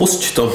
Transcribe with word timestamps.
Pusť 0.00 0.32
to. 0.32 0.48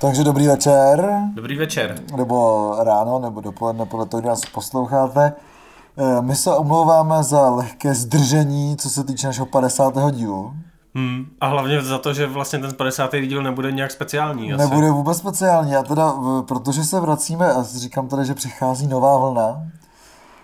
Takže 0.00 0.24
dobrý 0.24 0.46
večer, 0.48 1.04
Dobrý 1.34 1.56
večer. 1.56 2.00
nebo 2.16 2.74
ráno, 2.84 3.18
nebo 3.18 3.40
dopoledne, 3.40 3.86
podle 3.86 4.06
toho, 4.06 4.20
kdy 4.20 4.28
nás 4.28 4.40
posloucháte. 4.54 5.51
Eh, 5.96 6.22
My 6.22 6.36
se 6.36 6.56
omlouváme 6.56 7.22
za 7.22 7.50
lehké 7.50 7.94
zdržení, 7.94 8.76
co 8.76 8.90
se 8.90 9.04
týče 9.04 9.26
našeho 9.26 9.46
50. 9.46 10.10
dílu. 10.10 10.52
Hmm. 10.94 11.24
A 11.40 11.46
hlavně 11.46 11.82
za 11.82 11.98
to, 11.98 12.14
že 12.14 12.26
vlastně 12.26 12.58
ten 12.58 12.74
50. 12.74 13.10
díl 13.26 13.42
nebude 13.42 13.72
nějak 13.72 13.90
speciální. 13.90 14.52
Asi. 14.52 14.62
Nebude 14.70 14.90
vůbec 14.90 15.18
speciální, 15.18 15.70
já 15.72 15.82
teda, 15.82 16.12
v- 16.12 16.42
protože 16.48 16.84
se 16.84 17.00
vracíme, 17.00 17.52
a 17.52 17.62
říkám 17.62 18.08
tady, 18.08 18.24
že 18.24 18.34
přichází 18.34 18.86
nová 18.86 19.18
vlna 19.18 19.62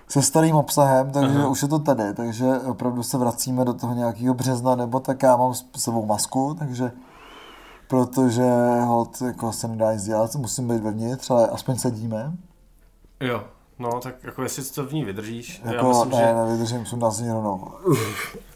se 0.09 0.23
starým 0.23 0.57
obsahem, 0.57 1.11
takže 1.11 1.39
Aha. 1.39 1.49
už 1.49 1.63
je 1.63 1.69
to 1.69 1.79
tady, 1.79 2.15
takže 2.15 2.47
opravdu 2.59 3.03
se 3.03 3.19
vracíme 3.19 3.65
do 3.65 3.75
toho 3.75 3.95
nějakého 3.95 4.35
března, 4.35 4.75
nebo 4.75 5.01
tak 5.01 5.23
já 5.23 5.37
mám 5.37 5.55
s 5.55 5.65
sebou 5.77 6.07
masku, 6.07 6.57
takže 6.59 6.93
protože 7.89 8.45
hod 8.85 9.23
jako 9.23 9.53
se 9.53 9.69
nedá 9.69 9.93
nic 9.93 10.05
dělat, 10.05 10.35
musím 10.37 10.69
být 10.69 10.83
vevnitř, 10.83 11.31
ale 11.31 11.47
aspoň 11.49 11.77
sedíme. 11.77 12.33
Jo. 13.21 13.43
No, 13.79 14.01
tak 14.03 14.15
jako 14.25 14.43
jestli 14.43 14.65
to 14.65 14.87
v 14.87 14.93
ní 14.93 15.05
vydržíš. 15.05 15.61
já 15.65 15.73
Jako, 15.73 15.89
myslím, 15.89 16.11
ne, 16.11 16.17
že 16.17 16.35
nevydržím, 16.35 16.87
jsem 16.87 17.01
z 17.11 17.21
ní 17.21 17.31
rovnou. 17.31 17.73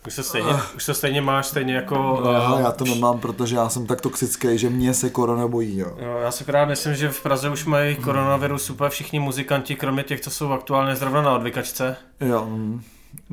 už 0.06 0.14
se, 0.14 0.22
stejně, 0.22 0.52
už 0.76 0.84
se 0.84 0.94
stejně 0.94 1.20
máš, 1.20 1.46
stejně 1.46 1.74
jako... 1.74 1.94
No, 2.24 2.58
eh, 2.58 2.62
já 2.62 2.72
to 2.72 2.84
nemám, 2.84 3.20
protože 3.20 3.56
já 3.56 3.68
jsem 3.68 3.86
tak 3.86 4.00
toxický, 4.00 4.58
že 4.58 4.70
mě 4.70 4.94
se 4.94 5.10
korona 5.10 5.48
bojí, 5.48 5.78
jo. 5.78 5.96
Jo, 5.98 6.16
já 6.22 6.30
si 6.30 6.44
právě 6.44 6.66
myslím, 6.66 6.94
že 6.94 7.08
v 7.08 7.22
Praze 7.22 7.50
už 7.50 7.64
mají 7.64 7.96
koronavirus 7.96 8.70
úplně 8.70 8.90
všichni 8.90 9.20
muzikanti, 9.20 9.76
kromě 9.76 10.02
těch, 10.02 10.20
co 10.20 10.30
jsou 10.30 10.52
aktuálně 10.52 10.96
zrovna 10.96 11.22
na 11.22 11.34
odvykačce. 11.34 11.96
Jo, 12.20 12.46
mm, 12.46 12.82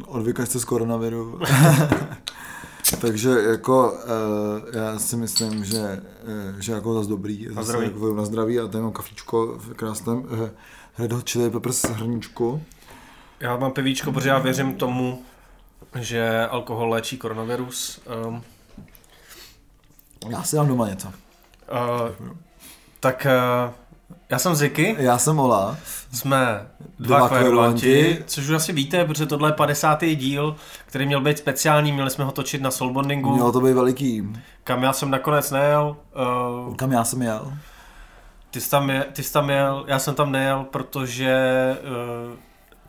odvykaš 0.05 0.49
se 0.49 0.59
z 0.59 0.65
koronaviru. 0.65 1.39
Takže 3.01 3.29
jako 3.29 3.91
uh, 3.91 4.75
já 4.75 4.99
si 4.99 5.15
myslím, 5.15 5.65
že, 5.65 6.01
uh, 6.53 6.59
že 6.59 6.71
jako 6.71 6.93
zase 6.93 7.09
dobrý. 7.09 7.47
Zase 7.47 7.63
zdraví. 7.63 7.85
Jako 7.85 8.13
na 8.13 8.25
zdraví 8.25 8.59
a 8.59 8.67
tady 8.67 8.81
mám 8.81 8.91
kafičko 8.91 9.57
v 9.57 9.73
krásném 9.73 10.17
uh, 10.17 10.49
Red 10.97 11.11
Hot 11.11 11.29
Chili 11.29 11.49
Peppers 11.49 11.83
hrníčku. 11.83 12.63
Já 13.39 13.57
mám 13.57 13.71
pivíčko, 13.71 14.11
protože 14.11 14.29
já 14.29 14.39
věřím 14.39 14.73
tomu, 14.75 15.21
že 15.99 16.47
alkohol 16.47 16.89
léčí 16.89 17.17
koronavirus. 17.17 18.01
Um, 18.27 18.43
Já 20.29 20.43
si 20.43 20.55
dám 20.55 20.67
doma 20.67 20.89
něco. 20.89 21.07
uh, 21.07 22.27
tak 22.99 23.27
uh, 23.65 23.73
já 24.29 24.39
jsem 24.39 24.55
Ziky, 24.55 24.95
Já 24.99 25.17
jsem 25.17 25.39
Ola. 25.39 25.77
jsme 26.13 26.67
dva, 26.99 27.17
Dva 27.17 27.29
kverulanti. 27.29 28.23
což 28.27 28.43
už 28.49 28.55
asi 28.55 28.73
víte, 28.73 29.05
protože 29.05 29.25
tohle 29.25 29.49
je 29.49 29.53
50. 29.53 30.05
díl, 30.05 30.55
který 30.85 31.05
měl 31.05 31.21
být 31.21 31.37
speciální, 31.37 31.91
měli 31.91 32.09
jsme 32.09 32.23
ho 32.25 32.31
točit 32.31 32.61
na 32.61 32.71
Soulbondingu, 32.71 33.33
Mělo 33.33 33.51
to 33.51 33.61
být 33.61 33.73
veliký. 33.73 34.23
kam 34.63 34.83
já 34.83 34.93
jsem 34.93 35.11
nakonec 35.11 35.51
nejel. 35.51 35.97
Uh, 36.67 36.75
Kam 36.75 36.91
já 36.91 37.03
jsem 37.03 37.21
jel? 37.21 37.53
Ty 38.51 38.61
jsi, 38.61 38.69
tam 38.69 38.89
je, 38.89 39.05
ty 39.13 39.23
jsi 39.23 39.33
tam 39.33 39.49
jel, 39.49 39.83
já 39.87 39.99
jsem 39.99 40.15
tam 40.15 40.31
nejel, 40.31 40.65
protože 40.71 41.37
uh, 41.81 42.37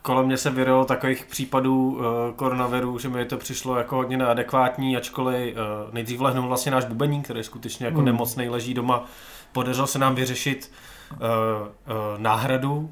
kolem 0.01 0.25
mě 0.25 0.37
se 0.37 0.49
vyrilo 0.49 0.85
takových 0.85 1.25
případů 1.25 1.91
uh, 1.91 2.03
koronaviru, 2.35 2.99
že 2.99 3.09
mi 3.09 3.25
to 3.25 3.37
přišlo 3.37 3.77
jako 3.77 3.95
hodně 3.95 4.17
neadekvátní, 4.17 4.97
ačkoliv 4.97 5.55
uh, 5.55 5.93
nejdřív 5.93 6.19
lehnul 6.21 6.47
vlastně 6.47 6.71
náš 6.71 6.85
bubeník, 6.85 7.23
který 7.23 7.43
skutečně 7.43 7.85
jako 7.85 7.97
hmm. 7.97 8.05
nemocnej 8.05 8.49
leží 8.49 8.73
doma. 8.73 9.05
Podařilo 9.51 9.87
se 9.87 9.99
nám 9.99 10.15
vyřešit 10.15 10.71
uh, 11.11 11.17
uh, 11.19 11.67
náhradu, 12.17 12.91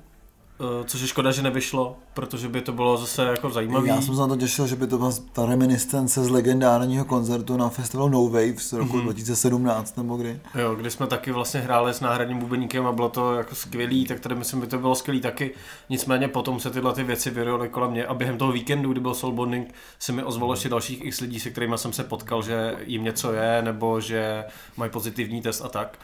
což 0.85 1.01
je 1.01 1.07
škoda, 1.07 1.31
že 1.31 1.41
nevyšlo, 1.41 1.95
protože 2.13 2.49
by 2.49 2.61
to 2.61 2.71
bylo 2.71 2.97
zase 2.97 3.23
jako 3.23 3.49
zajímavý. 3.49 3.87
Já 3.89 4.01
jsem 4.01 4.15
se 4.15 4.21
na 4.21 4.27
to 4.27 4.35
těšil, 4.37 4.67
že 4.67 4.75
by 4.75 4.87
to 4.87 4.97
byla 4.97 5.11
ta 5.33 5.45
reminiscence 5.45 6.23
z 6.23 6.29
legendárního 6.29 7.05
koncertu 7.05 7.57
na 7.57 7.69
festivalu 7.69 8.09
No 8.09 8.27
Wave 8.29 8.59
z 8.59 8.73
roku 8.73 8.95
Mhm. 8.95 9.03
2017 9.05 9.97
nebo 9.97 10.17
kdy. 10.17 10.39
Jo, 10.55 10.75
kdy 10.75 10.91
jsme 10.91 11.07
taky 11.07 11.31
vlastně 11.31 11.59
hráli 11.59 11.93
s 11.93 11.99
náhradním 11.99 12.39
bubeníkem 12.39 12.85
a 12.87 12.91
bylo 12.91 13.09
to 13.09 13.33
jako 13.35 13.55
skvělý, 13.55 14.05
tak 14.05 14.19
tady 14.19 14.35
myslím, 14.35 14.59
by 14.61 14.67
to 14.67 14.77
bylo 14.77 14.95
skvělý 14.95 15.21
taky. 15.21 15.51
Nicméně 15.89 16.27
potom 16.27 16.59
se 16.59 16.69
tyhle 16.69 16.93
ty 16.93 17.03
věci 17.03 17.29
vyrojily 17.29 17.69
kolem 17.69 17.91
mě 17.91 18.05
a 18.05 18.13
během 18.13 18.37
toho 18.37 18.51
víkendu, 18.51 18.91
kdy 18.91 18.99
byl 19.01 19.13
soulbonding, 19.13 19.73
se 19.99 20.11
mi 20.11 20.23
ozvalo 20.23 20.53
ještě 20.53 20.69
dalších 20.69 21.05
x 21.05 21.19
lidí, 21.19 21.39
se 21.39 21.49
kterými 21.49 21.77
jsem 21.77 21.93
se 21.93 22.03
potkal, 22.03 22.41
že 22.43 22.75
jim 22.85 23.03
něco 23.03 23.33
je, 23.33 23.61
nebo 23.61 24.01
že 24.01 24.43
mají 24.77 24.91
pozitivní 24.91 25.41
test 25.41 25.61
a 25.65 25.67
tak. 25.69 25.97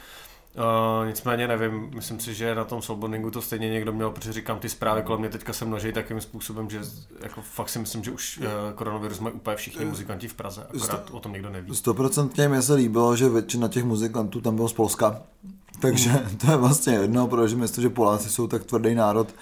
Uh, 0.55 1.07
nicméně 1.07 1.47
nevím, 1.47 1.89
myslím 1.95 2.19
si, 2.19 2.33
že 2.33 2.55
na 2.55 2.63
tom 2.63 2.81
soulbondingu 2.81 3.31
to 3.31 3.41
stejně 3.41 3.69
někdo 3.69 3.93
měl, 3.93 4.11
protože 4.11 4.33
říkám, 4.33 4.59
ty 4.59 4.69
zprávy 4.69 5.03
kolem 5.03 5.19
mě 5.19 5.29
teďka 5.29 5.53
se 5.53 5.65
množí 5.65 5.93
takým 5.93 6.21
způsobem, 6.21 6.69
že 6.69 6.79
jako 7.23 7.41
fakt 7.41 7.69
si 7.69 7.79
myslím, 7.79 8.03
že 8.03 8.11
už 8.11 8.37
uh, 8.37 8.45
koronavirus 8.75 9.19
mají 9.19 9.35
úplně 9.35 9.55
všichni 9.55 9.85
muzikanti 9.85 10.27
v 10.27 10.33
Praze, 10.33 10.67
akorát 10.75 11.09
o 11.11 11.19
tom 11.19 11.33
někdo 11.33 11.49
neví. 11.49 11.75
Stoprocentně 11.75 12.47
mi 12.47 12.61
se 12.61 12.73
líbilo, 12.73 13.15
že 13.15 13.29
většina 13.29 13.67
těch 13.67 13.83
muzikantů 13.83 14.41
tam 14.41 14.55
bylo 14.55 14.69
z 14.69 14.73
Polska. 14.73 15.21
Takže 15.81 16.25
to 16.41 16.51
je 16.51 16.57
vlastně 16.57 16.93
jedno, 16.93 17.27
protože 17.27 17.55
myslím, 17.55 17.81
že 17.81 17.89
Poláci 17.89 18.29
jsou 18.29 18.47
tak 18.47 18.63
tvrdý 18.63 18.95
národ 18.95 19.35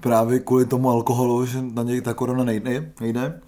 právě 0.00 0.40
kvůli 0.40 0.66
tomu 0.66 0.90
alkoholu, 0.90 1.46
že 1.46 1.62
na 1.62 1.82
něj 1.82 2.00
ta 2.00 2.14
korona 2.14 2.44
nejde. 2.44 2.92
nejde. 3.00 3.40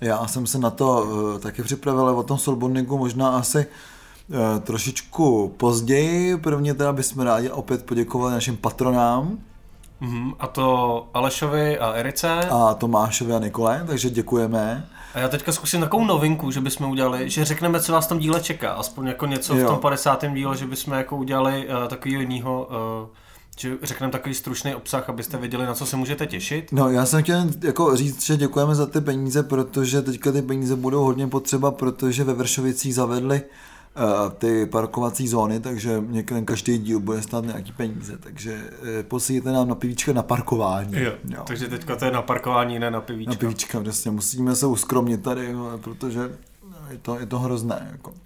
Já 0.00 0.26
jsem 0.26 0.46
se 0.46 0.58
na 0.58 0.70
to 0.70 1.02
uh, 1.02 1.38
taky 1.38 1.62
připravil, 1.62 2.00
ale 2.00 2.12
o 2.12 2.22
tom 2.22 2.38
Solbondingu 2.38 2.98
možná 2.98 3.30
asi 3.30 3.58
uh, 3.58 3.64
trošičku 4.64 5.54
později. 5.56 6.36
Prvně 6.36 6.74
teda 6.74 6.92
bychom 6.92 7.22
rádi 7.22 7.50
opět 7.50 7.84
poděkovali 7.86 8.32
našim 8.32 8.56
patronám 8.56 9.38
Mhm, 10.02 10.32
a 10.38 10.46
to 10.46 11.08
Alešovi 11.14 11.78
a 11.78 11.92
Erice. 11.92 12.40
a 12.50 12.74
Tomášovi 12.74 13.32
a 13.34 13.38
Nikole, 13.38 13.84
takže 13.86 14.10
děkujeme. 14.10 14.88
A 15.14 15.18
já 15.18 15.28
teďka 15.28 15.52
zkusím 15.52 15.80
takovou 15.80 16.04
novinku, 16.04 16.50
že 16.50 16.60
bychom 16.60 16.90
udělali, 16.90 17.30
že 17.30 17.44
řekneme, 17.44 17.80
co 17.80 17.92
vás 17.92 18.06
v 18.06 18.08
tom 18.08 18.18
díle 18.18 18.40
čeká. 18.40 18.72
Aspoň 18.72 19.06
jako 19.06 19.26
něco 19.26 19.56
Jo. 19.56 19.66
v 19.66 19.70
tom 19.70 19.78
50. 19.78 20.34
díle, 20.34 20.56
že 20.56 20.66
bychom 20.66 20.94
jako 20.94 21.16
udělali 21.16 21.68
uh, 21.68 21.88
takový 21.88 22.14
jiného, 22.14 22.68
uh, 23.02 23.08
že 23.58 23.76
řekneme 23.82 24.12
takový 24.12 24.34
stručný 24.34 24.74
obsah, 24.74 25.08
abyste 25.08 25.36
věděli, 25.36 25.66
na 25.66 25.74
co 25.74 25.86
se 25.86 25.96
můžete 25.96 26.26
těšit. 26.26 26.72
No, 26.72 26.88
já 26.90 27.06
jsem 27.06 27.22
chtěl 27.22 27.44
jako 27.64 27.96
říct, 27.96 28.22
že 28.22 28.36
děkujeme 28.36 28.74
za 28.74 28.86
ty 28.86 29.00
peníze, 29.00 29.42
protože 29.42 30.02
teďka 30.02 30.32
ty 30.32 30.42
peníze 30.42 30.76
budou 30.76 31.04
hodně 31.04 31.26
potřeba, 31.26 31.70
protože 31.70 32.24
ve 32.24 32.34
Vršovicích 32.34 32.94
zavedli 32.94 33.42
ty 34.38 34.66
parkovací 34.66 35.28
zóny, 35.28 35.60
takže 35.60 36.02
někde 36.06 36.42
každý 36.42 36.78
díl 36.78 37.00
bude 37.00 37.22
stát 37.22 37.44
nějaký 37.44 37.72
peníze, 37.72 38.18
takže 38.18 38.54
uh, 38.54 38.88
posílíte 39.08 39.52
nám 39.52 39.68
na 39.68 39.74
pivíčka 39.74 40.12
na 40.12 40.22
parkování. 40.22 40.92
Jo. 41.00 41.44
Takže 41.46 41.68
teďka 41.68 41.96
to 41.96 42.04
je 42.04 42.10
na 42.10 42.22
parkování, 42.22 42.78
ne 42.78 42.90
na 42.90 43.00
pivíčko. 43.00 43.30
Na 43.30 43.36
pivíčka, 43.36 43.80
přesně, 43.80 44.10
musíme 44.10 44.56
se 44.56 44.66
uskromnit 44.66 45.22
tady, 45.22 45.54
protože 45.80 46.20
je 46.90 46.98
to, 46.98 47.18
je 47.18 47.26
to 47.26 47.38
hrozné. 47.38 47.88
Jako. 47.92 48.10
Uh, 48.10 48.16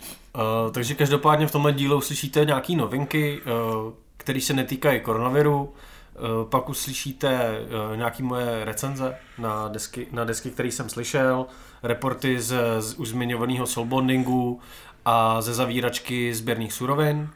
takže 0.73 0.95
každopádně 0.95 1.47
v 1.47 1.53
tomhle 1.53 1.73
dílu 1.73 1.97
uslyšíte 1.97 2.45
nějaké 2.45 2.77
novinky, 2.77 3.41
uh, 3.41 3.93
které 4.17 4.41
se 4.41 4.53
netýkají 4.53 5.01
koronaviru. 5.01 5.63
Uh, 5.63 6.51
pak 6.51 6.69
uslyšíte 6.69 7.59
uh, 7.91 7.97
nějaké 7.97 8.23
moje 8.23 8.65
recenze 8.65 9.15
na 9.39 9.69
desky, 9.69 10.07
na 10.13 10.25
desky, 10.25 10.51
které 10.51 10.69
jsem 10.69 10.89
slyšel, 10.89 11.47
reporty 11.83 12.41
z, 12.41 12.57
z 12.81 12.95
už 12.95 13.09
zmiňovaného 13.09 13.67
soulbondingu 13.67 14.61
a 15.05 15.41
ze 15.41 15.55
zavíračky 15.55 16.35
sběrných 16.35 16.73
surovin. 16.73 17.31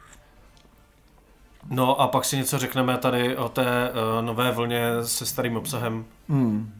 No 1.71 2.01
a 2.01 2.09
pak 2.09 2.25
si 2.25 2.37
něco 2.37 2.59
řekneme 2.59 2.99
tady 2.99 3.37
o 3.37 3.49
té 3.49 3.91
uh, 3.91 4.25
nové 4.25 4.53
vlně 4.53 4.91
se 5.03 5.27
starým 5.27 5.57
obsahem. 5.57 6.05
Hmm. 6.29 6.78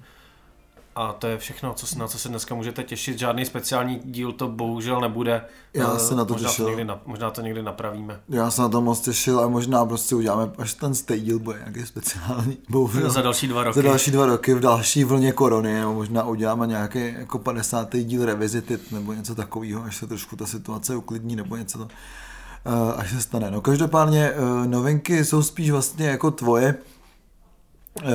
A 1.01 1.13
to 1.13 1.27
je 1.27 1.39
všechno, 1.39 1.75
co, 1.75 1.87
se- 1.87 1.99
na 1.99 2.09
co 2.09 2.19
se 2.19 2.29
dneska 2.29 2.55
můžete 2.55 2.83
těšit. 2.83 3.19
Žádný 3.19 3.45
speciální 3.45 4.01
díl 4.05 4.33
to 4.33 4.49
bohužel 4.49 5.01
nebude. 5.01 5.45
Já 5.75 5.93
Eh, 5.97 5.99
se 5.99 6.15
na 6.15 6.25
to 6.25 6.33
možná 6.35 6.49
těšil. 6.49 6.65
To 6.65 6.71
někdy, 6.71 6.93
možná 7.07 7.31
to 7.31 7.41
někdy 7.41 7.63
napravíme. 7.63 8.21
Já 8.29 8.51
se 8.51 8.63
na 8.63 8.69
to 8.69 8.81
moc 8.81 9.01
těšil 9.01 9.41
a 9.41 9.49
možná 9.49 9.85
prostě 9.87 10.15
uděláme, 10.15 10.51
až 10.59 10.75
ten 10.75 10.95
stay 10.95 11.21
díl 11.21 11.39
bude 11.39 11.59
nějaký 11.59 11.87
speciální. 11.87 12.59
Bohužel. 12.69 13.11
Za 13.11 13.23
další 13.23 13.49
dva 13.49 13.65
roky. 13.65 13.77
Za 13.77 13.83
další 13.83 14.11
dva 14.11 14.27
roky 14.27 14.55
v 14.55 14.61
další 14.61 15.05
vlně 15.05 15.33
korony, 15.33 15.75
nebo 15.81 15.95
možná 15.95 16.23
uděláme 16.25 16.67
nějaký 16.67 17.15
jako 17.19 17.39
50. 17.39 17.97
díl 17.97 18.25
Revisited 18.25 18.93
nebo 18.93 19.13
něco 19.13 19.35
takového, 19.35 19.83
až 19.85 19.97
se 19.97 20.07
trošku 20.07 20.37
ta 20.37 20.47
situace 20.47 20.97
uklidní 20.97 21.37
nebo 21.37 21.57
něco 21.57 21.79
to, 21.79 21.89
eh, 22.67 22.93
až 22.97 23.11
se 23.11 23.21
stane. 23.21 23.51
No 23.51 23.61
každopádně 23.61 24.31
eh, 24.31 24.69
novinky 24.69 25.25
jsou 25.25 25.43
spíš 25.43 25.71
vlastně 25.71 26.07
jako 26.09 26.31
tvoje 26.31 26.75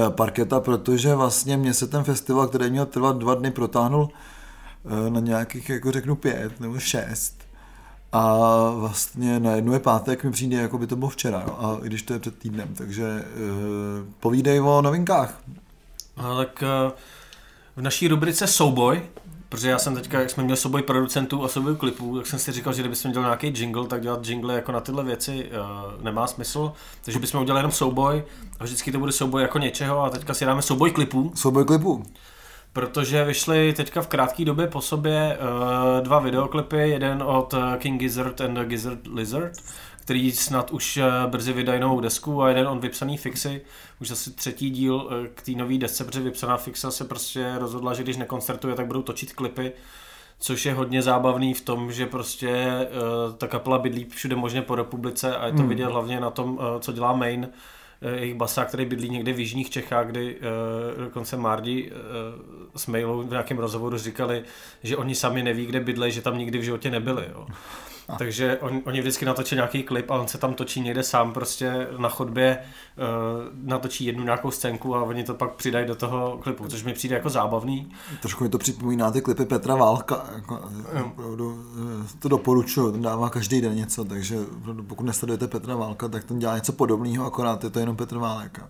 parketa, 0.09 0.59
protože 0.59 1.15
vlastně 1.15 1.57
mě 1.57 1.73
se 1.73 1.87
ten 1.87 2.03
festival, 2.03 2.47
který 2.47 2.69
měl 2.69 2.85
trvat 2.85 3.17
dva 3.17 3.35
dny, 3.35 3.51
protáhnul 3.51 4.09
eh, 4.85 5.09
na 5.09 5.19
nějakých, 5.19 5.69
jako 5.69 5.91
řeknu, 5.91 6.15
pět 6.15 6.59
nebo 6.59 6.79
šest. 6.79 7.43
A 8.11 8.37
vlastně 8.69 9.39
najednou 9.39 9.73
je 9.73 9.79
pátek, 9.79 10.23
mi 10.23 10.31
přijde, 10.31 10.57
jako 10.57 10.77
by 10.77 10.87
to 10.87 10.95
bylo 10.95 11.09
včera, 11.09 11.43
no, 11.47 11.65
a 11.65 11.79
i 11.83 11.87
když 11.87 12.01
to 12.01 12.13
je 12.13 12.19
před 12.19 12.37
týdnem, 12.37 12.73
takže 12.77 13.03
uh, 13.03 14.13
povídej 14.19 14.61
o 14.61 14.81
novinkách. 14.81 15.41
No, 16.17 16.37
tak 16.37 16.63
eh, 16.63 16.91
v 17.75 17.81
naší 17.81 18.07
rubrice 18.07 18.47
Souboj, 18.47 19.01
protože 19.53 19.69
já 19.69 19.79
jsem 19.79 19.95
teďka, 19.95 20.19
jak 20.19 20.29
jsme 20.29 20.43
měli 20.43 20.57
souboj 20.57 20.81
producentů 20.81 21.43
a 21.43 21.47
souboj 21.47 21.75
klipů, 21.75 22.17
tak 22.17 22.27
jsem 22.27 22.39
si 22.39 22.51
říkal, 22.51 22.73
že 22.73 22.81
kdybychom 22.81 23.11
dělali 23.11 23.27
nějaký 23.27 23.61
jingle, 23.61 23.87
tak 23.87 24.01
dělat 24.01 24.27
jingle 24.27 24.55
jako 24.55 24.71
na 24.71 24.79
tyhle 24.79 25.03
věci 25.03 25.49
uh, 25.51 26.03
nemá 26.03 26.27
smysl. 26.27 26.71
Takže 27.01 27.19
bychom 27.19 27.41
udělali 27.41 27.59
jenom 27.59 27.71
souboj 27.71 28.23
a 28.59 28.63
vždycky 28.63 28.91
to 28.91 28.99
bude 28.99 29.11
souboj 29.11 29.41
jako 29.41 29.57
něčeho 29.57 30.03
a 30.03 30.09
teďka 30.09 30.33
si 30.33 30.45
dáme 30.45 30.61
souboj 30.61 30.91
klipů. 30.91 31.31
Souboj 31.35 31.65
klipů. 31.65 32.03
Protože 32.73 33.25
vyšly 33.25 33.73
teďka 33.73 34.01
v 34.01 34.07
krátké 34.07 34.45
době 34.45 34.67
po 34.67 34.81
sobě 34.81 35.37
uh, 35.37 36.03
dva 36.03 36.19
videoklipy, 36.19 36.89
jeden 36.89 37.23
od 37.23 37.53
King 37.77 37.99
Gizzard 37.99 38.41
and 38.41 38.53
the 38.53 38.65
Gizzard 38.65 39.07
Lizard, 39.07 39.53
který 40.03 40.31
snad 40.31 40.71
už 40.71 40.97
uh, 40.97 41.31
brzy 41.31 41.53
vydají 41.53 41.79
novou 41.79 41.99
desku 41.99 42.41
a 42.41 42.49
jeden 42.49 42.67
on 42.67 42.79
vypsaný 42.79 43.17
fixy, 43.17 43.61
už 44.01 44.11
asi 44.11 44.31
třetí 44.31 44.69
díl 44.69 44.95
uh, 44.95 45.27
k 45.33 45.41
té 45.41 45.51
nové 45.51 45.77
desce, 45.77 46.03
protože 46.03 46.19
vypsaná 46.19 46.57
fixa 46.57 46.91
se 46.91 47.05
prostě 47.05 47.53
rozhodla, 47.57 47.93
že 47.93 48.03
když 48.03 48.17
nekoncertuje, 48.17 48.75
tak 48.75 48.87
budou 48.87 49.01
točit 49.01 49.33
klipy, 49.33 49.71
což 50.39 50.65
je 50.65 50.73
hodně 50.73 51.01
zábavný 51.01 51.53
v 51.53 51.61
tom, 51.61 51.91
že 51.91 52.05
prostě 52.05 52.71
uh, 53.27 53.35
ta 53.35 53.47
kapela 53.47 53.77
bydlí 53.77 54.05
všude 54.05 54.35
možně 54.35 54.61
po 54.61 54.75
republice 54.75 55.37
a 55.37 55.45
je 55.45 55.51
to 55.51 55.59
hmm. 55.59 55.69
vidět 55.69 55.85
hlavně 55.85 56.19
na 56.19 56.29
tom, 56.29 56.59
co 56.79 56.91
dělá 56.91 57.13
Main, 57.13 57.49
jejich 58.15 58.35
basa, 58.35 58.65
který 58.65 58.85
bydlí 58.85 59.09
někde 59.09 59.33
v 59.33 59.39
jižních 59.39 59.69
Čechách, 59.69 60.07
kdy 60.07 60.35
uh, 60.35 61.03
dokonce 61.03 61.37
Mardi 61.37 61.91
uh, 61.91 61.97
s 62.75 62.87
mailou 62.87 63.21
v 63.21 63.29
nějakém 63.29 63.57
rozhovoru 63.57 63.97
říkali, 63.97 64.43
že 64.83 64.97
oni 64.97 65.15
sami 65.15 65.43
neví, 65.43 65.65
kde 65.65 65.79
bydlej, 65.79 66.11
že 66.11 66.21
tam 66.21 66.37
nikdy 66.37 66.57
v 66.57 66.63
životě 66.63 66.91
nebyli. 66.91 67.25
Jo. 67.31 67.47
A. 68.07 68.15
Takže 68.15 68.57
on, 68.57 68.81
oni 68.85 68.99
vždycky 68.99 69.25
natočí 69.25 69.55
nějaký 69.55 69.83
klip 69.83 70.11
a 70.11 70.15
on 70.15 70.27
se 70.27 70.37
tam 70.37 70.53
točí 70.53 70.81
někde 70.81 71.03
sám 71.03 71.33
prostě 71.33 71.87
na 71.97 72.09
chodbě, 72.09 72.59
uh, 72.59 73.53
natočí 73.63 74.05
jednu 74.05 74.23
nějakou 74.23 74.51
scénku 74.51 74.95
a 74.95 75.03
oni 75.03 75.23
to 75.23 75.33
pak 75.33 75.53
přidají 75.53 75.87
do 75.87 75.95
toho 75.95 76.37
klipu, 76.43 76.67
což 76.67 76.83
mi 76.83 76.93
přijde 76.93 77.15
jako 77.15 77.29
zábavný. 77.29 77.91
Trošku 78.21 78.43
mi 78.43 78.49
to 78.49 78.57
připomíná 78.57 79.11
ty 79.11 79.21
klipy 79.21 79.45
Petra 79.45 79.75
Válka, 79.75 80.25
jako, 80.35 80.69
opravdu, 81.05 81.65
to 82.19 82.29
doporučuju, 82.29 82.91
ten 82.91 83.01
dává 83.01 83.29
každý 83.29 83.61
den 83.61 83.75
něco, 83.75 84.05
takže 84.05 84.37
pokud 84.87 85.03
nesledujete 85.03 85.47
Petra 85.47 85.75
Válka, 85.75 86.07
tak 86.07 86.23
ten 86.23 86.39
dělá 86.39 86.55
něco 86.55 86.73
podobného, 86.73 87.25
akorát 87.25 87.63
je 87.63 87.69
to 87.69 87.79
jenom 87.79 87.95
Petr 87.95 88.17
Válek. 88.17 88.61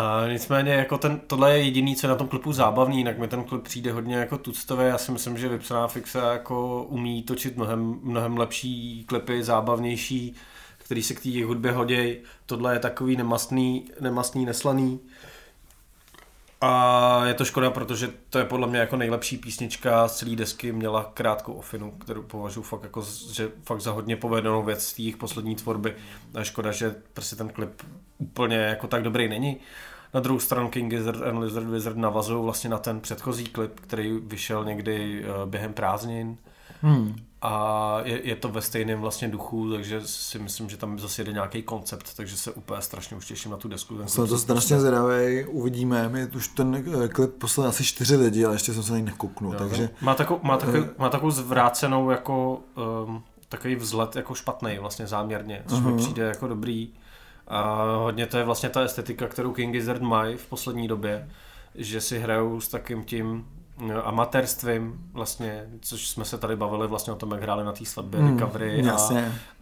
A 0.00 0.28
nicméně 0.28 0.72
jako 0.72 0.98
ten, 0.98 1.20
tohle 1.26 1.52
je 1.52 1.64
jediný, 1.64 1.96
co 1.96 2.06
je 2.06 2.08
na 2.08 2.16
tom 2.16 2.28
klipu 2.28 2.52
zábavný, 2.52 2.98
jinak 2.98 3.18
mi 3.18 3.28
ten 3.28 3.44
klip 3.44 3.62
přijde 3.62 3.92
hodně 3.92 4.16
jako 4.16 4.38
tuctový. 4.38 4.84
Já 4.84 4.98
si 4.98 5.12
myslím, 5.12 5.38
že 5.38 5.48
vypsaná 5.48 5.88
fixe 5.88 6.18
jako 6.18 6.84
umí 6.84 7.22
točit 7.22 7.56
mnohem, 7.56 8.00
mnohem 8.02 8.38
lepší 8.38 9.04
klipy, 9.04 9.42
zábavnější, 9.42 10.34
který 10.78 11.02
se 11.02 11.14
k 11.14 11.22
té 11.22 11.44
hudbě 11.44 11.72
hodí. 11.72 12.16
Tohle 12.46 12.72
je 12.72 12.78
takový 12.78 13.16
nemastný, 13.16 13.90
nemastný, 14.00 14.44
neslaný. 14.44 15.00
A 16.60 17.24
je 17.26 17.34
to 17.34 17.44
škoda, 17.44 17.70
protože 17.70 18.10
to 18.30 18.38
je 18.38 18.44
podle 18.44 18.66
mě 18.66 18.78
jako 18.78 18.96
nejlepší 18.96 19.38
písnička 19.38 20.08
z 20.08 20.16
celé 20.16 20.36
desky, 20.36 20.72
měla 20.72 21.10
krátkou 21.14 21.52
ofinu, 21.52 21.90
kterou 21.90 22.22
považuji 22.22 22.62
fakt, 22.62 22.82
jako, 22.82 23.04
že 23.32 23.50
fakt 23.62 23.80
za 23.80 23.90
hodně 23.92 24.16
povedenou 24.16 24.62
věc 24.62 24.84
z 24.84 24.98
jejich 24.98 25.16
poslední 25.16 25.56
tvorby. 25.56 25.94
A 26.34 26.44
škoda, 26.44 26.72
že 26.72 26.94
prostě 27.12 27.36
ten 27.36 27.48
klip 27.48 27.82
úplně 28.18 28.56
jako 28.56 28.86
tak 28.86 29.02
dobrý 29.02 29.28
není. 29.28 29.56
Na 30.14 30.20
druhou 30.20 30.40
stranu 30.40 30.68
King 30.68 30.90
Gizzard 30.90 31.22
and 31.22 31.38
Lizard 31.38 31.66
Wizard 31.66 31.96
navazují 31.96 32.44
vlastně 32.44 32.70
na 32.70 32.78
ten 32.78 33.00
předchozí 33.00 33.44
klip, 33.44 33.80
který 33.80 34.20
vyšel 34.26 34.64
někdy 34.64 35.24
eh, 35.24 35.46
během 35.46 35.72
prázdnin. 35.72 36.36
Hmm. 36.82 37.16
A 37.42 37.96
je, 38.04 38.26
je, 38.28 38.36
to 38.36 38.48
ve 38.48 38.62
stejném 38.62 39.00
vlastně 39.00 39.28
duchu, 39.28 39.72
takže 39.72 40.00
si 40.04 40.38
myslím, 40.38 40.68
že 40.68 40.76
tam 40.76 40.98
zase 40.98 41.22
jede 41.22 41.32
nějaký 41.32 41.62
koncept, 41.62 42.16
takže 42.16 42.36
se 42.36 42.50
úplně 42.52 42.82
strašně 42.82 43.16
už 43.16 43.26
těším 43.26 43.50
na 43.50 43.56
tu 43.56 43.68
desku. 43.68 43.96
Ten 43.96 44.08
jsem 44.08 44.26
to 44.26 44.38
strašně 44.38 44.80
zvědavý, 44.80 45.44
uvidíme. 45.44 46.08
My 46.08 46.26
už 46.26 46.48
ten 46.48 46.84
eh, 47.04 47.08
klip 47.08 47.34
poslali 47.34 47.68
asi 47.68 47.84
čtyři 47.84 48.16
lidi, 48.16 48.44
ale 48.44 48.54
ještě 48.54 48.74
jsem 48.74 48.82
se 48.82 48.92
na 48.92 48.98
něj 48.98 49.04
nekouknul. 49.04 49.52
Jo, 49.52 49.58
takže... 49.58 49.90
Má, 50.00 50.14
takovou, 50.14 50.40
má, 50.42 50.56
takovou, 50.56 50.78
uh, 50.78 50.88
má 50.98 51.08
takovou 51.08 51.30
zvrácenou 51.30 52.10
jako 52.10 52.60
um, 53.06 53.22
takový 53.48 53.76
vzhled 53.76 54.16
jako 54.16 54.34
špatný 54.34 54.78
vlastně 54.78 55.06
záměrně, 55.06 55.62
což 55.66 55.78
uh-huh. 55.78 55.94
mi 55.94 55.96
přijde 55.96 56.22
jako 56.22 56.48
dobrý. 56.48 56.88
A 57.48 57.82
hodně 57.96 58.26
to 58.26 58.38
je 58.38 58.44
vlastně 58.44 58.68
ta 58.68 58.80
estetika, 58.80 59.28
kterou 59.28 59.52
King 59.52 59.72
Gizzard 59.72 60.02
mají 60.02 60.36
v 60.36 60.46
poslední 60.46 60.88
době, 60.88 61.28
že 61.74 62.00
si 62.00 62.18
hrajou 62.18 62.60
s 62.60 62.68
takým 62.68 63.04
tím 63.04 63.46
no, 63.78 64.06
amatérstvím 64.06 65.10
vlastně, 65.12 65.66
což 65.80 66.08
jsme 66.08 66.24
se 66.24 66.38
tady 66.38 66.56
bavili 66.56 66.86
vlastně 66.88 67.12
o 67.12 67.16
tom, 67.16 67.32
jak 67.32 67.42
hráli 67.42 67.64
na 67.64 67.72
té 67.72 67.84
svatbě 67.84 68.20
hmm, 68.20 68.38
recovery 68.38 68.88
a, 68.88 68.98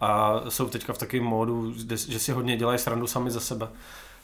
a 0.01 0.41
jsou 0.49 0.69
teďka 0.69 0.93
v 0.93 0.99
takovém 0.99 1.25
módu, 1.25 1.73
že 2.09 2.19
si 2.19 2.33
hodně 2.33 2.57
dělají 2.57 2.79
srandu 2.79 3.07
sami 3.07 3.31
za 3.31 3.41
sebe 3.41 3.69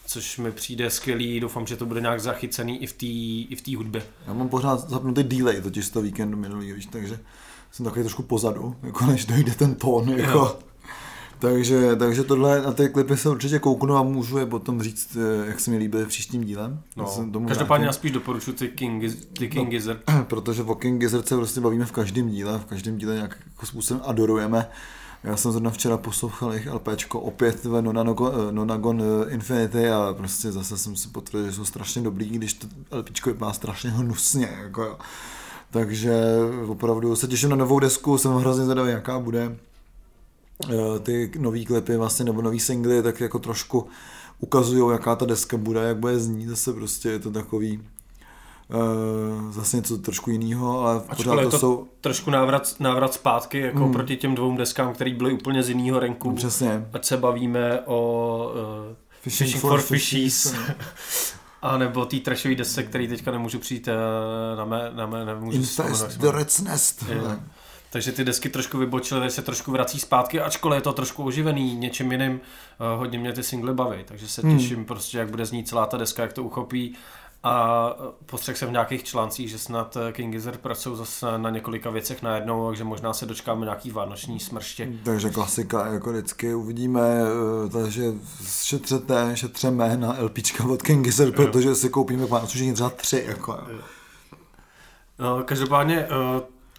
což 0.07 0.39
mi 0.39 0.53
přijde 0.53 0.91
skvělý, 0.91 1.41
doufám, 1.41 1.67
že 1.67 1.77
to 1.77 1.87
bude 1.87 2.01
nějak 2.01 2.21
zachycený 2.21 2.83
i 2.83 2.87
v 2.87 2.93
té 2.93 3.07
i 3.07 3.57
v 3.57 3.77
hudbě. 3.77 4.03
Já 4.27 4.33
mám 4.33 4.49
pořád 4.49 4.91
zapnutý 4.91 5.23
delay 5.23 5.63
totiž 5.63 5.87
z 5.87 5.91
toho 5.91 6.03
víkendu 6.03 6.37
minulý, 6.37 6.73
víš, 6.73 6.87
takže 6.87 7.19
jsem 7.71 7.85
takový 7.85 8.03
trošku 8.03 8.23
pozadu, 8.23 8.77
jako 8.83 9.07
než 9.07 9.25
dojde 9.25 9.55
ten 9.55 9.75
tón, 9.75 10.09
jako... 10.09 10.39
Jo. 10.39 10.59
Takže, 11.43 11.97
takže 11.97 12.25
tohle 12.25 12.63
na 12.63 12.73
ty 12.73 12.89
klipy 12.89 13.17
se 13.17 13.29
určitě 13.29 13.59
kouknu 13.59 13.97
a 13.97 14.03
můžu 14.03 14.39
je 14.39 14.47
potom 14.47 14.83
říct, 14.83 15.17
eh, 15.17 15.47
jak 15.47 15.61
se 15.61 15.71
mi 15.71 15.77
líbí 15.77 15.99
v 15.99 16.07
příštím 16.07 16.45
dílem. 16.45 16.83
No, 16.97 17.07
každopádně 17.49 17.87
já 17.87 17.93
spíš 17.93 18.11
doporučuji 18.11 18.53
ty 18.53 18.69
King, 18.69 19.03
ty 19.39 19.49
King 19.49 19.65
no, 19.65 19.71
Gizzard. 19.71 20.01
Protože 20.29 20.63
o 20.63 20.75
King 20.75 21.01
Gizzard 21.01 21.29
se 21.29 21.37
prostě 21.37 21.61
bavíme 21.61 21.85
v 21.85 21.93
každém 21.93 22.29
díle, 22.29 22.59
v 22.59 22.65
každém 22.65 22.97
díle 22.99 23.15
nějak 23.15 23.39
jako 23.47 23.67
způsobem 23.67 24.03
adorujeme. 24.07 24.69
Já 25.25 25.37
jsem 25.37 25.53
zrovna 25.53 25.71
včera 25.71 25.97
poslouchal 25.97 26.53
jejich 26.53 26.73
LPčko 26.73 27.21
opět 27.21 27.65
ve 27.65 27.83
Nonagon, 27.83 28.33
eh, 28.35 28.53
Nonagon 28.53 29.03
eh, 29.03 29.31
Infinity 29.31 29.89
a 29.89 30.15
prostě 30.17 30.53
zase 30.53 30.79
jsem 30.79 30.97
si 30.97 31.09
potvrdil, 31.09 31.51
že 31.51 31.57
jsou 31.57 31.65
strašně 31.65 32.03
dobrý, 32.03 32.29
když 32.29 32.55
to 32.55 32.67
LPčko 32.91 33.31
vypadá 33.31 33.53
strašně 33.53 33.91
hnusně. 33.91 34.49
Jako, 34.63 34.99
takže 35.71 36.23
opravdu 36.67 37.17
se 37.17 37.27
těším 37.27 37.51
na 37.51 37.57
novou 37.57 37.79
desku, 37.79 38.19
jsem 38.19 38.33
hrozně 38.33 38.65
zvědavý, 38.65 38.91
jaká 38.91 39.19
bude. 39.19 39.57
Eh, 40.71 40.99
ty 40.99 41.33
nový 41.39 41.67
klipy 41.67 41.97
vlastně, 41.97 42.25
nebo 42.25 42.43
nový 42.43 42.61
singly, 42.61 43.03
tak 43.03 43.21
jako 43.21 43.39
trošku 43.39 43.89
ukazují, 44.39 44.93
jaká 44.93 45.17
ta 45.17 45.27
deska 45.27 45.57
bude, 45.57 45.81
jak 45.81 45.97
bude 45.97 46.19
znít, 46.19 46.49
zase 46.49 46.73
prostě 46.73 47.09
je 47.09 47.19
to 47.19 47.31
takový 47.31 47.81
uh, 48.69 49.53
zase 49.53 49.77
něco 49.77 49.99
trošku 49.99 50.31
jiného, 50.31 50.81
ale 50.81 51.01
pořád 51.17 51.43
to, 51.43 51.51
to 51.51 51.59
jsou... 51.59 51.87
trošku 52.01 52.31
návrat, 52.31 52.75
návrat 52.81 53.15
zpátky, 53.15 53.59
jako 53.59 53.85
hmm. 53.85 53.93
proti 53.93 54.17
těm 54.17 54.35
dvou 54.35 54.57
deskám, 54.57 54.95
které 54.95 55.15
byly 55.15 55.33
úplně 55.33 55.63
z 55.63 55.69
jiného 55.69 55.99
renku. 55.99 56.33
Přesně. 56.33 56.87
Ať 56.93 57.05
se 57.05 57.17
bavíme 57.17 57.81
o 57.85 58.53
uh, 58.55 58.95
Fishing, 59.21 59.49
Fishing 59.49 59.61
for, 59.61 59.71
for 59.71 59.81
Fishies. 59.81 60.55
A 61.63 61.79
nebo 61.79 62.05
té 62.05 62.17
trashové 62.17 62.55
desce, 62.55 62.83
který 62.83 63.09
teďka 63.09 63.31
nemůžu 63.31 63.59
přijít 63.59 63.89
na 64.57 64.65
mé, 64.65 64.91
na 64.95 65.07
mé 65.07 65.25
nemůžu 65.25 65.57
Infest, 65.57 66.19
The 66.19 66.31
Red's 66.31 66.61
Nest. 66.61 67.05
Je. 67.09 67.21
Takže 67.93 68.13
ty 68.13 68.25
desky 68.25 68.49
trošku 68.49 68.79
vybočily, 68.79 69.31
se 69.31 69.43
trošku 69.43 69.73
vrací 69.73 70.01
zpátky, 70.01 70.41
ačkoliv 70.41 70.77
je 70.77 70.83
to 70.83 70.93
trošku 70.93 71.25
oživený 71.25 71.77
něčím 71.77 72.13
jiným. 72.13 72.33
Uh, 72.33 72.99
hodně 72.99 73.19
mě 73.19 73.33
ty 73.33 73.43
singly 73.43 73.75
baví, 73.75 73.99
takže 74.05 74.29
se 74.29 74.43
hmm. 74.43 74.59
těším 74.59 74.85
prostě, 74.85 75.19
jak 75.19 75.31
bude 75.31 75.47
znít 75.47 75.69
celá 75.69 75.87
ta 75.87 75.97
deska, 75.97 76.23
jak 76.23 76.33
to 76.33 76.43
uchopí. 76.43 76.97
A 77.45 77.87
postřeh 78.27 78.57
jsem 78.57 78.69
v 78.69 78.73
nějakých 78.73 79.05
článcích, 79.05 79.51
že 79.51 79.59
snad 79.59 79.97
eh, 79.97 80.13
King 80.13 80.33
Gizzard 80.33 80.61
pracují 80.61 80.97
zase 80.97 81.39
na 81.39 81.51
několika 81.51 81.91
věcech 81.91 82.23
najednou, 82.23 82.69
takže 82.69 82.85
možná 82.85 83.13
se 83.13 83.27
dočkáme 83.27 83.65
nějaký 83.65 83.91
vánoční 83.91 84.41
smrště. 84.41 84.93
Takže 85.05 85.31
klasika, 85.31 85.87
jako 85.87 86.11
vždycky 86.11 86.55
uvidíme, 86.55 87.01
eh, 87.01 87.69
takže 87.69 88.03
šetřete, 88.63 89.31
šetřeme 89.35 89.97
na 89.97 90.17
LPčka 90.21 90.65
od 90.65 90.83
King 90.83 91.05
Gizzard, 91.05 91.35
protože 91.35 91.75
si 91.75 91.89
koupíme 91.89 92.27
Vánoční 92.27 92.73
třeba 92.73 92.91
tři. 92.91 93.25
Jako. 93.27 93.59
No, 95.19 95.45
každopádně 95.45 96.09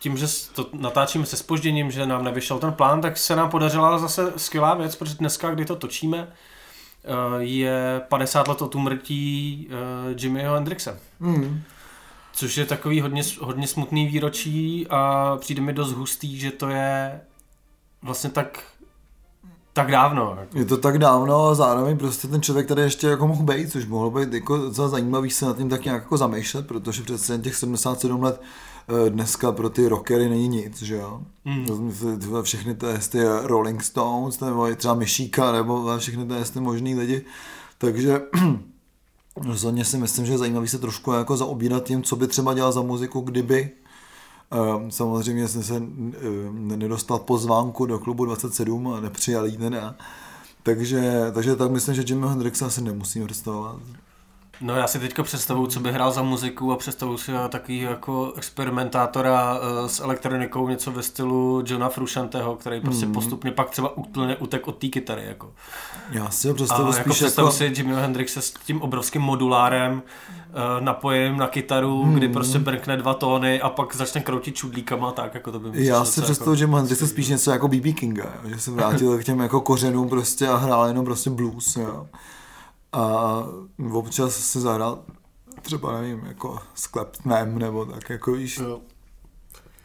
tím, 0.04 0.18
že 0.18 0.28
to 0.54 0.70
natáčíme 0.74 1.26
se 1.26 1.38
spožděním, 1.38 1.92
že 1.92 2.06
nám 2.06 2.24
nevyšel 2.24 2.60
ten 2.60 2.74
plán, 2.74 3.02
tak 3.02 3.18
se 3.18 3.36
nám 3.36 3.50
podařila 3.50 4.00
zase 4.00 4.34
skvělá 4.38 4.76
věc, 4.76 4.96
protože 4.96 5.16
dneska, 5.16 5.52
kdy 5.52 5.66
to 5.66 5.76
točíme, 5.76 6.28
eh, 6.28 7.44
je 7.44 8.02
50 8.10 8.48
let 8.48 8.62
od 8.62 8.76
umrtí 8.76 9.68
eh, 9.70 10.16
Jimmyho 10.18 10.56
Hendrixe. 10.56 11.00
Mm. 11.20 11.62
Což 12.34 12.58
je 12.58 12.66
takový 12.66 13.02
hodně, 13.02 13.24
hodně 13.42 13.68
smutný 13.68 14.08
výročí 14.08 14.88
a 14.90 15.38
přijde 15.40 15.62
mi 15.62 15.74
dost 15.74 15.92
hustý, 15.92 16.40
že 16.40 16.52
to 16.52 16.70
je 16.70 17.22
vlastně 18.02 18.30
tak 18.30 18.64
tak 19.74 19.92
dávno. 19.92 20.38
Jako. 20.40 20.58
Je 20.58 20.66
to 20.66 20.78
tak 20.78 20.98
dávno 20.98 21.48
a 21.48 21.56
zároveň 21.56 21.98
prostě 21.98 22.28
ten 22.28 22.42
člověk 22.42 22.68
tady 22.68 22.82
ještě 22.82 23.08
jako 23.08 23.28
mohl 23.28 23.44
být, 23.44 23.72
což 23.72 23.86
mohlo 23.86 24.12
být 24.12 24.34
jako 24.34 24.72
za 24.72 24.88
zajímavý 24.88 25.30
se 25.30 25.46
nad 25.46 25.58
tím 25.58 25.70
tak 25.70 25.86
nějak 25.86 26.04
jako 26.04 26.18
zamýšlet, 26.18 26.68
protože 26.68 27.04
přece 27.04 27.38
těch 27.38 27.56
77 27.56 28.24
let 28.24 28.42
dneska 29.10 29.52
pro 29.52 29.70
ty 29.70 29.88
rockery 29.88 30.30
není 30.30 30.48
nic, 30.48 30.82
že 30.82 30.96
jo? 30.96 31.22
Mm. 31.46 31.92
Všechny 32.42 32.76
ty, 32.76 32.88
ty 33.10 33.20
Rolling 33.44 33.84
Stones, 33.84 34.40
nebo 34.40 34.76
třeba 34.76 34.94
Myšíka, 34.94 35.52
nebo 35.52 35.98
všechny 35.98 36.26
ty, 36.26 36.52
ty 36.54 36.60
možný 36.60 36.96
lidi. 36.96 37.26
Takže 37.78 38.22
rozhodně 39.36 39.86
si 39.86 39.98
myslím, 39.98 40.26
že 40.26 40.32
je 40.34 40.38
zajímavý 40.38 40.68
se 40.68 40.80
trošku 40.80 41.12
jako 41.12 41.38
zaobírat 41.38 41.84
tím, 41.84 42.04
co 42.04 42.16
by 42.16 42.28
třeba 42.28 42.54
dělal 42.54 42.72
za 42.72 42.82
muziku, 42.82 43.22
kdyby 43.22 43.72
Um, 44.54 44.92
samozřejmě 44.92 45.48
jsem 45.48 45.64
se 45.64 45.74
um, 45.78 46.68
nedostal 46.68 47.20
pozvánku 47.20 47.86
do 47.86 48.00
klubu 48.00 48.26
27 48.26 48.88
a 48.88 49.00
nepřijal 49.00 49.46
ji 49.46 49.58
teda. 49.58 49.96
Takže, 50.64 51.32
takže 51.34 51.56
tak 51.56 51.72
myslím, 51.72 51.96
že 51.96 52.04
Jimi 52.08 52.28
Hendrixa 52.28 52.66
asi 52.66 52.82
nemusíme 52.82 53.26
představovat. 53.26 53.80
No 54.62 54.76
já 54.76 54.88
si 54.88 55.00
teďka 55.00 55.24
představuju, 55.24 55.68
co 55.68 55.80
by 55.80 55.92
hrál 55.92 56.12
za 56.12 56.22
muziku 56.22 56.72
a 56.72 56.76
představuju 56.76 57.18
si 57.18 57.32
takový 57.50 57.80
jako 57.80 58.34
experimentátora 58.38 59.54
uh, 59.54 59.88
s 59.88 60.00
elektronikou, 60.00 60.70
něco 60.70 60.92
ve 60.92 61.04
stylu 61.04 61.64
Johna 61.66 61.90
Fruscianteho, 61.90 62.56
který 62.56 62.82
prostě 62.82 63.06
mm. 63.06 63.14
postupně 63.14 63.52
pak 63.52 63.70
třeba 63.70 63.98
úplně 63.98 64.36
utek 64.36 64.68
od 64.68 64.78
té 64.78 64.88
kytary. 64.88 65.26
Jako. 65.26 65.52
Já 66.12 66.30
si 66.30 66.48
ho 66.48 66.54
představuju 66.54 66.90
a 66.90 66.92
spíš 66.92 67.00
jako 67.00 67.10
jako... 67.10 67.16
představu 67.16 67.52
si 67.52 67.74
Jimi 67.78 67.94
Hendrixe 67.94 68.42
s 68.42 68.52
tím 68.52 68.82
obrovským 68.82 69.22
modulárem, 69.22 69.94
uh, 69.94 70.84
napojením 70.84 71.38
na 71.38 71.48
kytaru, 71.48 72.06
mm. 72.06 72.14
kdy 72.14 72.30
prostě 72.30 72.60
brkne 72.60 72.98
dva 72.98 73.14
tóny 73.14 73.62
a 73.62 73.70
pak 73.70 73.96
začne 73.96 74.22
kroutit 74.22 74.56
čudlíkama, 74.56 75.12
tak 75.12 75.34
jako 75.34 75.52
to 75.52 75.60
by 75.60 75.72
mi 75.72 75.86
Já 75.86 76.06
si 76.06 76.22
představuju, 76.22 76.54
jako... 76.54 76.72
že 76.72 76.78
Hendrix 76.78 77.10
spíš 77.10 77.28
něco 77.28 77.52
jako 77.52 77.68
BB 77.68 77.96
Kinga, 77.96 78.34
že 78.46 78.60
se 78.60 78.72
vrátil 78.72 79.18
k 79.18 79.24
těm 79.24 79.40
jako 79.40 79.62
kořenům 79.62 80.10
prostě 80.10 80.48
a 80.48 80.56
hrál 80.56 80.88
jenom 80.88 81.06
prostě 81.06 81.30
blues. 81.30 81.76
Jo 81.76 82.08
a 82.94 83.44
občas 83.92 84.36
se 84.36 84.62
zahrál 84.62 85.00
třeba 85.62 86.02
nevím, 86.02 86.26
jako 86.26 86.60
s 86.76 86.88
Claptonem 86.88 87.60
nebo 87.60 87.86
tak, 87.86 88.10
jako 88.10 88.32
víš, 88.32 88.58
jo. 88.58 88.80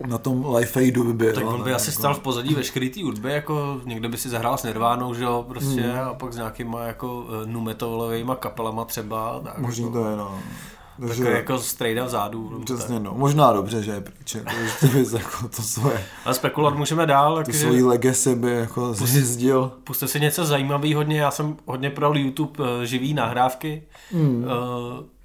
na 0.07 0.19
tom 0.19 0.55
live 0.55 0.67
fadeu 0.67 1.05
by 1.05 1.12
byl. 1.12 1.35
Tak 1.35 1.47
on 1.47 1.62
by 1.62 1.75
asi 1.75 1.91
jako... 1.91 1.99
stal 1.99 2.15
v 2.15 2.21
pozadí 2.21 2.55
veškerý 2.55 2.91
té 2.91 3.03
hudby, 3.03 3.33
jako 3.33 3.81
někdo 3.85 4.09
by 4.09 4.17
si 4.17 4.29
zahrál 4.29 4.59
s 4.59 4.62
Nirvánou, 4.62 5.15
že 5.15 5.25
jo, 5.25 5.45
prostě, 5.49 5.81
hmm. 5.81 6.00
a 6.00 6.15
pak 6.15 6.33
s 6.33 6.37
nějakýma 6.37 6.83
jako 6.83 7.21
uh, 7.21 7.47
numetolovými 7.47 8.33
kapelama 8.38 8.85
třeba. 8.85 9.41
Tak, 9.41 9.59
Možná 9.59 9.87
jako... 9.87 10.03
to 10.03 10.11
je, 10.11 10.17
no. 10.17 10.38
Takže, 11.07 11.25
tak 11.25 11.33
jako 11.33 11.59
strejda 11.59 12.05
vzadu. 12.05 12.62
Přesně, 12.64 13.00
no. 13.00 13.14
Možná 13.14 13.52
dobře, 13.52 13.83
že 13.83 13.90
je 13.90 14.00
pryč. 14.00 14.35
Jako, 14.35 15.17
jako 15.17 15.49
to 15.57 15.62
svoje. 15.62 16.05
Ale 16.25 16.35
spekulovat 16.35 16.78
můžeme 16.78 17.07
dál. 17.07 17.45
Ty 17.45 17.52
svojí 17.52 17.83
legacy 17.83 18.35
by 18.35 18.50
jako 18.50 18.95
zjezdil. 18.95 19.73
Puste 19.85 20.09
si 20.09 20.21
něco 20.21 20.45
zajímavý 20.45 20.95
hodně. 20.95 21.21
Já 21.21 21.31
jsem 21.31 21.57
hodně 21.67 21.90
pral 21.90 22.17
YouTube 22.17 22.64
uh, 22.64 22.83
živý 22.83 23.14
nahrávky. 23.14 23.83
Mm. 24.12 24.45
Uh, 24.45 24.50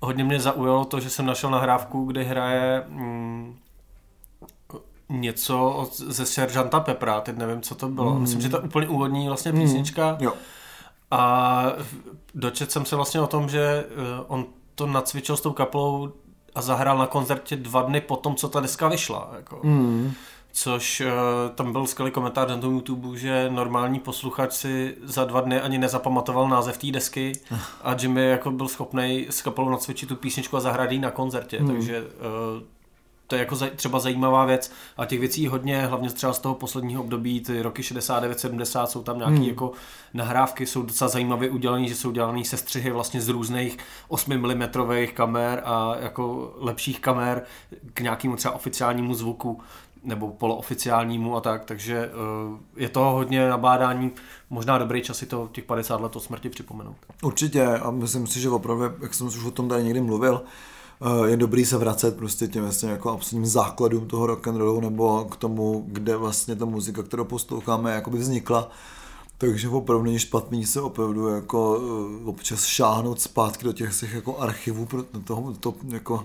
hodně 0.01 0.23
mě 0.23 0.39
zaujalo 0.39 0.85
to, 0.85 0.99
že 0.99 1.09
jsem 1.09 1.25
našel 1.25 1.49
nahrávku, 1.49 2.05
kde 2.05 2.23
hraje 2.23 2.83
mm, 2.87 3.55
něco 5.09 5.69
od, 5.69 5.97
ze 5.97 6.25
Seržanta 6.25 6.79
Pepra, 6.79 7.21
teď 7.21 7.37
nevím, 7.37 7.61
co 7.61 7.75
to 7.75 7.89
bylo. 7.89 8.13
Mm. 8.15 8.21
Myslím, 8.21 8.41
že 8.41 8.49
to 8.49 8.57
je 8.57 8.63
úplně 8.63 8.87
úvodní 8.87 9.27
vlastně 9.27 9.51
hmm. 9.51 9.61
písnička. 9.61 10.11
Mm. 10.11 10.25
Jo. 10.25 10.33
A 11.11 11.63
dočet 12.35 12.71
jsem 12.71 12.85
se 12.85 12.95
vlastně 12.95 13.21
o 13.21 13.27
tom, 13.27 13.49
že 13.49 13.85
uh, 13.95 14.25
on 14.27 14.45
to 14.75 14.87
nacvičil 14.87 15.37
s 15.37 15.41
tou 15.41 15.51
kapelou 15.51 16.11
a 16.55 16.61
zahrál 16.61 16.97
na 16.97 17.07
koncertě 17.07 17.55
dva 17.55 17.81
dny 17.81 18.01
po 18.01 18.15
tom, 18.15 18.35
co 18.35 18.49
ta 18.49 18.59
deska 18.59 18.87
vyšla. 18.87 19.31
Jako. 19.35 19.59
Mm. 19.63 20.13
Což 20.55 21.01
uh, 21.01 21.07
tam 21.55 21.71
byl 21.71 21.87
skvělý 21.87 22.11
komentář 22.11 22.49
na 22.49 22.57
tom 22.57 22.73
YouTube, 22.73 23.17
že 23.17 23.49
normální 23.49 23.99
posluchač 23.99 24.53
si 24.53 24.95
za 25.03 25.25
dva 25.25 25.41
dny 25.41 25.61
ani 25.61 25.77
nezapamatoval 25.77 26.49
název 26.49 26.77
té 26.77 26.91
desky 26.91 27.31
a 27.81 27.95
Jimmy 28.01 28.29
jako 28.29 28.51
byl 28.51 28.67
schopný 28.67 29.27
s 29.29 29.41
kapelou 29.41 29.69
nacvičit 29.69 30.09
tu 30.09 30.15
písničku 30.15 30.57
a 30.57 30.59
zahrát 30.59 30.91
na 30.91 31.11
koncertě, 31.11 31.59
mm. 31.59 31.67
takže 31.67 32.01
uh, 32.01 32.07
to 33.33 33.37
je 33.37 33.39
jako 33.39 33.57
třeba 33.75 33.99
zajímavá 33.99 34.45
věc 34.45 34.71
a 34.97 35.05
těch 35.05 35.19
věcí 35.19 35.47
hodně, 35.47 35.85
hlavně 35.85 36.09
třeba 36.09 36.33
z 36.33 36.39
toho 36.39 36.55
posledního 36.55 37.03
období, 37.03 37.41
ty 37.41 37.61
roky 37.61 37.81
69-70 37.81 38.85
jsou 38.85 39.03
tam 39.03 39.17
nějaké 39.17 39.35
hmm. 39.35 39.43
jako 39.43 39.71
nahrávky, 40.13 40.65
jsou 40.65 40.81
docela 40.81 41.07
zajímavě 41.07 41.49
udělané, 41.49 41.87
že 41.87 41.95
jsou 41.95 42.11
dělané 42.11 42.45
se 42.45 42.57
střihy 42.57 42.91
vlastně 42.91 43.21
z 43.21 43.29
různých 43.29 43.77
8 44.07 44.37
mm 44.37 44.63
kamer 45.13 45.61
a 45.65 45.95
jako 45.99 46.53
lepších 46.57 46.99
kamer 46.99 47.43
k 47.93 47.99
nějakému 47.99 48.35
třeba 48.35 48.55
oficiálnímu 48.55 49.13
zvuku 49.13 49.61
nebo 50.03 50.29
polooficiálnímu 50.29 51.35
a 51.35 51.41
tak, 51.41 51.65
takže 51.65 52.09
uh, 52.51 52.59
je 52.75 52.89
to 52.89 52.99
hodně 52.99 53.49
nabádání, 53.49 54.11
možná 54.49 54.77
dobrý 54.77 55.01
čas 55.01 55.17
si 55.17 55.25
to 55.25 55.49
těch 55.51 55.63
50 55.63 56.01
let 56.01 56.15
od 56.15 56.23
smrti 56.23 56.49
připomenout. 56.49 56.97
Určitě 57.23 57.65
a 57.65 57.91
myslím 57.91 58.27
si, 58.27 58.39
že 58.39 58.49
opravdu, 58.49 58.83
jak 59.01 59.13
jsem 59.13 59.27
už 59.27 59.45
o 59.45 59.51
tom 59.51 59.69
tady 59.69 59.83
někdy 59.83 60.01
mluvil, 60.01 60.41
Eh, 60.41 60.72
je 61.25 61.37
dobrý 61.37 61.65
se 61.65 61.77
vracet 61.77 62.15
prostě 62.17 62.47
těm 62.47 62.63
vlastně 62.63 62.89
jako 62.89 63.09
absolutním 63.09 63.45
základům 63.45 64.07
toho 64.07 64.27
rock 64.27 64.47
and 64.47 64.57
rollu 64.57 64.81
nebo 64.81 65.25
k 65.25 65.35
tomu, 65.35 65.85
kde 65.87 66.17
vlastně 66.17 66.55
ta 66.55 66.65
muzika, 66.65 67.03
kterou 67.03 67.23
posloucháme, 67.23 67.91
jakoby 67.91 68.17
vznikla. 68.17 68.69
Takže 69.37 69.69
opravdu 69.69 70.03
není 70.05 70.19
špatný 70.19 70.65
se 70.65 70.81
opravdu 70.81 71.27
jako 71.27 71.81
eh, 71.81 72.25
občas 72.25 72.65
šáhnout 72.65 73.21
zpátky 73.21 73.65
do 73.65 73.73
těch 73.73 73.93
svých 73.93 74.13
jako 74.13 74.37
archivů 74.39 74.85
pro 74.85 75.03
toho, 75.03 75.53
to 75.59 75.75
jako 75.89 76.23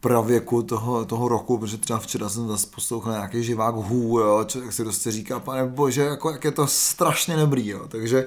pravěku 0.00 0.62
toho, 0.62 1.04
toho 1.04 1.28
roku, 1.28 1.58
protože 1.58 1.76
třeba 1.76 1.98
včera 1.98 2.28
jsem 2.28 2.48
zase 2.48 2.66
poslouchal 2.74 3.12
nějaký 3.12 3.44
živák 3.44 3.74
hů, 3.74 4.18
jo, 4.18 4.44
člověk 4.46 4.72
si 4.72 4.82
prostě 4.82 5.10
říká, 5.10 5.40
pane 5.40 5.66
bože, 5.66 6.02
jako 6.02 6.30
jak 6.30 6.44
je 6.44 6.50
to 6.50 6.66
strašně 6.66 7.36
dobrý, 7.36 7.68
jo. 7.68 7.88
takže 7.88 8.26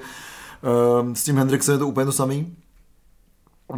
um, 1.02 1.16
s 1.16 1.24
tím 1.24 1.38
Hendrixem 1.38 1.74
je 1.74 1.80
to 1.80 1.88
úplně 1.88 2.06
to 2.06 2.12
samý, 2.12 2.56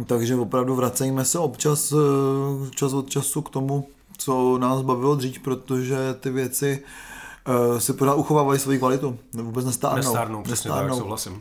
takže 0.06 0.36
opravdu 0.36 0.74
vracejme 0.74 1.24
se 1.24 1.38
občas 1.38 1.92
eh, 1.92 2.70
čas 2.70 2.92
od 2.92 3.10
času 3.10 3.42
k 3.42 3.50
tomu, 3.50 3.88
co 4.18 4.58
nás 4.58 4.82
bavilo 4.82 5.14
dřív, 5.14 5.40
protože 5.40 6.14
ty 6.20 6.30
věci 6.30 6.82
uh, 7.48 7.78
si 7.78 7.92
pořád 7.92 8.14
uchovávají 8.14 8.60
svoji 8.60 8.78
kvalitu. 8.78 9.18
Vůbec 9.32 9.66
nestárnou. 9.66 9.96
Nestárnou, 9.96 10.42
přesně 10.42 10.70
nestárnou. 10.70 10.94
tak, 10.94 10.98
souhlasím. 10.98 11.40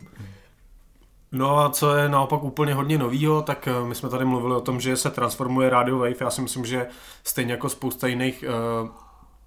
No 1.32 1.60
a 1.60 1.70
co 1.70 1.96
je 1.96 2.10
naopak 2.10 2.44
úplně 2.44 2.74
hodně 2.74 2.98
novýho, 2.98 3.42
tak 3.42 3.68
eh, 3.68 3.86
my 3.88 3.96
jsme 3.96 4.10
tady 4.10 4.25
mluvili 4.25 4.56
o 4.56 4.62
tom, 4.62 4.82
že 4.82 4.98
se 4.98 5.12
transformuje 5.12 5.70
Radio 5.70 5.98
Wave. 5.98 6.16
Já 6.22 6.30
si 6.30 6.42
myslím, 6.42 6.66
že 6.66 6.88
stejně 7.24 7.52
jako 7.52 7.70
spousta 7.70 8.08
jiných 8.08 8.44
uh, 8.84 8.90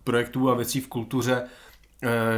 projektů 0.04 0.50
a 0.50 0.54
věcí 0.54 0.80
v 0.80 0.88
kultuře, 0.88 1.42
Eh, 1.42 1.48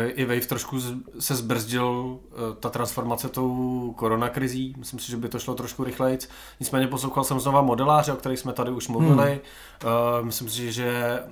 i 0.07 0.25
Wave 0.25 0.41
trošku 0.41 0.81
se 1.19 1.37
zbrzdil 1.37 2.19
eh, 2.25 2.37
ta 2.61 2.71
transformace 2.71 3.29
tou 3.29 3.93
koronakrizí. 3.97 4.75
Myslím 4.79 5.01
si, 5.01 5.11
že 5.11 5.17
by 5.17 5.29
to 5.29 5.39
šlo 5.39 5.55
trošku 5.55 5.85
rychleji. 5.85 6.19
Nicméně 6.61 6.87
poslouchal 6.87 7.25
jsem 7.25 7.41
znova 7.41 7.63
modeláře, 7.63 8.13
o 8.13 8.17
kterých 8.17 8.39
jsme 8.39 8.53
tady 8.53 8.71
už 8.71 8.89
mluvili. 8.89 9.41
Hmm. 9.83 10.27
Myslím 10.27 10.49
si, 10.49 10.73
že 10.73 11.23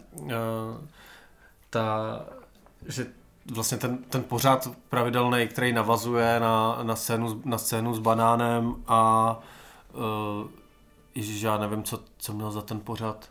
ta, 1.70 2.20
že 2.87 3.06
vlastně 3.54 3.78
ten, 3.78 3.99
ten 3.99 4.23
pořád 4.23 4.68
pravidelný, 4.88 5.49
který 5.49 5.73
navazuje 5.73 6.40
na, 6.40 6.78
na, 6.82 6.97
scénu, 6.97 7.42
na 7.44 7.58
scénu 7.58 7.94
s 7.94 7.99
banánem 7.99 8.75
a 8.87 9.40
uh, 9.94 10.50
ježiš, 11.14 11.42
já 11.42 11.58
nevím, 11.58 11.82
co, 11.82 12.00
co 12.18 12.32
měl 12.32 12.50
za 12.50 12.62
ten 12.62 12.80
pořád 12.80 13.28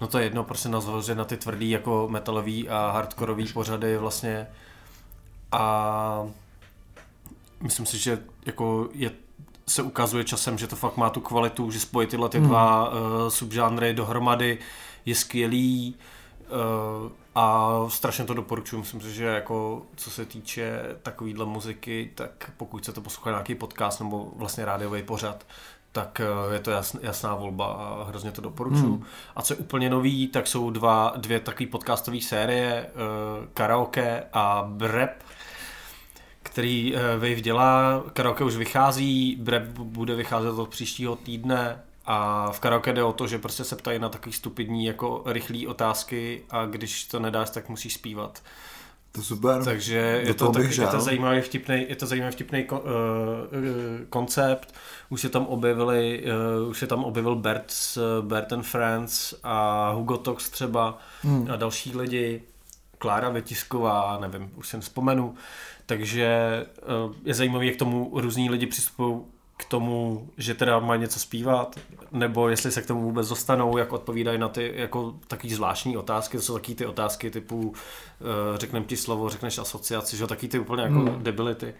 no 0.00 0.06
to 0.06 0.18
je 0.18 0.24
jedno, 0.24 0.44
prostě 0.44 0.68
nazvat, 0.68 1.08
na 1.08 1.24
ty 1.24 1.36
tvrdý 1.36 1.70
jako 1.70 2.08
metalový 2.10 2.68
a 2.68 2.90
hardkorový 2.90 3.52
pořady 3.52 3.96
vlastně 3.96 4.46
a 5.52 6.26
myslím 7.60 7.86
si, 7.86 7.98
že 7.98 8.22
jako 8.46 8.88
je, 8.92 9.10
se 9.68 9.82
ukazuje 9.82 10.24
časem, 10.24 10.58
že 10.58 10.66
to 10.66 10.76
fakt 10.76 10.96
má 10.96 11.10
tu 11.10 11.20
kvalitu, 11.20 11.70
že 11.70 11.80
spojí 11.80 12.08
tyhle 12.08 12.28
ty 12.28 12.38
hmm. 12.38 12.48
dva 12.48 12.88
uh, 12.88 12.96
subžánry 13.28 13.94
dohromady 13.94 14.58
je 15.06 15.14
skvělý 15.14 15.94
uh, 17.04 17.12
a 17.34 17.70
strašně 17.88 18.24
to 18.24 18.34
doporučuji. 18.34 18.78
Myslím 18.78 19.00
si, 19.00 19.14
že 19.14 19.24
jako 19.24 19.82
co 19.96 20.10
se 20.10 20.26
týče 20.26 20.80
takovýhle 21.02 21.46
muziky, 21.46 22.10
tak 22.14 22.52
pokud 22.56 22.84
se 22.84 22.92
to 22.92 23.00
poslouchá 23.00 23.30
nějaký 23.30 23.54
podcast 23.54 24.00
nebo 24.00 24.32
vlastně 24.36 24.64
rádiový 24.64 25.02
pořad, 25.02 25.46
tak 25.92 26.20
eh, 26.20 26.54
je 26.54 26.60
to 26.60 26.70
jasn, 26.70 26.98
jasná 27.02 27.34
volba 27.34 27.66
a 27.66 28.04
hrozně 28.08 28.32
to 28.32 28.42
doporučuji. 28.42 28.94
Hmm. 28.94 29.04
A 29.36 29.42
co 29.42 29.54
je 29.54 29.56
úplně 29.56 29.90
nový, 29.90 30.28
tak 30.28 30.46
jsou 30.46 30.70
dva, 30.70 31.12
dvě 31.16 31.40
takové 31.40 31.66
podcastové 31.66 32.20
série, 32.20 32.90
uh, 32.94 33.46
karaoke 33.54 34.24
a 34.32 34.64
brep, 34.68 35.22
který 36.42 36.94
uh, 36.94 37.00
Wave 37.00 37.40
dělá. 37.40 38.02
Karaoke 38.12 38.44
už 38.44 38.56
vychází, 38.56 39.36
brep 39.40 39.68
bude 39.68 40.14
vycházet 40.14 40.50
od 40.50 40.68
příštího 40.68 41.16
týdne 41.16 41.82
a 42.06 42.50
v 42.52 42.60
karaoke 42.60 42.92
jde 42.92 43.02
o 43.02 43.12
to, 43.12 43.26
že 43.26 43.38
prostě 43.38 43.64
se 43.64 43.76
ptají 43.76 43.98
na 43.98 44.08
takový 44.08 44.32
stupidní 44.32 44.84
jako 44.84 45.22
rychlé 45.26 45.68
otázky 45.68 46.42
a 46.50 46.66
když 46.66 47.04
to 47.04 47.18
nedáš, 47.18 47.50
tak 47.50 47.68
musíš 47.68 47.94
zpívat. 47.94 48.42
To 49.12 49.22
super. 49.22 49.64
Takže 49.64 50.22
je 50.26 50.34
to, 50.34 50.52
tak, 50.52 50.72
je 50.72 50.86
to 50.86 51.00
zajímavý 51.00 51.40
vtipný, 51.40 51.86
je 51.88 51.96
to 51.96 52.06
zajímavý 52.06 52.32
vtipný 52.32 52.68
uh, 52.70 52.78
uh, 52.78 52.84
koncept. 54.08 54.74
Už 55.08 55.20
se 55.20 55.28
tam 55.28 55.46
objevili, 55.46 56.24
uh, 56.62 56.68
už 56.68 56.78
se 56.78 56.86
tam 56.86 57.04
objevil 57.04 57.36
Bert 57.36 57.70
z 57.70 57.98
Bert 58.20 58.52
and 58.52 58.62
Friends 58.62 59.34
a 59.42 59.90
Hugo 59.90 60.16
Tox 60.16 60.50
třeba 60.50 60.98
hmm. 61.22 61.50
a 61.50 61.56
další 61.56 61.96
lidi. 61.96 62.42
Klára 62.98 63.28
Vetisková, 63.28 64.18
nevím, 64.20 64.50
už 64.56 64.68
jsem 64.68 64.80
vzpomenu. 64.80 65.34
Takže 65.86 66.66
uh, 67.06 67.14
je 67.24 67.34
zajímavé, 67.34 67.66
jak 67.66 67.74
k 67.74 67.78
tomu 67.78 68.10
různí 68.14 68.50
lidi 68.50 68.66
přistupují 68.66 69.20
k 69.60 69.64
tomu, 69.64 70.28
že 70.36 70.54
teda 70.54 70.78
mají 70.78 71.00
něco 71.00 71.18
zpívat, 71.18 71.76
nebo 72.12 72.48
jestli 72.48 72.72
se 72.72 72.82
k 72.82 72.86
tomu 72.86 73.02
vůbec 73.02 73.28
dostanou, 73.28 73.76
jak 73.76 73.92
odpovídají 73.92 74.38
na 74.38 74.48
ty 74.48 74.72
jako 74.76 75.14
takový 75.26 75.54
zvláštní 75.54 75.96
otázky, 75.96 76.36
to 76.36 76.42
jsou 76.42 76.54
taky 76.54 76.74
ty 76.74 76.86
otázky 76.86 77.30
typu 77.30 77.56
uh, 77.68 77.76
řekneme 78.54 78.86
ti 78.86 78.96
slovo, 78.96 79.28
řekneš 79.28 79.58
asociaci, 79.58 80.16
že 80.16 80.26
taky 80.26 80.48
ty 80.48 80.58
úplně 80.58 80.82
jako 80.82 80.98
hmm. 80.98 81.22
debility. 81.22 81.74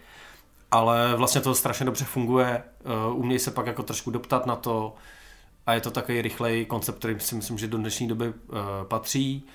Ale 0.71 1.15
vlastně 1.15 1.41
to 1.41 1.55
strašně 1.55 1.85
dobře 1.85 2.05
funguje, 2.05 2.63
uh, 3.09 3.19
umějí 3.19 3.39
se 3.39 3.51
pak 3.51 3.67
jako 3.67 3.83
trošku 3.83 4.11
doptat 4.11 4.45
na 4.45 4.55
to 4.55 4.95
a 5.65 5.73
je 5.73 5.81
to 5.81 5.91
takový 5.91 6.21
rychlej 6.21 6.65
koncept, 6.65 6.97
který 6.99 7.19
si 7.19 7.35
myslím, 7.35 7.57
že 7.57 7.67
do 7.67 7.77
dnešní 7.77 8.07
doby 8.07 8.27
uh, 8.27 8.33
patří. 8.83 9.47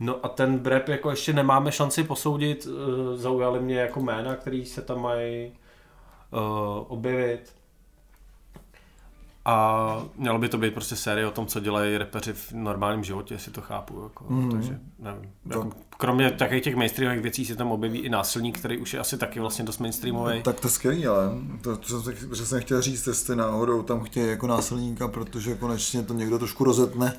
No 0.00 0.16
a 0.22 0.28
ten 0.28 0.58
brep 0.58 0.88
jako 0.88 1.10
ještě 1.10 1.32
nemáme 1.32 1.72
šanci 1.72 2.04
posoudit, 2.04 2.68
zaujali 3.14 3.60
mě 3.60 3.80
jako 3.80 4.00
jména, 4.00 4.36
který 4.36 4.66
se 4.66 4.82
tam 4.82 5.02
mají 5.02 5.52
objevit 6.88 7.59
A 9.44 10.02
mělo 10.16 10.38
by 10.38 10.48
to 10.48 10.58
být 10.58 10.74
prostě 10.74 10.96
série 10.96 11.26
o 11.26 11.30
tom, 11.30 11.46
co 11.46 11.60
dělají 11.60 11.98
repeři 11.98 12.32
v 12.32 12.52
normálním 12.52 13.04
životě, 13.04 13.34
jestli 13.34 13.52
to 13.52 13.60
chápu. 13.60 14.02
Jako, 14.02 14.24
mm. 14.28 14.50
Takže 14.50 14.78
nevím. 14.98 15.30
Jako, 15.46 15.70
kromě 15.96 16.30
takových 16.30 16.62
těch 16.64 16.76
mainstreamových 16.76 17.22
věcí 17.22 17.46
se 17.46 17.56
tam 17.56 17.72
objeví 17.72 17.98
i 17.98 18.08
násilník, 18.08 18.58
který 18.58 18.78
už 18.78 18.94
je 18.94 19.00
asi 19.00 19.18
taky 19.18 19.40
vlastně 19.40 19.64
dost 19.64 19.78
mainstreamový. 19.78 20.36
No, 20.36 20.42
tak 20.42 20.60
to 20.60 20.68
skvělý, 20.68 21.06
ale 21.06 21.30
to, 21.60 21.76
to, 21.76 22.02
že 22.34 22.46
jsem 22.46 22.60
chtěl 22.60 22.82
říct, 22.82 23.06
jestli 23.06 23.36
náhodou 23.36 23.82
tam 23.82 24.00
chtějí 24.00 24.28
jako 24.28 24.46
násilníka, 24.46 25.08
protože 25.08 25.54
konečně 25.54 26.02
to 26.02 26.14
někdo 26.14 26.38
trošku 26.38 26.64
rozetne 26.64 27.16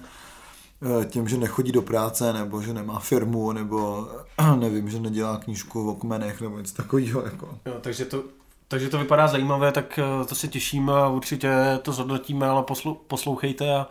eh, 1.02 1.06
tím, 1.06 1.28
že 1.28 1.38
nechodí 1.38 1.72
do 1.72 1.82
práce, 1.82 2.34
nebo 2.34 2.62
že 2.62 2.74
nemá 2.74 3.00
firmu, 3.00 3.52
nebo 3.52 4.08
nevím, 4.60 4.90
že 4.90 5.00
nedělá 5.00 5.38
knížku 5.38 5.90
o 5.90 5.96
kmenech, 5.96 6.42
nebo 6.42 6.58
něco 6.58 6.76
takového. 6.76 7.22
Jako. 7.22 7.58
Jo, 7.66 7.74
takže 7.82 8.06
to, 8.06 8.24
takže 8.72 8.90
to 8.90 8.98
vypadá 8.98 9.28
zajímavé, 9.28 9.72
tak 9.72 10.00
eh, 10.00 10.26
to 10.26 10.36
se 10.36 10.48
těšíme 10.48 10.94
a 10.94 11.08
určitě 11.08 11.52
to 11.82 11.92
zhodnotíme, 11.92 12.48
ale 12.48 12.64
poslu, 12.64 12.96
poslouchejte 13.08 13.76
a 13.76 13.88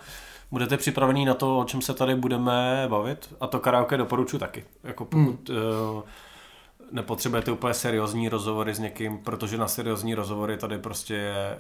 budete 0.51 0.77
připravení 0.77 1.25
na 1.25 1.35
to, 1.35 1.59
o 1.59 1.65
čem 1.65 1.83
se 1.83 1.95
tady 1.95 2.15
budeme 2.15 2.87
bavit. 2.89 3.35
A 3.41 3.47
to 3.47 3.61
karaoke 3.61 3.97
doporučuji 3.97 4.39
taky. 4.39 4.65
Jako 4.85 5.05
pokud 5.05 5.49
hmm. 5.49 5.59
uh, 5.97 6.03
nepotřebujete 6.93 7.53
úplně 7.53 7.75
seriózní 7.75 8.29
rozhovory 8.29 8.75
s 8.75 8.79
někým, 8.79 9.19
protože 9.19 9.59
na 9.59 9.69
seriózní 9.69 10.15
rozhovory 10.15 10.57
tady 10.57 10.79
prostě 10.79 11.15
je 11.15 11.59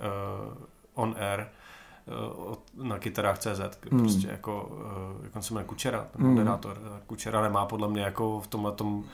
uh, 0.49 0.55
on 0.95 1.17
air 1.19 1.47
na 2.75 2.99
kytarách 2.99 3.39
CZ, 3.39 3.61
hmm. 3.91 4.01
prostě 4.01 4.29
jako, 4.29 4.71
uh, 4.73 5.25
jak 5.25 5.37
on 5.37 5.43
se 5.43 5.55
jmenuje 5.55 5.69
Kučera, 5.69 6.07
ten 6.13 6.21
hmm. 6.21 6.31
moderátor. 6.31 6.79
Kučera 7.07 7.43
nemá 7.43 7.67
podle 7.67 7.89
mě 7.89 8.03
jako 8.03 8.41
v 8.41 8.47
tomhle 8.47 8.73
tom 8.73 9.05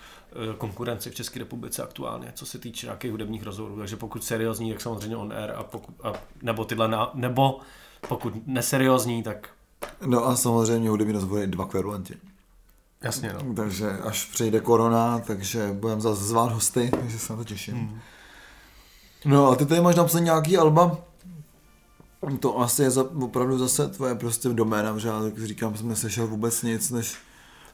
konkurenci 0.59 1.11
v 1.11 1.15
České 1.15 1.39
republice 1.39 1.83
aktuálně, 1.83 2.33
co 2.35 2.47
se 2.47 2.59
týče 2.59 2.87
nějakých 2.87 3.11
hudebních 3.11 3.43
rozhovorů. 3.43 3.79
Takže 3.79 3.97
pokud 3.97 4.25
seriózní, 4.25 4.73
tak 4.73 4.81
samozřejmě 4.81 5.17
on 5.17 5.33
air 5.33 5.51
a 5.57 5.63
pokud, 5.63 5.95
a, 6.03 6.13
nebo 6.43 6.65
tyhle, 6.65 6.89
na, 6.89 7.11
nebo 7.15 7.61
pokud 8.09 8.47
neseriózní, 8.47 9.23
tak 9.23 9.51
No 10.07 10.27
a 10.27 10.37
samozřejmě 10.37 10.91
hudební 10.91 11.13
rozhovory 11.13 11.47
dva 11.47 11.67
kverulanti. 11.67 12.15
Jasně, 13.03 13.33
no. 13.33 13.55
Takže 13.55 13.91
až 13.91 14.25
přejde 14.25 14.61
korona, 14.61 15.19
takže 15.19 15.73
budeme 15.73 16.01
zase 16.01 16.25
zvát 16.25 16.53
hosty, 16.53 16.91
takže 17.01 17.19
se 17.19 17.33
na 17.33 17.37
to 17.37 17.45
těším. 17.45 17.75
Hmm. 17.75 18.01
No 19.25 19.49
a 19.49 19.57
ty 19.57 19.67
tady 19.67 19.81
máš 19.81 19.97
napsat 19.97 20.19
nějaký 20.19 20.57
alba? 20.57 20.99
To 22.41 22.61
asi 22.61 22.83
je 22.83 22.91
za, 22.91 23.05
opravdu 23.21 23.59
zase 23.59 23.89
tvoje 23.89 24.15
prostě 24.15 24.49
doména, 24.49 24.99
že 24.99 25.09
já 25.09 25.23
tak 25.23 25.39
říkám, 25.39 25.77
jsem 25.77 25.89
neslyšel 25.89 26.27
vůbec 26.27 26.63
nic, 26.63 26.91
než 26.91 27.17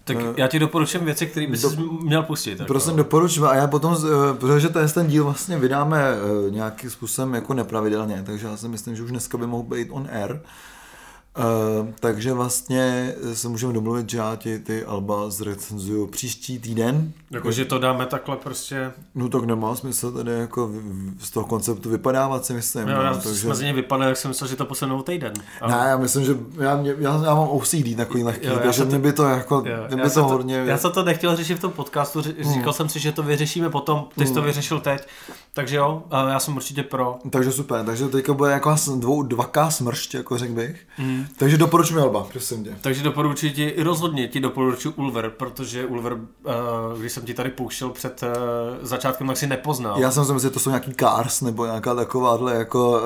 tak 0.05 0.17
uh, 0.17 0.23
já 0.37 0.49
ti 0.49 0.59
doporučím 0.59 1.05
věci, 1.05 1.27
které 1.27 1.47
bys 1.47 1.63
do, 1.63 1.93
měl 1.93 2.23
pustit. 2.23 2.51
Jako. 2.51 2.65
Prosím, 2.65 2.97
doporučuji. 2.97 3.47
A 3.47 3.55
já 3.55 3.67
potom, 3.67 3.93
uh, 3.93 4.01
protože 4.39 4.69
ten, 4.69 4.89
ten 4.89 5.07
díl 5.07 5.25
vlastně 5.25 5.59
vydáme 5.59 6.15
uh, 6.15 6.53
nějakým 6.53 6.91
způsobem 6.91 7.35
jako 7.35 7.55
nepravidelně, 7.55 8.23
takže 8.27 8.47
já 8.47 8.57
si 8.57 8.69
myslím, 8.69 8.97
že 8.97 9.03
už 9.03 9.11
dneska 9.11 9.39
by 9.39 9.47
mohl 9.47 9.63
být 9.63 9.89
on 9.91 10.09
air. 10.13 10.41
Uh, 11.39 11.89
takže 12.01 12.33
vlastně 12.33 13.15
se 13.35 13.49
můžeme 13.49 13.73
domluvit, 13.73 14.11
že 14.11 14.19
já 14.19 14.37
ti 14.37 14.59
ty 14.59 14.85
alba 14.85 15.31
zrecenzuju 15.31 16.07
příští 16.07 16.59
týden. 16.59 17.13
Jakože 17.31 17.65
to 17.65 17.79
dáme 17.79 18.07
takhle 18.07 18.37
prostě... 18.37 18.93
No 19.15 19.29
tak 19.29 19.45
nemá 19.45 19.75
smysl 19.75 20.13
tady 20.13 20.33
jako 20.33 20.71
z 21.19 21.31
toho 21.31 21.47
konceptu 21.47 21.91
vypadávat 21.91 22.45
si 22.45 22.53
myslím. 22.53 22.87
No, 22.87 23.03
já 23.03 23.15
takže... 23.15 23.41
jsme 23.41 23.55
z 23.55 23.61
něj 23.61 23.85
jak 24.01 24.17
jsem 24.17 24.29
myslel, 24.29 24.49
že 24.49 24.57
to 24.57 24.67
posunou 24.67 25.03
týden. 25.03 25.33
Ale... 25.61 25.73
Ne, 25.73 25.89
já 25.89 25.97
myslím, 25.97 26.25
že 26.25 26.37
já, 26.59 26.77
mě, 26.77 26.95
já, 26.99 27.23
já 27.25 27.35
mám 27.35 27.49
OCD 27.49 27.97
takový 27.97 28.25
lehký, 28.25 28.47
jo, 28.47 28.59
takže 28.63 28.83
to... 28.83 28.89
mě 28.89 28.99
by 28.99 29.13
to 29.13 29.25
jako, 29.25 29.63
jo, 29.67 29.77
mě 29.89 30.03
by 30.03 30.11
to, 30.11 30.15
to 30.15 30.25
hodně... 30.25 30.57
Já 30.57 30.79
jsem 30.79 30.93
to 30.93 31.05
nechtěl 31.05 31.37
řešit 31.37 31.55
v 31.55 31.61
tom 31.61 31.73
podcastu, 31.73 32.23
hmm. 32.23 32.33
říkal 32.35 32.63
hmm. 32.63 32.73
jsem 32.73 32.89
si, 32.89 33.01
že 33.01 33.13
to 33.13 33.23
vyřešíme 33.23 33.71
potom, 33.71 34.09
ty 34.15 34.21
jsi 34.21 34.27
hmm. 34.27 34.35
to 34.35 34.43
vyřešil 34.43 34.81
teď, 34.81 35.09
takže 35.55 35.77
jo, 35.77 36.03
já 36.29 36.41
jsem 36.41 36.57
určitě 36.57 36.83
pro. 36.83 37.19
Takže 37.31 37.53
super, 37.53 37.85
takže 37.85 38.09
teďka 38.09 38.33
bude 38.33 38.51
jako 38.51 38.75
dvou, 38.97 39.23
2K 39.23 39.69
smršť, 39.69 40.15
jako 40.15 40.39
řekl 40.39 40.53
bych. 40.53 40.87
Hmm. 40.97 41.27
Takže 41.37 41.57
doporučuji 41.57 42.01
Alba, 42.01 42.27
prosím 42.33 42.65
tě. 42.65 42.77
Takže 42.81 43.03
doporučuji 43.03 43.53
ti, 43.53 43.65
i 43.65 43.83
rozhodně 43.83 44.29
ti 44.29 44.41
doporučuji 44.41 44.91
Ulver, 44.97 45.31
protože 45.31 45.87
Ulver, 45.87 46.13
uh, 46.13 46.21
když 47.01 47.13
jsem 47.13 47.25
ti 47.25 47.35
tady 47.35 47.51
pouštěl 47.51 47.91
před 47.91 48.23
uh, 48.23 48.29
začátkem, 48.83 49.27
tak 49.27 49.37
si 49.37 49.47
nepoznal. 49.47 50.01
Já 50.01 50.11
jsem 50.11 50.25
si 50.25 50.33
myslel, 50.33 50.51
že 50.51 50.55
to 50.55 50.61
jsou 50.61 50.71
nějaký 50.71 50.95
Cars, 50.95 51.41
nebo 51.41 51.67
nějaká 51.67 51.95
takováhle 51.95 52.55
jako, 52.55 53.01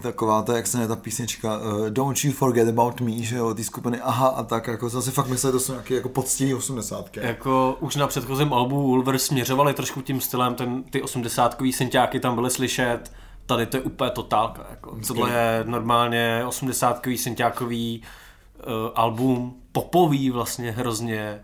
taková 0.00 0.42
ta, 0.42 0.56
jak 0.56 0.66
se 0.66 0.78
ne 0.78 0.88
ta 0.88 0.96
písnička, 0.96 1.60
Don't 1.88 2.24
You 2.24 2.32
Forget 2.32 2.68
About 2.68 3.00
Me, 3.00 3.22
že 3.22 3.36
jo, 3.36 3.54
ty 3.54 3.64
skupiny 3.64 4.00
Aha 4.00 4.28
a 4.28 4.42
tak, 4.42 4.66
jako 4.66 4.90
jsem 4.90 5.02
si 5.02 5.10
fakt 5.10 5.28
myslel, 5.28 5.52
že 5.52 5.58
to 5.58 5.60
jsou 5.60 5.72
nějaké 5.72 5.94
jako 5.94 6.08
poctiví 6.08 6.54
osmdesátky. 6.54 7.20
Jako 7.22 7.76
už 7.80 7.96
na 7.96 8.06
předchozím 8.06 8.52
albu 8.52 8.82
Ulver 8.82 9.18
směřovali 9.18 9.74
trošku 9.74 10.02
tím 10.02 10.20
stylem, 10.20 10.54
ten, 10.54 10.82
ty 10.82 11.02
osmdesátkový 11.20 11.72
synťáky 11.72 12.20
tam 12.20 12.34
byly 12.34 12.50
slyšet, 12.50 13.12
tady 13.46 13.66
to 13.66 13.76
je 13.76 13.82
úplně 13.82 14.10
totálka. 14.10 14.66
Jako. 14.70 14.98
Tohle 15.06 15.30
je 15.30 15.64
normálně 15.66 16.42
80-kový, 16.46 17.16
synťákový 17.16 18.02
uh, 18.02 18.64
album, 18.94 19.62
popový 19.72 20.30
vlastně 20.30 20.72
hrozně, 20.72 21.40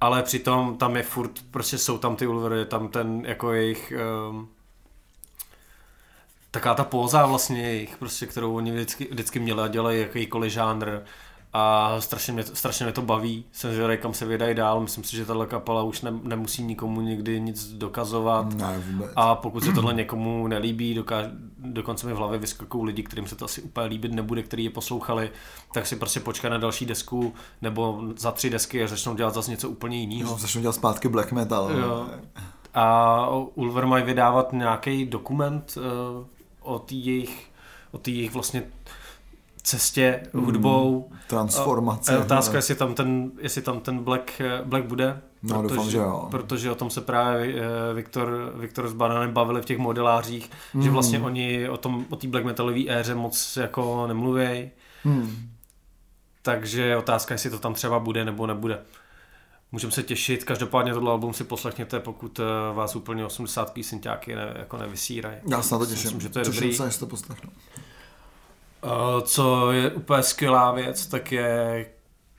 ale 0.00 0.22
přitom 0.22 0.76
tam 0.76 0.96
je 0.96 1.02
furt, 1.02 1.30
prostě 1.50 1.78
jsou 1.78 1.98
tam 1.98 2.16
ty 2.16 2.26
Ulvery, 2.26 2.64
tam 2.64 2.88
ten 2.88 3.22
jako 3.26 3.52
jejich 3.52 3.92
um, 4.30 4.48
taká 6.50 6.74
ta 6.74 6.84
póza 6.84 7.26
vlastně 7.26 7.62
jejich, 7.62 7.96
prostě, 7.96 8.26
kterou 8.26 8.56
oni 8.56 8.72
vždycky, 8.72 9.08
vždycky 9.10 9.38
měli 9.38 9.62
a 9.62 9.68
dělají 9.68 10.00
jakýkoliv 10.00 10.52
žánr 10.52 11.00
a 11.56 11.96
strašně 12.00 12.32
mě, 12.32 12.42
strašně 12.42 12.84
mě 12.84 12.92
to 12.92 13.02
baví. 13.02 13.44
Jsem 13.52 13.70
zvědavý, 13.70 13.98
kam 13.98 14.14
se 14.14 14.26
vydají 14.26 14.54
dál. 14.54 14.80
Myslím 14.80 15.04
si, 15.04 15.16
že 15.16 15.26
tahle 15.26 15.46
kapela 15.46 15.82
už 15.82 16.02
ne, 16.02 16.12
nemusí 16.22 16.62
nikomu 16.62 17.00
nikdy 17.00 17.40
nic 17.40 17.72
dokazovat. 17.72 18.54
Ne, 18.54 18.82
a 19.16 19.34
pokud 19.34 19.64
se 19.64 19.72
tohle 19.72 19.94
někomu 19.94 20.46
nelíbí, 20.46 20.94
dokáž, 20.94 21.26
dokonce 21.58 22.06
mi 22.06 22.12
v 22.12 22.16
hlavě 22.16 22.38
vyskakují 22.38 22.84
lidi, 22.84 23.02
kterým 23.02 23.26
se 23.26 23.36
to 23.36 23.44
asi 23.44 23.62
úplně 23.62 23.86
líbit 23.86 24.12
nebude, 24.12 24.42
který 24.42 24.64
je 24.64 24.70
poslouchali, 24.70 25.30
tak 25.74 25.86
si 25.86 25.96
prostě 25.96 26.20
počká 26.20 26.48
na 26.48 26.58
další 26.58 26.86
desku 26.86 27.34
nebo 27.62 28.02
za 28.16 28.32
tři 28.32 28.50
desky 28.50 28.84
a 28.84 28.86
začnou 28.86 29.14
dělat 29.14 29.34
zase 29.34 29.50
něco 29.50 29.68
úplně 29.68 30.00
jiného. 30.00 30.30
No, 30.30 30.38
začnou 30.38 30.60
dělat 30.60 30.74
zpátky 30.74 31.08
black 31.08 31.32
metal. 31.32 31.70
Jo. 31.70 32.06
A 32.74 33.28
Ulver 33.54 33.86
mají 33.86 34.04
vydávat 34.04 34.52
nějaký 34.52 35.06
dokument 35.06 35.74
uh, 35.76 36.26
o 36.60 36.78
té 36.78 36.94
jejich, 36.94 37.50
o 37.92 38.00
jejich 38.06 38.32
vlastně 38.32 38.62
cestě 39.64 40.22
hmm, 40.34 40.44
hudbou. 40.44 41.10
Transformace. 41.28 42.16
A, 42.16 42.20
otázka, 42.20 42.56
jestli 42.56 42.74
tam 42.74 42.94
ten, 42.94 43.30
jestli 43.38 43.62
tam 43.62 43.80
ten 43.80 43.98
Black, 43.98 44.42
Black 44.64 44.84
bude. 44.84 45.20
No, 45.42 45.62
protože, 45.62 45.74
doufám, 45.74 45.90
že 45.90 45.98
jo. 45.98 46.28
Protože 46.30 46.70
o 46.70 46.74
tom 46.74 46.90
se 46.90 47.00
právě 47.00 47.54
eh, 47.54 47.94
Viktor, 47.94 48.52
Viktor 48.56 48.88
s 48.88 48.92
Bananem 48.92 49.32
bavili 49.32 49.62
v 49.62 49.64
těch 49.64 49.78
modelářích, 49.78 50.50
hmm. 50.72 50.82
že 50.82 50.90
vlastně 50.90 51.20
oni 51.20 51.68
o 51.68 51.76
tom, 51.76 52.04
o 52.10 52.16
té 52.16 52.28
black 52.28 52.44
metalové 52.44 52.80
éře 52.88 53.14
moc 53.14 53.56
jako 53.56 54.06
nemluví. 54.06 54.70
Hmm. 55.04 55.48
Takže 56.42 56.96
otázka, 56.96 57.34
jestli 57.34 57.50
to 57.50 57.58
tam 57.58 57.74
třeba 57.74 57.98
bude 57.98 58.24
nebo 58.24 58.46
nebude. 58.46 58.78
Můžeme 59.72 59.92
se 59.92 60.02
těšit, 60.02 60.44
každopádně 60.44 60.92
tohle 60.92 61.10
album 61.10 61.34
si 61.34 61.44
poslechněte, 61.44 62.00
pokud 62.00 62.40
eh, 62.40 62.74
vás 62.74 62.96
úplně 62.96 63.24
80 63.24 63.78
synťáky 63.82 64.34
ne, 64.34 64.54
jako 64.58 64.76
nevysírají. 64.76 65.36
Já 65.50 65.62
se 65.62 65.74
na 65.74 65.78
to 65.78 65.86
těším. 65.86 66.04
Myslím, 66.04 66.20
že 66.20 66.28
to 66.28 66.38
je 66.38 66.44
dobrý. 66.44 66.74
se, 66.74 66.98
to 66.98 67.06
poslechnu. 67.06 67.50
Eh, 68.84 69.22
co 69.22 69.72
je 69.72 69.90
úplně 69.90 70.22
skvělá 70.22 70.72
věc, 70.72 71.06
tak 71.06 71.32
je, 71.32 71.86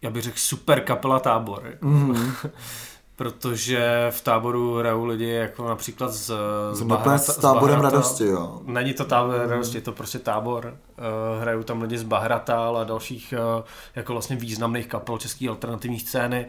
já 0.01 0.09
bych 0.09 0.23
řekl, 0.23 0.37
super 0.39 0.81
kapela 0.81 1.19
tábor. 1.19 1.63
Mm. 1.81 2.31
Protože 3.15 4.07
v 4.09 4.21
táboru 4.21 4.75
hrajou 4.75 5.05
lidi 5.05 5.29
jako 5.29 5.67
například 5.67 6.13
z, 6.13 6.31
z, 6.71 6.81
Bahrata, 6.81 7.17
s 7.17 7.37
táborem 7.37 7.79
z 7.79 7.83
radosti, 7.83 8.25
jo. 8.25 8.61
Není 8.63 8.93
to 8.93 9.05
tábor 9.05 9.35
mm. 9.43 9.49
radosti, 9.49 9.77
je 9.77 9.81
to 9.81 9.91
prostě 9.91 10.19
tábor. 10.19 10.65
Uh, 10.65 11.41
hrajou 11.41 11.63
tam 11.63 11.81
lidi 11.81 11.97
z 11.97 12.03
Bahratal 12.03 12.77
a 12.77 12.83
dalších 12.83 13.33
uh, 13.57 13.63
jako 13.95 14.13
vlastně 14.13 14.35
významných 14.35 14.87
kapel 14.87 15.17
české 15.17 15.49
alternativní 15.49 15.99
scény. 15.99 16.45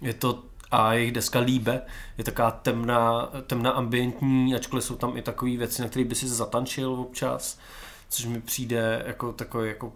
Je 0.00 0.14
to 0.14 0.42
a 0.70 0.92
jejich 0.92 1.12
deska 1.12 1.38
Líbe 1.38 1.82
je 2.18 2.24
taková 2.24 2.50
temná, 2.50 3.28
temná 3.46 3.70
ambientní, 3.70 4.54
ačkoliv 4.54 4.84
jsou 4.84 4.96
tam 4.96 5.16
i 5.16 5.22
takové 5.22 5.56
věci, 5.56 5.82
na 5.82 5.88
které 5.88 6.04
by 6.04 6.14
si 6.14 6.28
zatančil 6.28 6.92
občas 6.92 7.58
což 8.08 8.24
mi 8.24 8.40
přijde 8.40 9.02
jako 9.06 9.32
takový 9.32 9.68
jako 9.68 9.92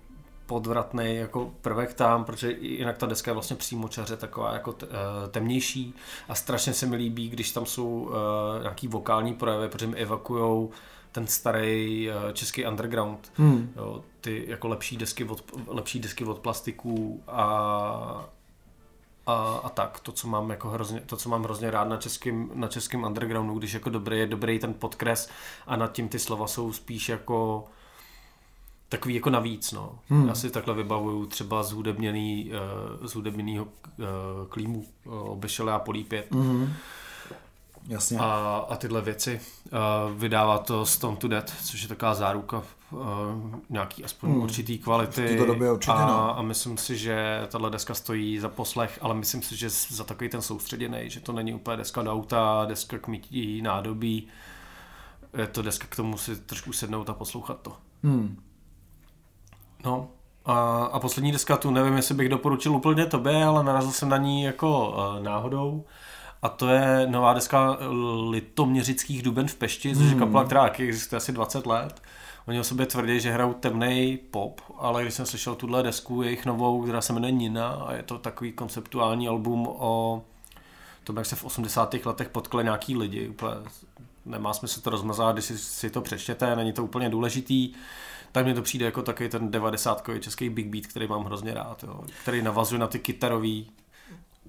podvratný 0.50 1.16
jako 1.16 1.52
prvek 1.60 1.94
tam, 1.94 2.24
protože 2.24 2.52
jinak 2.52 2.98
ta 2.98 3.06
deska 3.06 3.30
je 3.30 3.34
vlastně 3.34 3.56
přímo 3.56 3.88
čaře 3.88 4.16
taková 4.16 4.52
jako 4.52 4.74
eh, 4.82 4.86
temnější 5.30 5.94
a 6.28 6.34
strašně 6.34 6.74
se 6.74 6.86
mi 6.86 6.96
líbí, 6.96 7.28
když 7.28 7.52
tam 7.52 7.66
jsou 7.66 7.88
uh, 7.88 8.12
nějaký 8.62 8.88
vokální 8.88 9.34
projevy, 9.34 9.68
protože 9.68 9.86
mi 9.86 9.96
evakujou 9.96 10.70
ten 11.12 11.26
starý 11.26 12.08
uh, 12.08 12.32
český 12.32 12.66
underground, 12.66 13.32
hmm. 13.34 13.72
jo, 13.76 14.04
ty 14.20 14.44
jako 14.48 14.68
lepší 14.68 14.96
desky 14.96 15.24
od, 15.24 15.44
lepší 15.66 16.00
desky 16.00 16.24
od 16.24 16.38
plastiků 16.38 17.22
a, 17.28 17.44
a, 19.26 19.60
a 19.64 19.68
tak, 19.68 20.00
to 20.00 20.12
co 20.12 20.28
mám 20.28 20.50
jako 20.50 20.68
hrozně, 20.68 21.00
to, 21.00 21.16
co 21.16 21.28
mám 21.28 21.44
hrozně 21.44 21.70
rád 21.70 21.88
na 21.88 21.96
českém, 21.96 22.50
na 22.54 22.68
českém 22.68 23.04
undergroundu, 23.04 23.58
když 23.58 23.74
jako 23.74 23.90
dobrý 23.90 24.18
je 24.18 24.26
dobrý 24.26 24.58
ten 24.58 24.74
podkres 24.74 25.30
a 25.66 25.76
nad 25.76 25.92
tím 25.92 26.08
ty 26.08 26.18
slova 26.18 26.46
jsou 26.46 26.72
spíš 26.72 27.08
jako 27.08 27.64
takový 28.90 29.14
jako 29.14 29.30
navíc, 29.30 29.72
no. 29.72 29.98
Hmm. 30.08 30.28
Já 30.28 30.34
si 30.34 30.50
takhle 30.50 30.74
vybavuju 30.74 31.26
třeba 31.26 31.62
z 31.62 31.72
hudebněný, 31.72 32.52
uh, 33.00 33.06
z 33.06 33.14
hudebněnýho 33.14 33.64
uh, 33.64 34.06
klímu 34.48 34.86
uh, 35.04 35.14
obešel 35.14 35.70
a 35.70 35.78
polípět. 35.78 36.26
Hmm. 36.32 36.72
Jasně. 37.88 38.18
A, 38.18 38.66
a 38.68 38.76
tyhle 38.76 39.00
věci. 39.00 39.40
Uh, 39.72 40.18
vydává 40.18 40.58
to 40.58 40.86
Stone 40.86 41.16
to 41.16 41.28
Death, 41.28 41.64
což 41.64 41.82
je 41.82 41.88
taková 41.88 42.14
záruka 42.14 42.62
uh, 42.90 43.00
nějaký 43.70 44.04
aspoň 44.04 44.30
hmm. 44.30 44.42
určitý 44.42 44.78
kvality. 44.78 45.36
V 45.36 45.46
době 45.46 45.72
určitě, 45.72 45.92
a, 45.92 46.06
no. 46.06 46.38
a 46.38 46.42
myslím 46.42 46.76
si, 46.76 46.96
že 46.96 47.46
tahle 47.48 47.70
deska 47.70 47.94
stojí 47.94 48.38
za 48.38 48.48
poslech, 48.48 48.98
ale 49.02 49.14
myslím 49.14 49.42
si, 49.42 49.56
že 49.56 49.70
za 49.70 50.04
takový 50.04 50.30
ten 50.30 50.42
soustředěný, 50.42 51.10
že 51.10 51.20
to 51.20 51.32
není 51.32 51.54
úplně 51.54 51.76
deska 51.76 52.02
do 52.02 52.12
auta, 52.12 52.64
deska 52.68 52.98
k 52.98 53.08
mytí 53.08 53.62
nádobí. 53.62 54.28
Je 55.36 55.46
to 55.46 55.62
deska 55.62 55.86
k 55.90 55.96
tomu 55.96 56.18
si 56.18 56.36
trošku 56.36 56.72
sednout 56.72 57.10
a 57.10 57.14
poslouchat 57.14 57.60
to. 57.62 57.76
Hmm. 58.04 58.42
No, 59.84 60.08
a, 60.44 60.84
a 60.92 61.00
poslední 61.00 61.32
deska 61.32 61.56
tu 61.56 61.70
nevím, 61.70 61.96
jestli 61.96 62.14
bych 62.14 62.28
doporučil 62.28 62.72
úplně 62.72 63.06
tobě, 63.06 63.44
ale 63.44 63.64
narazil 63.64 63.92
jsem 63.92 64.08
na 64.08 64.16
ní 64.16 64.42
jako 64.42 64.90
uh, 64.90 65.22
náhodou. 65.22 65.84
A 66.42 66.48
to 66.48 66.68
je 66.68 67.06
nová 67.06 67.34
deska 67.34 67.78
Litoměřických 68.30 69.22
duben 69.22 69.48
v 69.48 69.54
Pešti, 69.54 69.96
což 69.96 70.10
je 70.10 70.18
kapela, 70.18 70.44
která 70.44 70.66
existuje 70.66 71.16
asi 71.16 71.32
20 71.32 71.66
let. 71.66 72.02
Oni 72.48 72.60
o 72.60 72.64
sobě 72.64 72.86
tvrdí, 72.86 73.20
že 73.20 73.32
hrajou 73.32 73.52
temný 73.52 74.18
pop, 74.30 74.60
ale 74.78 75.02
když 75.02 75.14
jsem 75.14 75.26
slyšel 75.26 75.54
tuhle 75.54 75.82
desku, 75.82 76.22
jejich 76.22 76.46
novou, 76.46 76.82
která 76.82 77.00
se 77.00 77.12
jmenuje 77.12 77.32
Nina 77.32 77.68
a 77.68 77.92
je 77.92 78.02
to 78.02 78.18
takový 78.18 78.52
konceptuální 78.52 79.28
album 79.28 79.66
o 79.68 80.22
tom, 81.04 81.16
jak 81.16 81.26
se 81.26 81.36
v 81.36 81.44
80. 81.44 81.94
letech 82.04 82.28
potkali 82.28 82.64
nějaký 82.64 82.96
lidi. 82.96 83.28
Úplně 83.28 83.54
nemá 84.26 84.54
smysl 84.54 84.80
to 84.80 84.90
rozmazat, 84.90 85.34
když 85.34 85.44
si, 85.44 85.58
si 85.58 85.90
to 85.90 86.00
přečtěte, 86.00 86.56
není 86.56 86.72
to 86.72 86.84
úplně 86.84 87.08
důležitý. 87.08 87.72
Tak 88.32 88.46
mi 88.46 88.54
to 88.54 88.62
přijde 88.62 88.84
jako 88.84 89.02
takový 89.02 89.28
ten 89.28 89.50
90 89.50 90.08
český 90.20 90.48
big 90.48 90.66
beat, 90.66 90.86
který 90.86 91.08
mám 91.08 91.24
hrozně 91.24 91.54
rád, 91.54 91.84
jo, 91.84 92.00
který 92.22 92.42
navazuje 92.42 92.78
na 92.78 92.86
ty 92.86 92.98
kytarový 92.98 93.70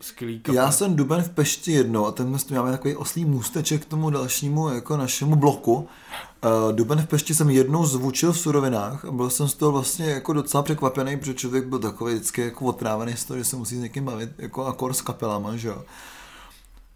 skvělý. 0.01 0.41
Já 0.53 0.71
jsem 0.71 0.95
Duben 0.95 1.23
v 1.23 1.29
Pešti 1.29 1.71
jednou 1.71 2.05
a 2.05 2.11
ten 2.11 2.37
máme 2.51 2.71
takový 2.71 2.95
oslý 2.95 3.25
můsteček 3.25 3.81
k 3.81 3.89
tomu 3.89 4.09
dalšímu 4.09 4.69
jako 4.69 4.97
našemu 4.97 5.35
bloku. 5.35 5.73
Uh, 5.75 6.73
Duben 6.75 7.01
v 7.01 7.07
Pešti 7.07 7.35
jsem 7.35 7.49
jednou 7.49 7.85
zvučil 7.85 8.33
v 8.33 8.39
surovinách 8.39 9.05
a 9.05 9.11
byl 9.11 9.29
jsem 9.29 9.47
z 9.47 9.53
toho 9.53 9.71
vlastně 9.71 10.05
jako 10.05 10.33
docela 10.33 10.63
překvapený, 10.63 11.17
protože 11.17 11.33
člověk 11.33 11.65
byl 11.65 11.79
takový 11.79 12.13
vždycky 12.13 12.41
jako 12.41 12.65
otrávený 12.65 13.13
z 13.15 13.25
toho, 13.25 13.37
že 13.37 13.45
se 13.45 13.55
musí 13.55 13.75
s 13.75 13.79
někým 13.79 14.05
bavit, 14.05 14.29
jako 14.37 14.65
akor 14.65 14.93
s 14.93 15.01
kapelama, 15.01 15.55
že 15.55 15.67
jo. 15.67 15.83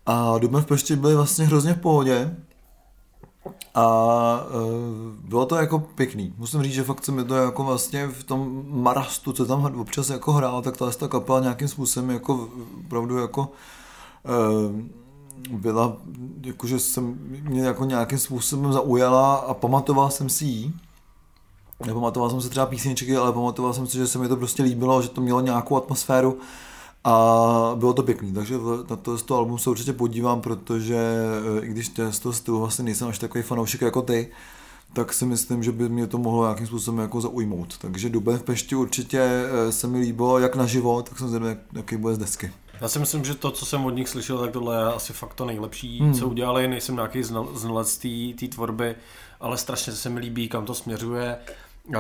A 0.05 0.37
Duben 0.37 0.61
v 0.61 0.65
Pešti 0.65 0.95
byli 0.95 1.15
vlastně 1.15 1.45
hrozně 1.45 1.73
v 1.73 1.81
pohodě, 1.81 2.35
a 3.75 4.45
uh, 4.47 5.29
bylo 5.29 5.45
to 5.45 5.55
jako 5.55 5.79
pěkný. 5.79 6.33
Musím 6.37 6.63
říct, 6.63 6.73
že 6.73 6.83
fakt 6.83 7.05
se 7.05 7.11
mi 7.11 7.23
to 7.23 7.35
jako 7.35 7.63
vlastně 7.63 8.07
v 8.07 8.23
tom 8.23 8.63
marastu, 8.67 9.33
co 9.33 9.45
tam 9.45 9.79
občas 9.79 10.09
jako 10.09 10.31
hrál, 10.31 10.61
tak 10.61 10.77
ta, 10.77 10.91
ta 10.91 11.07
kapela 11.07 11.39
nějakým 11.39 11.67
způsobem 11.67 12.09
jako 12.09 12.49
opravdu 12.85 13.17
jako 13.17 13.41
uh, 13.41 14.81
byla, 15.59 15.97
jakože 16.41 16.79
jsem 16.79 17.17
mě 17.43 17.61
jako 17.61 17.85
nějakým 17.85 18.19
způsobem 18.19 18.73
zaujala 18.73 19.35
a 19.35 19.53
pamatoval 19.53 20.11
jsem 20.11 20.29
si 20.29 20.45
ji. 20.45 20.73
Nepamatoval 21.85 22.29
jsem 22.29 22.41
se 22.41 22.49
třeba 22.49 22.65
písničky, 22.65 23.17
ale 23.17 23.33
pamatoval 23.33 23.73
jsem 23.73 23.87
si, 23.87 23.97
že 23.97 24.07
se 24.07 24.19
mi 24.19 24.27
to 24.27 24.35
prostě 24.35 24.63
líbilo, 24.63 25.01
že 25.01 25.09
to 25.09 25.21
mělo 25.21 25.41
nějakou 25.41 25.77
atmosféru 25.77 26.37
a 27.05 27.71
bylo 27.75 27.93
to 27.93 28.03
pěkný, 28.03 28.33
takže 28.33 28.55
na 28.89 28.95
to, 28.95 29.17
to 29.17 29.35
album 29.35 29.59
se 29.59 29.69
určitě 29.69 29.93
podívám, 29.93 30.41
protože 30.41 30.97
eh, 31.59 31.65
i 31.65 31.67
když 31.67 31.91
z 32.09 32.19
toho 32.19 32.33
stylu 32.33 32.59
vlastně 32.59 32.85
nejsem 32.85 33.07
až 33.07 33.19
takový 33.19 33.43
fanoušek 33.43 33.81
jako 33.81 34.01
ty, 34.01 34.31
tak 34.93 35.13
si 35.13 35.25
myslím, 35.25 35.63
že 35.63 35.71
by 35.71 35.89
mě 35.89 36.07
to 36.07 36.17
mohlo 36.17 36.43
nějakým 36.43 36.67
způsobem 36.67 36.99
jako 36.99 37.21
zaujmout. 37.21 37.77
Takže 37.77 38.09
Duben 38.09 38.37
v 38.37 38.43
Pešti 38.43 38.75
určitě 38.75 39.21
eh, 39.21 39.71
se 39.71 39.87
mi 39.87 39.99
líbilo 39.99 40.39
jak 40.39 40.55
na 40.55 40.65
život, 40.65 41.09
tak 41.09 41.19
jsem 41.19 41.27
zvědavý, 41.27 41.55
jaký 41.73 41.97
bude 41.97 42.15
z 42.15 42.17
desky. 42.17 42.51
Já 42.81 42.87
si 42.87 42.99
myslím, 42.99 43.25
že 43.25 43.35
to, 43.35 43.51
co 43.51 43.65
jsem 43.65 43.85
od 43.85 43.89
nich 43.89 44.09
slyšel, 44.09 44.37
tak 44.37 44.51
tohle 44.51 44.75
je 44.75 44.83
asi 44.85 45.13
fakt 45.13 45.33
to 45.33 45.45
nejlepší, 45.45 45.99
hmm. 45.99 46.13
co 46.13 46.27
udělali. 46.27 46.67
Nejsem 46.67 46.95
nějaký 46.95 47.23
znalec 47.53 47.97
té 48.39 48.47
tvorby, 48.47 48.95
ale 49.39 49.57
strašně 49.57 49.93
se 49.93 50.09
mi 50.09 50.19
líbí, 50.19 50.49
kam 50.49 50.65
to 50.65 50.73
směřuje. 50.73 51.37
Uh, 51.87 51.95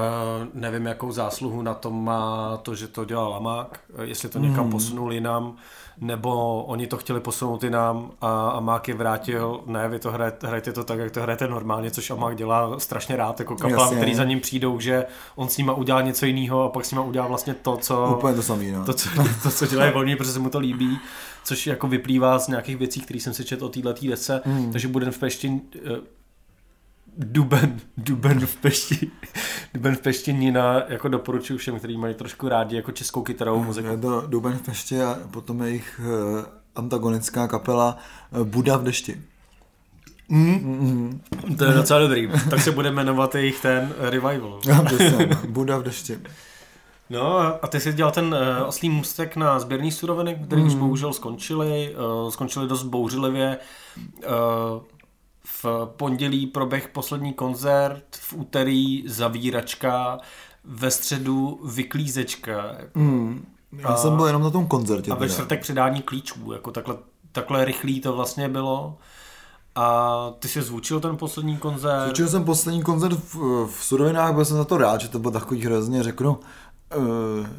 nevím, 0.53 0.85
jakou 0.85 1.11
zásluhu 1.11 1.61
na 1.61 1.73
tom 1.73 2.03
má 2.03 2.57
to, 2.57 2.75
že 2.75 2.87
to 2.87 3.05
dělal 3.05 3.29
Lamák, 3.29 3.79
jestli 4.01 4.29
to 4.29 4.39
někam 4.39 4.65
mm. 4.65 4.71
posunul 4.71 5.13
jinam, 5.13 5.55
nebo 6.01 6.63
oni 6.63 6.87
to 6.87 6.97
chtěli 6.97 7.19
posunout 7.19 7.63
jinam 7.63 8.11
a 8.21 8.49
Amák 8.49 8.87
je 8.87 8.93
vrátil, 8.93 9.61
ne, 9.65 9.87
vy 9.89 9.99
to 9.99 10.11
hrajete, 10.11 10.47
hrajete 10.47 10.73
to 10.73 10.83
tak, 10.83 10.99
jak 10.99 11.11
to 11.11 11.21
hrajete 11.21 11.47
normálně, 11.47 11.91
což 11.91 12.11
Amák 12.11 12.35
dělá 12.35 12.79
strašně 12.79 13.15
rád, 13.15 13.39
jako 13.39 13.55
kapelám, 13.55 13.95
který 13.95 14.15
za 14.15 14.23
ním 14.23 14.39
přijdou, 14.39 14.79
že 14.79 15.05
on 15.35 15.49
s 15.49 15.57
nima 15.57 15.73
udělá 15.73 16.01
něco 16.01 16.25
jiného 16.25 16.63
a 16.63 16.69
pak 16.69 16.85
s 16.85 16.91
nima 16.91 17.03
udělá 17.03 17.27
vlastně 17.27 17.53
to, 17.53 17.77
co, 17.77 18.15
Úplně 18.17 18.35
to, 18.35 18.41
samý, 18.43 18.71
no. 18.71 18.85
to, 18.85 18.93
co, 18.93 19.09
to, 19.43 19.51
co 19.51 19.67
dělají 19.67 19.93
volně, 19.93 20.15
protože 20.15 20.31
se 20.31 20.39
mu 20.39 20.49
to 20.49 20.59
líbí, 20.59 20.99
což 21.43 21.67
jako 21.67 21.87
vyplývá 21.87 22.39
z 22.39 22.47
nějakých 22.47 22.77
věcí, 22.77 23.01
které 23.01 23.19
jsem 23.19 23.33
si 23.33 23.45
četl 23.45 23.65
o 23.65 23.69
této 23.69 23.93
věce, 24.01 24.41
mm. 24.45 24.71
takže 24.71 24.87
budem 24.87 25.11
v 25.11 25.19
Pešti 25.19 25.61
eh, 25.75 25.79
Duben, 27.17 27.79
Duben 27.97 28.45
v 28.45 28.55
Pešti, 28.55 29.11
Duben 29.73 29.95
v 29.95 29.99
Pešti 29.99 30.33
Nina, 30.33 30.83
jako 30.87 31.07
doporučuji 31.07 31.57
všem, 31.57 31.77
kteří 31.77 31.97
mají 31.97 32.13
trošku 32.13 32.49
rádi 32.49 32.75
jako 32.75 32.91
českou 32.91 33.21
kytarovou 33.21 33.63
muziku. 33.63 33.87
Je 33.87 33.97
to 33.97 34.23
Duben 34.27 34.53
v 34.53 34.61
Pešti 34.61 35.01
a 35.01 35.19
potom 35.31 35.61
jejich 35.61 36.01
uh, 36.03 36.45
antagonická 36.75 37.47
kapela 37.47 37.97
uh, 38.31 38.43
Buda 38.43 38.77
v 38.77 38.83
dešti. 38.83 39.21
Mm. 40.29 41.21
Mm. 41.45 41.55
To 41.57 41.65
je 41.65 41.73
docela 41.73 41.99
dobrý. 41.99 42.29
tak 42.49 42.61
se 42.61 42.71
bude 42.71 42.91
jmenovat 42.91 43.35
jejich 43.35 43.61
ten 43.61 43.93
revival. 43.97 44.59
Buda 45.47 45.77
v 45.77 45.83
dešti. 45.83 46.19
No 47.09 47.37
a 47.37 47.67
ty 47.67 47.79
jsi 47.79 47.93
dělal 47.93 48.11
ten 48.11 48.25
uh, 48.25 48.67
oslý 48.67 48.89
můstek 48.89 49.35
na 49.35 49.59
sběrný 49.59 49.91
suroviny, 49.91 50.39
které 50.45 50.61
mm. 50.61 50.67
už 50.67 50.75
bohužel 50.75 51.13
skončily. 51.13 51.95
Uh, 52.23 52.29
skončily 52.29 52.67
dost 52.67 52.83
bouřlivě. 52.83 53.57
Uh, 53.97 54.81
v 55.45 55.65
pondělí 55.97 56.47
proběh 56.47 56.87
poslední 56.87 57.33
koncert, 57.33 58.03
v 58.11 58.33
úterý 58.33 59.03
zavíračka, 59.07 60.19
ve 60.63 60.91
středu 60.91 61.59
vyklízečka. 61.65 62.77
Mm, 62.95 63.45
já 63.77 63.87
a, 63.87 63.97
jsem 63.97 64.15
byl 64.15 64.25
jenom 64.25 64.41
na 64.41 64.49
tom 64.49 64.67
koncertě. 64.67 65.11
A 65.11 65.15
ve 65.15 65.29
čtvrtek 65.29 65.61
předání 65.61 66.01
klíčů, 66.01 66.51
jako 66.53 66.71
takhle, 66.71 66.97
takhle 67.31 67.65
rychlý 67.65 68.01
to 68.01 68.15
vlastně 68.15 68.49
bylo. 68.49 68.97
A 69.75 70.17
ty 70.39 70.47
jsi 70.47 70.61
zvučil 70.61 70.99
ten 70.99 71.17
poslední 71.17 71.57
koncert? 71.57 72.03
Zvučil 72.03 72.27
jsem 72.27 72.43
poslední 72.43 72.83
koncert 72.83 73.13
v, 73.13 73.35
v 73.67 73.83
Surovinách, 73.83 74.33
byl 74.33 74.45
jsem 74.45 74.57
za 74.57 74.65
to 74.65 74.77
rád, 74.77 75.01
že 75.01 75.09
to 75.09 75.19
bylo 75.19 75.31
takový 75.31 75.65
hrozně, 75.65 76.03
řeknu, 76.03 76.39
uh, 76.97 77.05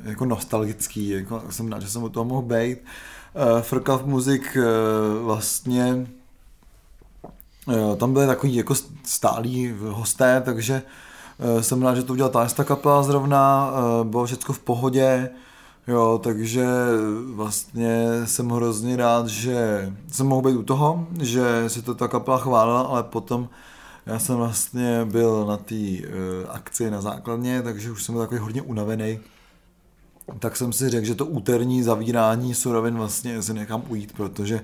jako 0.04 0.24
nostalgický, 0.24 1.08
jako 1.08 1.42
jsem 1.50 1.72
rád, 1.72 1.82
že 1.82 1.88
jsem 1.88 2.02
u 2.02 2.08
toho 2.08 2.24
mohl 2.24 2.42
být. 2.42 2.78
Uh, 2.78 3.60
Frkav 3.60 4.04
muzik 4.04 4.56
uh, 4.56 5.24
vlastně 5.24 6.06
Eh, 6.06 6.25
tam 7.96 8.12
byly 8.12 8.26
takový 8.26 8.54
jako 8.54 8.74
stálí 9.04 9.74
hosté, 9.88 10.42
takže 10.44 10.82
eh, 11.38 11.62
jsem 11.62 11.82
rád, 11.82 11.94
že 11.94 12.02
to 12.02 12.12
udělal 12.12 12.30
ta 12.30 12.64
kapela 12.64 13.02
zrovna, 13.02 13.72
eh, 13.72 14.04
bylo 14.04 14.26
všechno 14.26 14.54
v 14.54 14.58
pohodě, 14.58 15.30
jo, 15.88 16.20
takže 16.22 16.66
vlastně 17.34 18.06
jsem 18.24 18.48
hrozně 18.48 18.96
rád, 18.96 19.26
že 19.26 19.92
jsem 20.12 20.26
mohl 20.26 20.42
být 20.42 20.56
u 20.56 20.62
toho, 20.62 21.06
že 21.20 21.64
si 21.68 21.82
to 21.82 21.94
ta 21.94 22.08
kapela 22.08 22.38
chválila, 22.38 22.80
ale 22.80 23.02
potom 23.02 23.48
já 24.06 24.18
jsem 24.18 24.36
vlastně 24.36 25.04
byl 25.04 25.46
na 25.46 25.56
té 25.56 25.74
uh, 25.74 26.10
akci 26.48 26.90
na 26.90 27.00
základně, 27.00 27.62
takže 27.62 27.90
už 27.90 28.04
jsem 28.04 28.14
byl 28.14 28.22
takový 28.22 28.40
hodně 28.40 28.62
unavený. 28.62 29.20
Tak 30.38 30.56
jsem 30.56 30.72
si 30.72 30.90
řekl, 30.90 31.06
že 31.06 31.14
to 31.14 31.26
úterní 31.26 31.82
zavírání 31.82 32.54
surovin 32.54 32.96
vlastně 32.96 33.42
si 33.42 33.54
nechám 33.54 33.82
ujít, 33.88 34.12
protože 34.12 34.60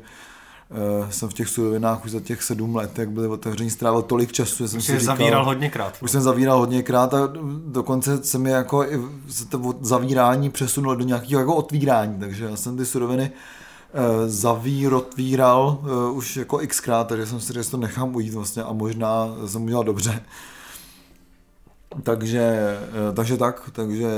jsem 1.11 1.29
v 1.29 1.35
těch 1.35 1.49
surovinách 1.49 2.05
už 2.05 2.11
za 2.11 2.21
těch 2.21 2.43
sedm 2.43 2.77
let, 2.77 2.99
jak 2.99 3.11
byly 3.11 3.29
otevření, 3.29 3.71
strávil 3.71 4.03
tolik 4.03 4.33
času, 4.33 4.65
že 4.65 4.69
jsem 4.69 4.79
už 4.79 4.85
si 4.85 4.99
říkal, 4.99 5.17
zavíral 5.17 5.45
hodněkrát. 5.45 5.95
Už 6.01 6.11
jsem 6.11 6.21
zavíral 6.21 6.59
hodněkrát 6.59 7.15
a 7.15 7.19
dokonce 7.67 8.25
se 8.25 8.39
mi 8.39 8.51
jako 8.51 8.85
i 8.85 9.01
to 9.49 9.75
zavírání 9.81 10.51
přesunulo 10.51 10.95
do 10.95 11.05
nějakého 11.05 11.41
jako 11.41 11.55
otvírání, 11.55 12.19
takže 12.21 12.45
já 12.45 12.57
jsem 12.57 12.77
ty 12.77 12.87
suroviny 12.87 13.31
uh, 13.95 14.01
zavír, 14.27 14.95
otvíral 14.95 15.79
uh, 15.83 16.17
už 16.17 16.37
jako 16.37 16.61
xkrát, 16.67 17.09
takže 17.09 17.27
jsem 17.27 17.41
si 17.41 17.53
řekl, 17.53 17.65
že 17.65 17.71
to 17.71 17.77
nechám 17.77 18.17
ujít 18.17 18.35
vlastně 18.35 18.63
a 18.63 18.73
možná 18.73 19.29
jsem 19.47 19.65
udělal 19.65 19.85
dobře. 19.85 20.23
Takže, 22.03 22.41
eh, 22.41 23.13
takže 23.13 23.37
tak, 23.37 23.71
takže 23.73 24.09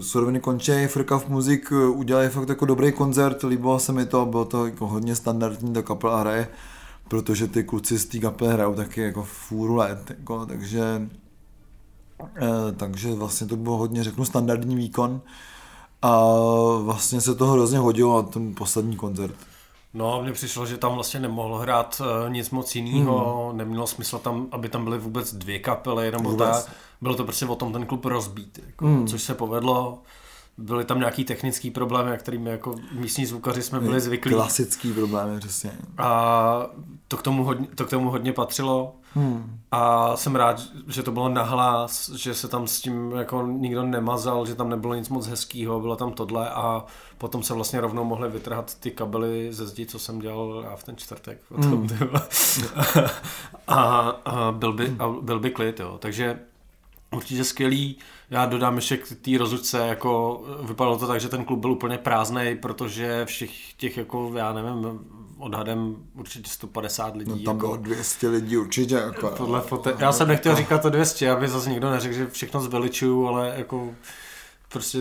suroviny 0.00 0.40
končí, 0.40 0.86
Frkav 0.86 1.28
Muzik 1.28 1.72
eh, 1.72 1.86
udělali 1.88 2.28
fakt 2.28 2.48
jako 2.48 2.66
dobrý 2.66 2.92
koncert, 2.92 3.42
líbilo 3.42 3.78
se 3.78 3.92
mi 3.92 4.06
to, 4.06 4.26
bylo 4.26 4.44
to 4.44 4.66
jako 4.66 4.86
hodně 4.86 5.16
standardní, 5.16 5.72
ta 5.72 5.82
kapela 5.82 6.20
hraje, 6.20 6.48
protože 7.08 7.46
ty 7.46 7.64
kluci 7.64 7.98
z 7.98 8.04
té 8.04 8.18
kapely 8.18 8.52
hrajou 8.52 8.74
taky 8.74 9.00
jako 9.00 9.22
fůru 9.22 9.74
let, 9.74 10.10
jako, 10.18 10.46
takže, 10.46 11.08
eh, 12.36 12.72
takže 12.76 13.14
vlastně 13.14 13.46
to 13.46 13.56
bylo 13.56 13.76
hodně, 13.76 14.04
řeknu, 14.04 14.24
standardní 14.24 14.76
výkon 14.76 15.20
a 16.02 16.24
vlastně 16.82 17.20
se 17.20 17.34
to 17.34 17.46
hrozně 17.46 17.78
hodilo 17.78 18.22
na 18.22 18.28
ten 18.28 18.54
poslední 18.54 18.96
koncert. 18.96 19.34
No, 19.94 20.22
mně 20.22 20.32
přišlo, 20.32 20.66
že 20.66 20.76
tam 20.76 20.94
vlastně 20.94 21.20
nemohl 21.20 21.58
hrát 21.58 22.00
uh, 22.00 22.32
nic 22.32 22.50
moc 22.50 22.74
jiného, 22.74 23.48
hmm. 23.48 23.58
nemělo 23.58 23.86
smysl 23.86 24.18
tam, 24.18 24.46
aby 24.52 24.68
tam 24.68 24.84
byly 24.84 24.98
vůbec 24.98 25.34
dvě 25.34 25.58
kapely, 25.58 26.10
nebo 26.10 26.30
vůbec. 26.30 26.64
tak. 26.64 26.74
Bylo 27.00 27.14
to 27.14 27.24
prostě 27.24 27.46
o 27.46 27.56
tom 27.56 27.72
ten 27.72 27.86
klub 27.86 28.04
rozbít, 28.04 28.60
jako, 28.66 28.86
hmm. 28.86 29.06
což 29.06 29.22
se 29.22 29.34
povedlo. 29.34 30.02
byly 30.58 30.84
tam 30.84 30.98
nějaký 30.98 31.24
technický 31.24 31.70
problémy, 31.70 32.18
kterými 32.18 32.50
jako 32.50 32.74
místní 32.92 33.26
zvukaři 33.26 33.62
jsme 33.62 33.80
byli 33.80 34.00
zvyklí. 34.00 34.32
Klasický 34.32 34.92
problémy, 34.92 35.38
přesně. 35.38 35.72
A 35.98 36.66
to 37.10 37.16
k 37.16 37.22
tomu 37.22 37.44
hodně, 37.44 37.66
to 37.74 37.84
k 37.84 37.90
tomu 37.90 38.10
hodně 38.10 38.32
patřilo. 38.32 38.94
Hmm. 39.14 39.60
A 39.70 40.16
jsem 40.16 40.36
rád, 40.36 40.62
že 40.88 41.02
to 41.02 41.12
bylo 41.12 41.28
nahlas, 41.28 42.10
že 42.10 42.34
se 42.34 42.48
tam 42.48 42.66
s 42.66 42.80
tím 42.80 43.12
jako 43.12 43.46
nikdo 43.46 43.82
nemazal, 43.82 44.46
že 44.46 44.54
tam 44.54 44.68
nebylo 44.70 44.94
nic 44.94 45.08
moc 45.08 45.26
hezkého, 45.26 45.80
bylo 45.80 45.96
tam 45.96 46.12
tohle 46.12 46.50
a 46.50 46.84
potom 47.18 47.42
se 47.42 47.54
vlastně 47.54 47.80
rovnou 47.80 48.04
mohli 48.04 48.28
vytrhat 48.28 48.74
ty 48.74 48.90
kabely 48.90 49.48
ze 49.52 49.66
zdi, 49.66 49.86
co 49.86 49.98
jsem 49.98 50.18
dělal 50.18 50.64
já 50.70 50.76
v 50.76 50.84
ten 50.84 50.96
čtvrtek. 50.96 51.40
Hmm. 51.56 51.88
a, 53.68 54.08
a, 54.24 54.52
byl 54.52 54.72
by, 54.72 54.96
a 54.98 55.08
byl 55.08 55.40
by 55.40 55.50
klid, 55.50 55.80
jo. 55.80 55.96
Takže 55.98 56.38
určitě 57.10 57.44
skvělý. 57.44 57.96
Já 58.30 58.46
dodám 58.46 58.76
ještě 58.76 58.96
k 58.96 59.16
té 59.22 59.38
rozlučce, 59.38 59.78
jako 59.78 60.42
vypadalo 60.62 60.98
to 60.98 61.06
tak, 61.06 61.20
že 61.20 61.28
ten 61.28 61.44
klub 61.44 61.60
byl 61.60 61.72
úplně 61.72 61.98
prázdný, 61.98 62.58
protože 62.62 63.24
všech 63.24 63.74
těch, 63.74 63.96
jako 63.96 64.32
já 64.34 64.52
nevím, 64.52 65.00
odhadem 65.42 65.96
určitě 66.14 66.50
150 66.50 67.16
lidí. 67.16 67.30
No 67.30 67.36
tam 67.36 67.56
jako, 67.56 67.66
bylo 67.66 67.76
200 67.76 68.28
lidí 68.28 68.56
určitě. 68.56 68.94
Jako, 68.94 69.34
podle 69.36 69.60
fote... 69.60 69.94
Já 69.98 70.12
jsem 70.12 70.28
nechtěl 70.28 70.56
říkat 70.56 70.82
to 70.82 70.90
200, 70.90 71.30
aby 71.30 71.48
zase 71.48 71.70
nikdo 71.70 71.90
neřekl, 71.90 72.14
že 72.14 72.26
všechno 72.26 72.60
zveličuju, 72.60 73.26
ale 73.26 73.54
jako 73.56 73.90
prostě 74.72 74.98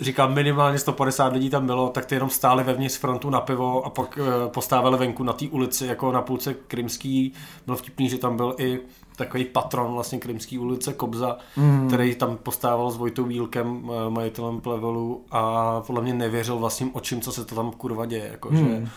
říkám 0.00 0.34
minimálně 0.34 0.78
150 0.78 1.32
lidí 1.32 1.50
tam 1.50 1.66
bylo, 1.66 1.88
tak 1.88 2.06
ty 2.06 2.14
jenom 2.14 2.30
stáli 2.30 2.64
vevnitř 2.64 2.98
frontu 2.98 3.30
na 3.30 3.40
pivo 3.40 3.84
a 3.84 3.90
pak 3.90 4.18
e, 4.18 4.48
postávali 4.48 4.98
venku 4.98 5.24
na 5.24 5.32
té 5.32 5.48
ulici 5.48 5.86
jako 5.86 6.12
na 6.12 6.22
půlce 6.22 6.54
Krymský. 6.54 7.32
Bylo 7.66 7.76
vtipný, 7.76 8.08
že 8.08 8.18
tam 8.18 8.36
byl 8.36 8.54
i 8.58 8.80
takový 9.16 9.44
patron 9.44 9.92
vlastně 9.92 10.18
Krymský 10.18 10.58
ulice 10.58 10.92
Kobza, 10.92 11.36
mm. 11.56 11.88
který 11.88 12.14
tam 12.14 12.36
postával 12.36 12.90
s 12.90 12.96
Vojtou 12.96 13.24
Vílkem, 13.24 13.90
eh, 13.90 14.10
majitelem 14.10 14.60
Plevelu 14.60 15.24
a 15.30 15.80
podle 15.80 16.02
mě 16.02 16.14
nevěřil 16.14 16.58
vlastním 16.58 16.90
očím, 16.94 17.20
co 17.20 17.32
se 17.32 17.44
to 17.44 17.54
tam 17.54 17.72
kurva 17.72 18.06
děje, 18.06 18.28
jako, 18.30 18.50
mm. 18.50 18.56
že 18.56 18.64
hmm. 18.64 18.88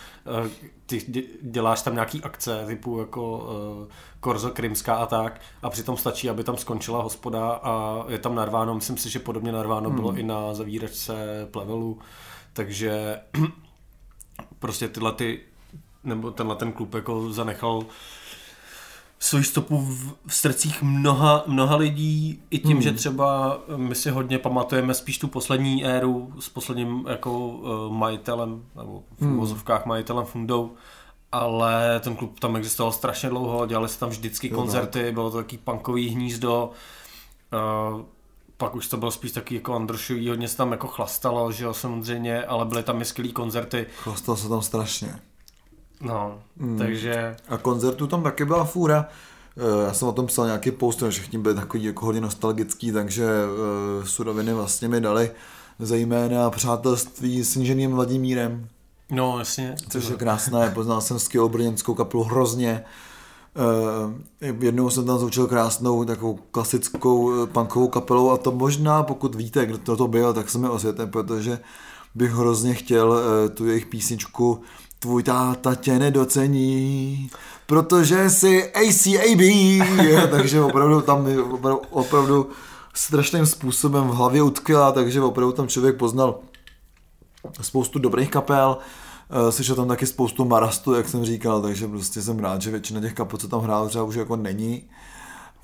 eh, 0.46 0.50
ty 0.86 1.28
děláš 1.42 1.82
tam 1.82 1.94
nějaký 1.94 2.22
akce 2.22 2.64
typu 2.68 3.00
jako 3.00 3.38
uh, 3.38 3.88
Korzo 4.20 4.50
Krymská 4.50 4.96
a 4.96 5.06
tak 5.06 5.42
a 5.62 5.70
přitom 5.70 5.98
stačí, 5.98 6.30
aby 6.30 6.44
tam 6.44 6.58
skončila 6.58 7.04
hospoda 7.04 7.52
a 7.52 8.04
je 8.08 8.18
tam 8.18 8.36
narváno, 8.36 8.76
myslím 8.76 8.98
si, 8.98 9.10
že 9.10 9.20
podobně 9.20 9.52
narváno 9.52 9.90
mm. 9.90 9.96
bylo 9.96 10.10
hmm. 10.10 10.18
i 10.18 10.24
na 10.24 10.54
zavíračce 10.54 11.48
Plevelu, 11.52 12.00
takže 12.54 13.20
prostě 14.60 14.88
tyhle 14.88 15.12
ty 15.12 15.40
nebo 16.04 16.32
tenhle 16.32 16.56
ten 16.56 16.72
klub 16.72 16.94
jako 16.94 17.34
zanechal 17.34 17.84
svoji 19.20 19.44
stopu 19.44 19.78
v, 19.78 20.16
v 20.28 20.36
srdcích 20.36 20.82
mnoha, 20.82 21.44
mnoha 21.48 21.76
lidí, 21.76 22.42
i 22.50 22.60
tím, 22.60 22.72
hmm. 22.72 22.82
že 22.82 22.92
třeba 22.92 23.60
my 23.76 23.96
si 23.96 24.10
hodně 24.10 24.40
pamatujeme 24.40 24.94
spíš 24.94 25.18
tu 25.18 25.28
poslední 25.28 25.86
éru 25.86 26.34
s 26.40 26.50
posledním 26.50 27.06
jako 27.10 27.48
uh, 27.48 27.94
majitelem, 27.94 28.64
nebo 28.76 29.04
v 29.18 29.22
hmm. 29.22 29.38
vozovkách 29.38 29.86
majitelem 29.86 30.26
Fundou, 30.26 30.72
ale 31.32 32.00
ten 32.00 32.16
klub 32.16 32.40
tam 32.40 32.56
existoval 32.56 32.92
strašně 32.92 33.30
dlouho, 33.30 33.66
dělali 33.66 33.90
se 33.90 34.00
tam 34.00 34.10
vždycky 34.10 34.50
jo, 34.50 34.56
koncerty, 34.56 35.06
no. 35.06 35.12
bylo 35.12 35.32
to 35.32 35.38
taký 35.38 35.58
punkový 35.58 36.10
hnízdo, 36.10 36.72
uh, 37.94 38.02
pak 38.58 38.76
už 38.76 38.88
to 38.88 38.98
bylo 38.98 39.12
spíš 39.12 39.32
taky 39.32 39.56
jako 39.56 39.76
Androšový, 39.76 40.30
hodně 40.30 40.48
se 40.48 40.58
tam 40.58 40.72
jako 40.72 40.88
chlastalo, 40.88 41.52
že 41.52 41.64
jo, 41.64 41.74
samozřejmě, 41.74 42.46
ale 42.46 42.66
byly 42.66 42.84
tam 42.84 43.02
i 43.02 43.06
skvělý 43.06 43.32
koncerty. 43.32 43.86
Chlastalo 43.98 44.38
se 44.38 44.50
tam 44.50 44.62
strašně. 44.62 45.20
No, 46.02 46.40
hmm. 46.60 46.78
takže... 46.78 47.36
A 47.50 47.58
koncertů 47.58 48.08
tam 48.08 48.24
taky 48.24 48.46
byla 48.46 48.64
fůra. 48.64 49.08
Eh, 49.58 49.86
já 49.86 49.94
jsem 49.94 50.08
o 50.08 50.12
tom 50.12 50.28
psal 50.28 50.46
nějaký 50.46 50.72
post, 50.72 51.00
že 51.00 51.10
všichni 51.10 51.40
byli 51.40 51.56
takový 51.56 51.84
jako 51.84 52.06
hodně 52.06 52.22
nostalgický, 52.22 52.92
takže 52.92 53.26
uh, 53.26 54.06
suroviny 54.06 54.54
vlastně 54.54 54.88
mi 54.88 55.02
dali 55.02 55.32
zejména 55.80 56.50
přátelství 56.50 57.44
s 57.44 57.56
inženýrem 57.56 57.92
Vladimírem. 57.92 58.68
No, 59.10 59.40
jasně. 59.40 59.76
Což 59.90 60.10
je 60.10 60.16
krásné, 60.16 60.72
poznal 60.72 61.02
jsem 61.02 61.20
skvělou 61.20 61.50
brněnskou 61.50 61.94
kapelu 61.94 62.24
hrozně. 62.24 62.84
Uh, 64.46 64.64
jednou 64.64 64.90
jsem 64.90 65.06
tam 65.06 65.20
zvučil 65.20 65.48
krásnou 65.48 66.06
takovou 66.06 66.40
klasickou 66.52 67.46
punkovou 67.46 67.88
kapelou 67.88 68.32
a 68.32 68.38
to 68.38 68.52
možná, 68.52 69.04
pokud 69.04 69.36
víte, 69.36 69.66
kdo 69.66 69.78
to, 69.78 69.98
to 69.98 70.08
byl, 70.08 70.34
tak 70.34 70.50
se 70.50 70.58
mi 70.58 70.70
osvěte, 70.70 71.06
protože 71.06 71.60
bych 72.16 72.32
hrozně 72.32 72.74
chtěl 72.74 73.10
uh, 73.10 73.56
tu 73.56 73.66
jejich 73.66 73.86
písničku 73.86 74.62
tvůj 75.00 75.24
táta 75.24 75.76
tě 75.76 76.00
nedocení, 76.00 77.30
protože 77.66 78.30
jsi 78.30 78.72
ACAB, 78.74 79.42
takže 80.32 80.62
opravdu 80.62 81.02
tam 81.02 81.28
opravdu, 81.52 81.82
opravdu 81.90 82.50
strašným 82.94 83.46
způsobem 83.46 84.08
v 84.08 84.16
hlavě 84.16 84.42
utkvěla, 84.42 84.92
takže 84.92 85.22
opravdu 85.22 85.52
tam 85.52 85.68
člověk 85.68 85.96
poznal 85.96 86.40
spoustu 87.62 88.00
dobrých 88.00 88.30
kapel, 88.30 88.78
eh, 89.30 89.52
slyšel 89.52 89.76
tam 89.76 89.88
taky 89.88 90.06
spoustu 90.06 90.46
marastu, 90.46 90.94
jak 90.94 91.10
jsem 91.10 91.26
říkal, 91.26 91.62
takže 91.62 91.88
prostě 91.88 92.22
jsem 92.22 92.40
rád, 92.40 92.62
že 92.62 92.72
většina 92.72 93.02
těch 93.02 93.14
kapel, 93.14 93.40
co 93.40 93.48
tam 93.48 93.62
hrál, 93.62 93.90
třeba 93.90 94.04
už 94.04 94.16
jako 94.16 94.36
není. 94.36 94.90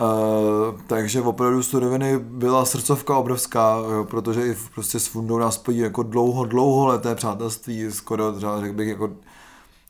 Uh, 0.04 0.82
takže 0.88 1.22
opravdu 1.22 1.64
suroviny 1.64 2.20
byla 2.20 2.66
srdcovka 2.66 3.18
obrovská, 3.18 3.76
jo, 3.92 4.06
protože 4.10 4.48
i 4.48 4.56
prostě 4.76 5.00
s 5.00 5.08
Fundou 5.08 5.38
nás 5.38 5.56
spojí 5.56 5.78
jako 5.78 6.04
dlouho, 6.04 6.46
dlouho 6.46 6.88
leté 6.88 7.16
přátelství, 7.16 7.92
skoro 7.92 8.34
třeba 8.34 8.62
řekl 8.62 8.74
bych 8.74 8.88
jako, 8.88 9.10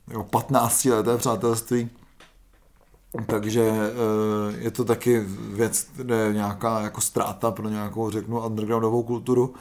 jako 0.08 0.24
15 0.24 0.84
leté 0.84 1.16
přátelství. 1.16 1.90
Takže 3.26 3.70
uh, 3.70 4.54
je 4.58 4.70
to 4.70 4.84
taky 4.84 5.20
věc, 5.52 5.86
kde 5.96 6.16
je 6.16 6.32
nějaká 6.32 6.80
jako 6.80 7.00
ztráta 7.00 7.50
pro 7.50 7.68
nějakou, 7.68 8.10
řeknu, 8.10 8.40
undergroundovou 8.40 9.02
kulturu. 9.02 9.54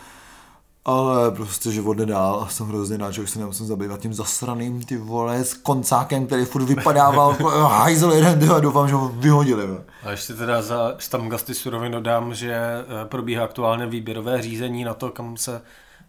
Ale 0.85 1.31
prostě 1.31 1.71
život 1.71 1.93
jde 1.93 2.05
dál 2.05 2.43
a 2.43 2.49
jsem 2.49 2.67
hrozně 2.67 2.97
rád, 2.97 3.11
že 3.11 3.21
už 3.21 3.29
se 3.29 3.39
nemusím 3.39 3.65
zabývat 3.65 3.99
tím 3.99 4.13
zasraným 4.13 4.83
ty 4.83 4.97
vole 4.97 5.43
s 5.43 5.53
koncákem, 5.53 6.25
který 6.25 6.45
furt 6.45 6.63
vypadával 6.63 7.31
jako 7.31 7.49
hajzel 7.49 8.11
jeden 8.11 8.51
a 8.51 8.59
doufám, 8.59 8.87
že 8.87 8.95
ho 8.95 9.09
vyhodili. 9.09 9.67
Ne? 9.67 9.77
A 10.03 10.11
ještě 10.11 10.33
teda 10.33 10.61
za 10.61 10.95
štamgasty 10.97 11.53
surovin 11.53 11.91
dodám, 11.91 12.33
že 12.33 12.53
eh, 12.53 13.05
probíhá 13.05 13.43
aktuálně 13.43 13.87
výběrové 13.87 14.41
řízení 14.41 14.83
na 14.83 14.93
to, 14.93 15.09
kam 15.09 15.37
se 15.37 15.61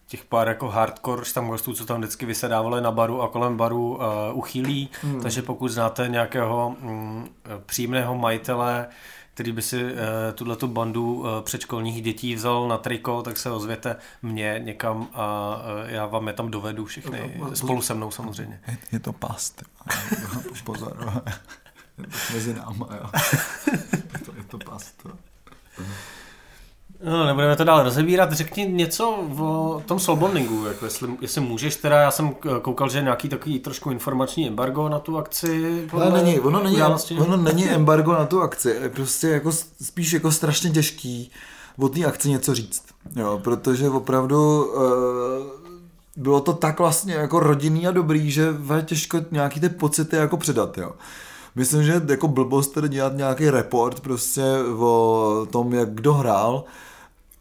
těch 0.07 0.25
pár 0.25 0.47
jako 0.47 0.67
hardcore 0.67 1.25
štamgastů, 1.25 1.73
co 1.73 1.85
tam 1.85 1.97
vždycky 1.97 2.25
vysedávali 2.25 2.81
na 2.81 2.91
baru 2.91 3.21
a 3.21 3.27
kolem 3.27 3.57
baru 3.57 3.95
uh, 3.95 4.01
uchýlí, 4.33 4.89
hmm. 5.01 5.21
takže 5.21 5.41
pokud 5.41 5.67
znáte 5.67 6.07
nějakého 6.07 6.75
um, 6.81 7.29
příjemného 7.65 8.15
majitele, 8.15 8.87
který 9.35 9.51
by 9.51 9.61
si 9.61 9.83
uh, 9.83 9.89
tuhle 10.35 10.55
tu 10.55 10.67
bandu 10.67 11.13
uh, 11.13 11.27
předškolních 11.41 12.01
dětí 12.01 12.35
vzal 12.35 12.67
na 12.67 12.77
triko, 12.77 13.21
tak 13.21 13.37
se 13.37 13.51
ozvěte 13.51 13.95
mě 14.21 14.61
někam 14.63 15.07
a 15.13 15.55
uh, 15.55 15.89
já 15.89 16.05
vám 16.05 16.27
je 16.27 16.33
tam 16.33 16.51
dovedu 16.51 16.85
všechny, 16.85 17.41
spolu 17.53 17.81
se 17.81 17.93
mnou 17.93 18.11
samozřejmě. 18.11 18.61
Je, 18.67 18.77
je 18.91 18.99
to 18.99 19.13
past. 19.13 19.63
Pozor. 20.63 21.23
Mezi 22.33 22.53
náma, 22.53 22.87
jo. 22.95 23.09
je, 24.13 24.19
to, 24.25 24.31
je 24.37 24.43
to 24.43 24.57
past. 24.57 25.07
No, 27.03 27.25
nebudeme 27.25 27.55
to 27.55 27.63
dál 27.63 27.83
rozebírat. 27.83 28.33
Řekni 28.33 28.65
něco 28.65 29.09
o 29.39 29.83
tom 29.85 29.99
soulbondingu, 29.99 30.65
jako 30.65 30.85
jestli, 30.85 31.09
jestli 31.21 31.41
můžeš 31.41 31.75
teda, 31.75 32.01
já 32.01 32.11
jsem 32.11 32.35
koukal, 32.61 32.89
že 32.89 32.97
je 32.97 33.03
nějaký 33.03 33.29
takový 33.29 33.59
trošku 33.59 33.91
informační 33.91 34.47
embargo 34.47 34.89
na 34.89 34.99
tu 34.99 35.17
akci. 35.17 35.83
Ale 35.91 36.11
není, 36.11 36.39
ono 36.39 36.63
není, 36.63 36.81
ono 37.19 37.37
není 37.37 37.69
embargo 37.69 38.13
na 38.13 38.25
tu 38.25 38.41
akci, 38.41 38.77
je 38.81 38.89
prostě 38.89 39.27
jako 39.27 39.51
spíš 39.81 40.13
jako 40.13 40.31
strašně 40.31 40.69
těžký 40.69 41.31
o 41.79 41.89
té 41.89 42.05
akci 42.05 42.29
něco 42.29 42.55
říct, 42.55 42.83
jo, 43.15 43.39
protože 43.43 43.89
opravdu 43.89 44.65
uh, 44.65 44.81
bylo 46.15 46.41
to 46.41 46.53
tak 46.53 46.79
vlastně 46.79 47.13
jako 47.13 47.39
rodinný 47.39 47.87
a 47.87 47.91
dobrý, 47.91 48.31
že 48.31 48.41
je 48.75 48.81
těžko 48.81 49.17
nějaký 49.31 49.59
ty 49.59 49.69
pocity 49.69 50.15
jako 50.15 50.37
předat, 50.37 50.77
jo. 50.77 50.91
Myslím, 51.55 51.83
že 51.83 52.01
jako 52.09 52.27
blbost 52.27 52.67
tedy 52.67 52.89
dělat 52.89 53.13
nějaký 53.15 53.49
report 53.49 53.99
prostě 53.99 54.43
o 54.77 55.47
tom, 55.51 55.73
jak 55.73 55.89
kdo 55.93 56.13
hrál, 56.13 56.63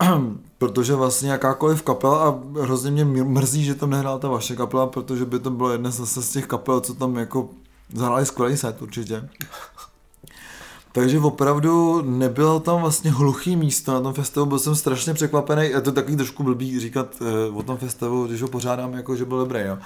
protože 0.58 0.94
vlastně 0.94 1.30
jakákoliv 1.30 1.82
kapela 1.82 2.28
a 2.28 2.38
hrozně 2.60 3.04
mě 3.04 3.24
mrzí, 3.24 3.64
že 3.64 3.74
tam 3.74 3.90
nehrál 3.90 4.18
ta 4.18 4.28
vaše 4.28 4.56
kapela, 4.56 4.86
protože 4.86 5.24
by 5.24 5.38
to 5.38 5.50
bylo 5.50 5.72
jedna 5.72 5.90
zase 5.90 6.22
z 6.22 6.30
těch 6.30 6.46
kapel, 6.46 6.80
co 6.80 6.94
tam 6.94 7.16
jako 7.16 7.48
zahráli 7.94 8.26
skvělý 8.26 8.56
set 8.56 8.82
určitě. 8.82 9.28
Takže 10.92 11.18
opravdu 11.18 12.02
nebylo 12.02 12.60
tam 12.60 12.80
vlastně 12.80 13.10
hluchý 13.10 13.56
místo 13.56 13.92
na 13.92 14.00
tom 14.00 14.14
festivalu, 14.14 14.48
byl 14.48 14.58
jsem 14.58 14.74
strašně 14.74 15.14
překvapený, 15.14 15.68
je 15.68 15.80
to 15.80 15.92
takový 15.92 16.16
trošku 16.16 16.42
blbý 16.42 16.80
říkat 16.80 17.06
uh, 17.50 17.58
o 17.58 17.62
tom 17.62 17.76
festivalu, 17.76 18.26
když 18.26 18.42
ho 18.42 18.48
pořádám, 18.48 18.94
jako 18.94 19.16
že 19.16 19.24
byl 19.24 19.38
dobrý, 19.38 19.60
jo. 19.60 19.78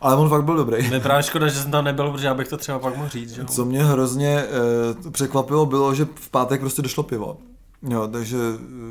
Ale 0.00 0.16
on 0.16 0.28
fakt 0.28 0.44
byl 0.44 0.56
dobrý. 0.56 0.90
Je 0.90 1.00
právě 1.00 1.22
škoda, 1.22 1.48
že 1.48 1.60
jsem 1.60 1.70
tam 1.70 1.84
nebyl, 1.84 2.12
protože 2.12 2.26
já 2.26 2.34
bych 2.34 2.48
to 2.48 2.56
třeba 2.56 2.78
pak 2.78 2.96
mohl 2.96 3.08
říct. 3.08 3.34
Že? 3.34 3.44
Co 3.44 3.64
mě 3.64 3.84
hrozně 3.84 4.44
uh, 5.04 5.12
překvapilo, 5.12 5.66
bylo, 5.66 5.94
že 5.94 6.06
v 6.14 6.30
pátek 6.30 6.60
prostě 6.60 6.82
došlo 6.82 7.02
pivo. 7.02 7.36
Jo, 7.82 8.08
takže 8.12 8.36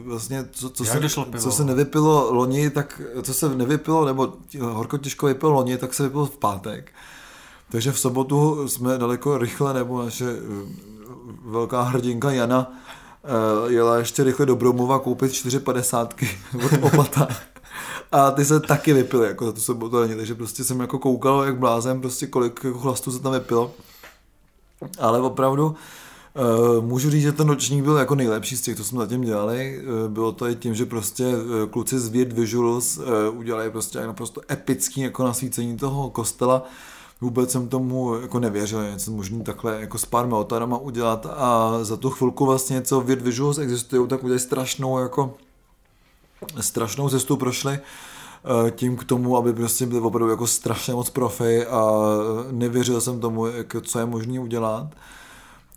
vlastně, 0.06 0.46
co, 0.52 0.70
co, 0.70 0.86
se, 0.86 1.02
co 1.40 1.52
se 1.52 1.64
nevypilo 1.64 2.34
loni, 2.34 2.70
tak 2.70 3.02
co 3.22 3.34
se 3.34 3.56
nevypilo, 3.56 4.06
nebo 4.06 4.34
horko 4.62 4.98
těžko 4.98 5.26
vypilo 5.26 5.52
loni, 5.52 5.78
tak 5.78 5.94
se 5.94 6.04
vypilo 6.04 6.26
v 6.26 6.38
pátek. 6.38 6.92
Takže 7.72 7.92
v 7.92 8.00
sobotu 8.00 8.68
jsme 8.68 8.98
daleko 8.98 9.38
rychle, 9.38 9.74
nebo 9.74 10.04
naše 10.04 10.26
eh, 10.26 10.40
velká 11.46 11.82
hrdinka 11.82 12.32
Jana 12.32 12.72
jela 13.68 13.98
ještě 13.98 14.24
rychle 14.24 14.46
do 14.46 14.56
Bromova 14.56 15.00
koupit 15.00 15.32
4,50 15.32 16.08
od 16.66 16.94
opata. 16.94 17.28
A 18.12 18.32
ty 18.32 18.46
se 18.46 18.60
taky 18.60 18.94
vypily, 18.94 19.28
jako 19.28 19.46
za 19.46 19.52
tu 19.52 19.60
sobotu 19.60 20.00
není, 20.00 20.16
takže 20.16 20.36
prostě 20.36 20.64
jsem 20.64 20.80
jako 20.80 21.00
koukal, 21.00 21.44
jak 21.44 21.60
blázem, 21.60 22.02
prostě 22.02 22.28
kolik 22.28 22.64
jako 22.64 22.80
chlastu 22.80 23.12
se 23.12 23.20
tam 23.20 23.32
vypilo. 23.34 23.72
Ale 25.00 25.22
opravdu, 25.22 25.76
Uh, 26.78 26.86
můžu 26.86 27.10
říct, 27.10 27.22
že 27.22 27.32
ten 27.32 27.48
nočník 27.48 27.84
byl 27.84 27.98
jako 27.98 28.16
nejlepší 28.16 28.58
z 28.58 28.62
těch, 28.62 28.78
co 28.78 28.84
jsme 28.84 29.00
zatím 29.00 29.22
dělali. 29.22 29.82
Uh, 29.84 30.12
bylo 30.12 30.32
to 30.32 30.48
i 30.48 30.56
tím, 30.56 30.76
že 30.76 30.86
prostě 30.86 31.28
uh, 31.28 31.70
kluci 31.70 32.00
z 32.00 32.10
Weird 32.10 32.34
Visuals 32.34 33.00
udělali 33.32 33.70
prostě 33.70 34.00
naprosto 34.00 34.42
epický 34.52 35.02
jako 35.02 35.24
nasvícení 35.24 35.78
toho 35.78 36.10
kostela. 36.10 36.64
Vůbec 37.22 37.52
jsem 37.52 37.68
tomu 37.68 38.16
jako 38.16 38.40
nevěřil, 38.40 38.92
něco 38.92 39.12
možný 39.12 39.44
takhle 39.44 39.82
jako 39.82 39.98
s 39.98 40.06
pár 40.06 40.28
melotarama 40.28 40.78
udělat 40.78 41.28
a 41.36 41.80
za 41.82 41.98
tu 41.98 42.10
chvilku 42.10 42.46
vlastně, 42.46 42.82
co 42.82 43.02
Weird 43.02 43.22
Visuals 43.22 43.58
existují, 43.58 44.08
tak 44.08 44.24
udělali 44.24 44.40
strašnou 44.40 45.00
jako 45.00 45.34
strašnou 46.60 47.10
cestu 47.10 47.38
prošli 47.38 47.80
tím 48.72 48.98
k 48.98 49.04
tomu, 49.04 49.38
aby 49.38 49.54
prostě 49.54 49.86
byli 49.86 50.02
opravdu 50.02 50.30
jako 50.30 50.48
strašně 50.48 50.94
moc 50.94 51.10
profi 51.10 51.66
a 51.66 51.92
nevěřil 52.52 53.02
jsem 53.02 53.20
tomu, 53.20 53.46
jak, 53.46 53.76
co 53.82 54.00
je 54.00 54.06
možné 54.06 54.40
udělat. 54.40 54.88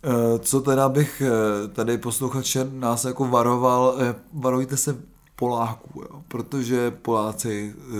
Eh, 0.03 0.39
co 0.39 0.61
teda 0.61 0.89
bych 0.89 1.21
eh, 1.21 1.67
tady 1.67 1.97
posluchače 1.97 2.67
nás 2.71 3.05
jako 3.05 3.27
varoval, 3.27 3.95
eh, 3.99 4.15
varujte 4.33 4.77
se 4.77 4.97
Poláků, 5.35 6.01
jo, 6.01 6.23
protože 6.27 6.91
Poláci 6.91 7.75
uh, 7.77 7.93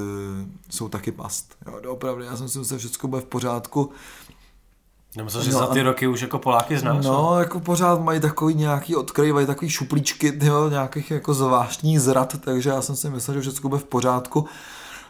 jsou 0.70 0.90
taky 0.90 1.12
past. 1.12 1.56
Jo, 1.66 1.92
opravdu, 1.92 2.24
já 2.24 2.38
jsem 2.38 2.50
si 2.50 2.60
myslel, 2.60 2.80
že 2.80 2.88
všechno 2.88 3.10
bude 3.10 3.22
v 3.22 3.26
pořádku. 3.26 3.90
Nemyslel, 5.20 5.44
že 5.44 5.52
no, 5.52 5.60
za 5.60 5.68
ty 5.68 5.82
roky 5.82 6.08
už 6.08 6.22
jako 6.22 6.40
Poláky 6.40 6.78
znáš? 6.78 7.06
No, 7.06 7.36
ne? 7.36 7.40
jako 7.40 7.60
pořád 7.60 8.02
mají 8.02 8.20
takový 8.20 8.56
nějaký, 8.56 8.96
odkryvají 8.96 9.48
takový 9.48 9.70
šuplíčky, 9.70 10.40
jo, 10.42 10.70
nějakých 10.70 11.12
jako 11.12 11.34
zvláštní 11.34 12.00
zrad, 12.00 12.36
takže 12.40 12.70
já 12.70 12.82
jsem 12.82 12.96
si 12.96 13.10
myslel, 13.10 13.42
že 13.42 13.52
všechno 13.52 13.70
bude 13.70 13.82
v 13.82 13.86
pořádku 13.86 14.46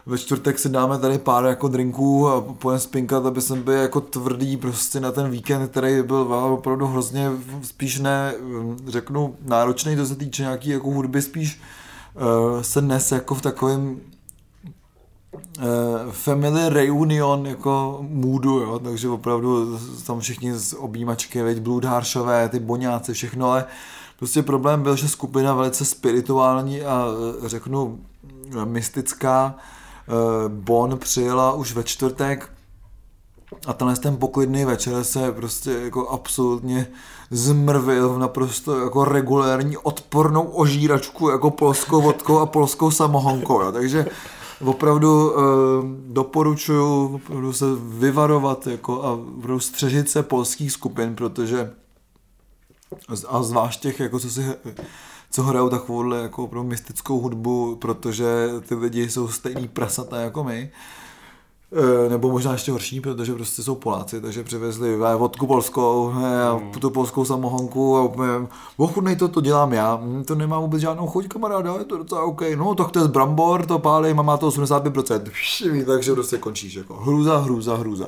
ve 0.06 0.18
čtvrtek 0.18 0.58
si 0.58 0.68
dáme 0.68 0.98
tady 0.98 1.18
pár 1.18 1.44
jako 1.44 1.68
drinků 1.68 2.28
a 2.28 2.40
pojďme 2.40 2.78
spinkat, 2.80 3.26
aby 3.26 3.40
jsem 3.40 3.62
byl 3.62 3.74
jako 3.74 4.00
tvrdý 4.00 4.56
prostě 4.56 5.00
na 5.00 5.12
ten 5.12 5.30
víkend, 5.30 5.68
který 5.68 6.02
byl 6.02 6.34
opravdu 6.34 6.86
hrozně 6.86 7.30
spíš 7.62 7.98
ne, 7.98 8.34
řeknu, 8.88 9.34
náročný, 9.42 9.96
to 9.96 10.06
se 10.06 10.16
týče 10.16 10.42
nějaký 10.42 10.70
jako 10.70 10.90
hudby, 10.90 11.22
spíš 11.22 11.60
uh, 12.14 12.62
se 12.62 12.82
nes 12.82 13.12
jako 13.12 13.34
v 13.34 13.42
takovém 13.42 14.00
family 16.10 16.68
reunion 16.68 17.46
jako 17.46 17.98
můdu, 18.00 18.58
jo, 18.58 18.78
takže 18.78 19.08
opravdu 19.08 19.78
tam 20.06 20.20
všichni 20.20 20.54
z 20.54 20.74
objímačky, 20.78 21.42
veď 21.42 21.60
Bloodharshové, 21.60 22.48
ty 22.48 22.58
boňáci, 22.58 23.12
všechno, 23.12 23.50
ale 23.50 23.64
prostě 24.18 24.42
problém 24.42 24.82
byl, 24.82 24.96
že 24.96 25.08
skupina 25.08 25.54
velice 25.54 25.84
spirituální 25.84 26.82
a 26.82 27.06
řeknu 27.46 27.98
mystická, 28.64 29.54
Eh, 30.10 30.48
Bon 30.48 30.98
přijela 30.98 31.52
už 31.52 31.72
ve 31.74 31.84
čtvrtek 31.84 32.50
a 33.66 33.72
tenhle 33.72 33.96
ten 33.96 34.16
poklidný 34.16 34.64
večer 34.64 35.04
se 35.04 35.32
prostě 35.32 35.70
jako 35.70 36.08
absolutně 36.08 36.86
zmrvil 37.30 38.08
v 38.08 38.18
naprosto 38.18 38.80
jako 38.80 39.04
regulérní 39.04 39.76
odpornou 39.76 40.42
ožíračku 40.42 41.28
jako 41.28 41.50
polskou 41.50 42.02
vodkou 42.02 42.38
a 42.38 42.46
polskou 42.46 42.90
samohonkou. 42.90 43.60
Jo. 43.60 43.72
Takže 43.72 44.06
opravdu 44.64 45.32
e, 45.32 45.42
doporučuji 46.12 47.14
opravdu 47.14 47.52
se 47.52 47.64
vyvarovat 47.78 48.66
jako 48.66 49.04
a 49.04 49.18
střežit 49.58 50.10
se 50.10 50.22
polských 50.22 50.72
skupin, 50.72 51.16
protože 51.16 51.70
a 53.28 53.42
zvlášť 53.42 53.80
těch, 53.80 54.00
jako 54.00 54.18
co 54.18 54.30
si 54.30 54.44
co 55.30 55.42
hrajou 55.42 55.68
takovouhle 55.68 56.22
jako 56.22 56.44
opravdu 56.44 56.68
mystickou 56.68 57.20
hudbu, 57.20 57.76
protože 57.76 58.48
ty 58.68 58.74
lidi 58.74 59.10
jsou 59.10 59.28
stejný 59.28 59.68
prasata 59.68 60.20
jako 60.20 60.44
my. 60.44 60.70
E, 61.72 62.08
nebo 62.08 62.30
možná 62.30 62.52
ještě 62.52 62.72
horší, 62.72 63.00
protože 63.00 63.34
prostě 63.34 63.62
jsou 63.62 63.74
Poláci, 63.74 64.20
takže 64.20 64.44
přivezli 64.44 64.96
vodku 65.16 65.46
polskou 65.46 66.12
a 66.12 66.58
mm. 66.58 66.72
tu 66.72 66.90
polskou 66.90 67.24
samohonku 67.24 67.96
a 67.96 68.02
úplně, 68.02 68.28
ochudnej 68.76 69.16
to, 69.16 69.28
to 69.28 69.40
dělám 69.40 69.72
já, 69.72 70.00
hm, 70.02 70.24
to 70.24 70.34
nemá 70.34 70.58
vůbec 70.58 70.80
žádnou 70.80 71.06
chuť, 71.06 71.28
kamaráda, 71.28 71.74
je 71.78 71.84
to 71.84 71.98
docela 71.98 72.22
OK, 72.22 72.42
no 72.56 72.74
tak 72.74 72.90
to 72.90 72.98
je 72.98 73.04
z 73.04 73.08
brambor, 73.08 73.66
to 73.66 73.78
pálí, 73.78 74.14
má 74.14 74.36
to 74.36 74.48
85%, 74.48 75.84
takže 75.86 76.12
prostě 76.12 76.38
končíš, 76.38 76.74
jako 76.74 76.94
hrůza, 76.94 77.38
hrůza, 77.38 77.76
hrůza. 77.76 78.06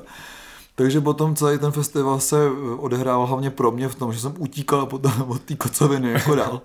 Takže 0.75 1.01
potom 1.01 1.37
celý 1.37 1.59
ten 1.59 1.73
festival 1.73 2.21
se 2.21 2.51
odehrával 2.77 3.27
hlavně 3.27 3.51
pro 3.51 3.71
mě 3.71 3.89
v 3.89 3.95
tom, 3.95 4.13
že 4.13 4.21
jsem 4.21 4.35
utíkal 4.39 4.87
potom 4.87 5.13
od 5.29 5.43
té 5.43 5.57
kocoviny 5.57 6.11
jako 6.13 6.35
dál. 6.35 6.61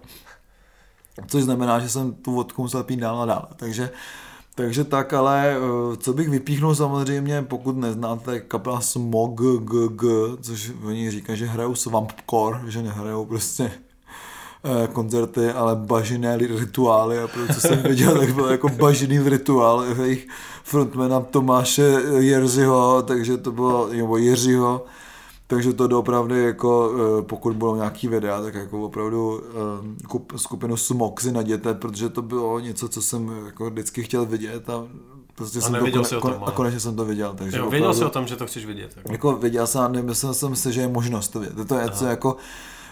Což 1.28 1.44
znamená, 1.44 1.80
že 1.80 1.90
jsem 1.90 2.14
tu 2.14 2.32
vodku 2.32 2.62
musel 2.62 2.84
pít 2.84 3.00
dál 3.00 3.22
a 3.22 3.26
dál. 3.26 3.48
Takže, 3.56 3.90
takže 4.58 4.84
tak, 4.84 5.14
ale 5.14 5.56
eh, 5.56 5.98
co 5.98 6.14
bych 6.14 6.30
vypíchnul 6.30 6.76
samozřejmě, 6.76 7.42
pokud 7.42 7.78
neznáte 7.78 8.40
kapela 8.40 8.82
Smog 8.82 9.42
GG, 9.60 10.04
což 10.42 10.72
oni 10.86 11.12
říkají, 11.12 11.40
že 11.40 11.46
hrajou 11.46 11.76
swampcore, 11.76 12.60
že 12.68 12.82
nehrajou 12.82 13.26
prostě 13.26 13.72
eh, 14.64 14.88
koncerty, 14.88 15.50
ale 15.50 15.76
bažiné 15.76 16.38
rituály 16.38 17.20
a 17.20 17.28
pro 17.28 17.54
co 17.54 17.62
jsem 17.62 17.84
viděl, 17.84 18.18
tak 18.20 18.34
byl 18.34 18.46
jako 18.46 18.70
bažiný 18.70 19.20
rituál 19.30 19.86
jejich 20.02 20.28
frontmana 20.64 21.20
Tomáše 21.20 22.02
Jerzyho, 22.18 23.04
takže 23.08 23.38
to 23.38 23.52
bylo, 23.52 23.88
nebo 23.94 24.18
Jiřího, 24.18 24.86
takže 25.48 25.74
to 25.74 25.88
doopravdy 25.88 26.44
jako, 26.44 26.92
eh, 27.20 27.22
pokud 27.22 27.56
budou 27.56 27.76
nějaký 27.76 28.08
videa, 28.08 28.42
tak 28.42 28.54
jako 28.54 28.86
opravdu 28.86 29.42
eh, 30.34 30.38
skupinu 30.38 30.78
Smok 30.78 31.22
si 31.22 31.32
naděte, 31.32 31.74
protože 31.74 32.10
to 32.10 32.22
bylo 32.22 32.60
něco, 32.60 32.90
co 32.90 33.02
jsem 33.02 33.32
jako 33.46 33.70
vždycky 33.70 34.04
chtěl 34.04 34.26
vidět 34.26 34.70
a 34.70 34.88
Prostě 35.36 35.60
a 35.60 35.62
jsem 35.62 35.92
to, 35.92 36.04
si 36.04 36.16
o 36.16 36.22
tom, 36.22 36.44
a 36.46 36.52
konečně 36.52 36.80
jsem 36.80 36.96
to 36.96 37.06
viděl. 37.06 37.34
Takže 37.38 37.58
jo, 37.58 37.64
opravdu, 37.64 37.72
věděl 37.72 37.94
jsi 37.94 38.06
o 38.06 38.10
tom, 38.10 38.28
že 38.28 38.36
to 38.36 38.48
chceš 38.48 38.66
vidět. 38.66 38.92
Jako, 38.98 39.12
jako 39.12 39.36
viděl 39.36 39.68
jsem 39.68 39.82
a 39.82 39.88
nemyslel 39.88 40.34
jsem 40.34 40.56
si, 40.56 40.74
že 40.74 40.82
je 40.82 40.88
možnost 40.88 41.28
to 41.28 41.40
vidět. 41.40 41.68
To 41.68 41.76
je 41.76 41.84
něco 41.86 42.06
jako, 42.06 42.38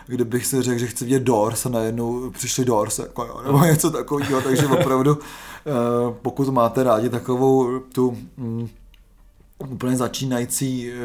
kdybych 0.08 0.46
si 0.46 0.62
řekl, 0.62 0.80
že 0.80 0.88
chci 0.88 1.06
vidět 1.06 1.24
Doors 1.24 1.66
a 1.66 1.70
najednou 1.70 2.30
přišli 2.30 2.66
Doors, 2.66 3.00
jako, 3.00 3.26
jo, 3.26 3.42
nebo 3.46 3.60
něco 3.60 3.92
takového, 3.92 4.42
takže 4.42 4.68
opravdu, 4.68 5.18
eh, 5.20 6.14
pokud 6.22 6.50
máte 6.50 6.84
rádi 6.84 7.10
takovou 7.10 7.80
tu 7.80 8.18
mm, 8.38 8.70
úplně 9.60 9.98
začínající 9.98 10.92
uh, 10.92 10.98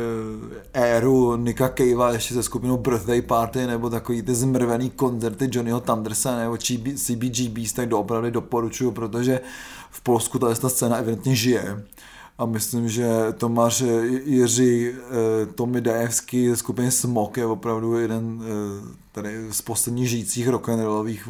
éru 0.73 1.37
Nika 1.37 1.69
Cavea 1.69 2.11
ještě 2.11 2.35
se 2.35 2.43
skupinou 2.43 2.77
Birthday 2.77 3.23
Party 3.23 3.67
nebo 3.67 3.91
takový 3.91 4.23
ty 4.23 4.35
zmrvený 4.35 4.91
koncerty 4.91 5.49
Johnnyho 5.53 5.81
Thundersa 5.81 6.37
nebo 6.37 6.57
CBGBs, 6.97 7.73
tak 7.73 7.89
doopravdy 7.89 8.31
doporučuju, 8.31 8.91
protože 8.91 9.41
v 9.91 10.01
Polsku 10.01 10.39
ta 10.39 10.55
scéna 10.55 10.97
evidentně 10.97 11.37
žije 11.37 11.85
a 12.41 12.47
myslím, 12.47 12.89
že 12.89 13.09
Tomáš 13.39 13.81
Jiří 14.25 14.89
eh, 14.89 15.47
Tomi 15.47 15.81
Dajevský 15.81 16.49
ze 16.49 16.57
skupiny 16.57 16.91
Smok 16.91 17.37
je 17.37 17.47
opravdu 17.47 17.99
jeden 17.99 18.43
eh, 18.43 18.97
tady 19.13 19.53
z 19.53 19.63
posledních 19.63 20.09
žijících 20.09 20.49
rock'n'rollových 20.49 21.29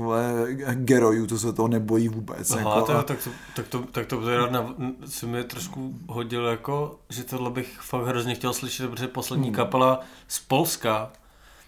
gerojů, 0.74 1.26
to 1.26 1.38
se 1.38 1.52
toho 1.52 1.68
nebojí 1.68 2.08
vůbec. 2.08 2.50
Aha, 2.50 2.60
jako, 2.60 2.82
to, 2.82 2.98
a... 2.98 3.02
tak, 3.02 3.18
to, 3.24 3.30
tak, 3.56 3.68
to, 3.68 3.84
tak 3.92 4.06
to 4.06 4.20
na, 4.50 4.74
si 5.06 5.26
mi 5.26 5.44
trošku 5.44 5.94
hodil 6.08 6.46
jako, 6.46 6.98
že 7.08 7.24
tohle 7.24 7.50
bych 7.50 7.78
fakt 7.80 8.06
hrozně 8.06 8.34
chtěl 8.34 8.52
slyšet, 8.52 8.90
protože 8.90 9.08
poslední 9.08 9.46
hmm. 9.46 9.54
kapela 9.54 10.00
z 10.28 10.38
Polska, 10.40 11.12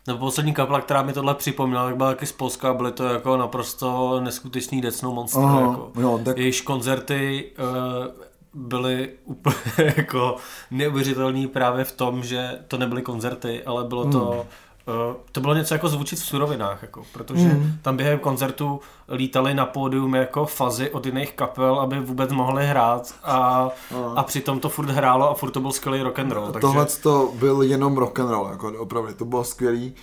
nebo 0.06 0.18
poslední 0.18 0.54
kapela, 0.54 0.80
která 0.80 1.02
mi 1.02 1.12
tohle 1.12 1.34
připomněla, 1.34 1.84
tak 1.84 1.96
byla 1.96 2.08
taky 2.08 2.26
z 2.26 2.32
Polska 2.32 2.70
a 2.70 2.74
byly 2.74 2.92
to 2.92 3.04
jako 3.04 3.36
naprosto 3.36 4.20
neskutečný 4.20 4.80
decnou 4.80 5.14
monster. 5.14 5.42
Aha, 5.42 5.60
jako. 5.60 5.92
Jo, 6.00 6.20
tak... 6.24 6.38
Jejíž 6.38 6.60
koncerty 6.60 7.50
uh, 7.58 8.31
byly 8.54 9.10
úplně 9.24 9.56
jako 9.96 10.36
neuvěřitelný 10.70 11.46
právě 11.46 11.84
v 11.84 11.92
tom, 11.92 12.22
že 12.22 12.58
to 12.68 12.78
nebyly 12.78 13.02
koncerty, 13.02 13.62
ale 13.64 13.84
bylo 13.84 14.10
to 14.10 14.30
hmm. 14.30 14.42
Uh, 14.86 15.16
to 15.32 15.40
bylo 15.40 15.54
něco 15.54 15.74
jako 15.74 15.88
zvučit 15.88 16.18
v 16.18 16.24
surovinách, 16.24 16.82
jako, 16.82 17.02
protože 17.12 17.44
mm. 17.44 17.72
tam 17.82 17.96
během 17.96 18.18
koncertu 18.18 18.80
lítali 19.08 19.54
na 19.54 19.66
pódium 19.66 20.14
jako 20.14 20.46
fazy 20.46 20.90
od 20.90 21.06
jiných 21.06 21.32
kapel, 21.32 21.80
aby 21.80 22.00
vůbec 22.00 22.32
mohli 22.32 22.66
hrát 22.66 23.14
a, 23.24 23.70
no. 23.92 24.18
a 24.18 24.22
přitom 24.22 24.60
to 24.60 24.68
furt 24.68 24.90
hrálo 24.90 25.30
a 25.30 25.34
furt 25.34 25.50
to 25.50 25.60
byl 25.60 25.72
skvělý 25.72 26.02
rock 26.02 26.18
and 26.18 26.32
roll. 26.32 26.46
Takže... 26.46 26.60
Tohle 26.60 26.86
to 26.86 27.32
byl 27.34 27.62
jenom 27.62 27.96
rock 27.96 28.18
and 28.18 28.30
roll, 28.30 28.48
jako 28.50 28.72
opravdu, 28.78 29.14
to 29.14 29.24
bylo 29.24 29.44
skvělý. 29.44 29.90
Uh, 29.90 29.98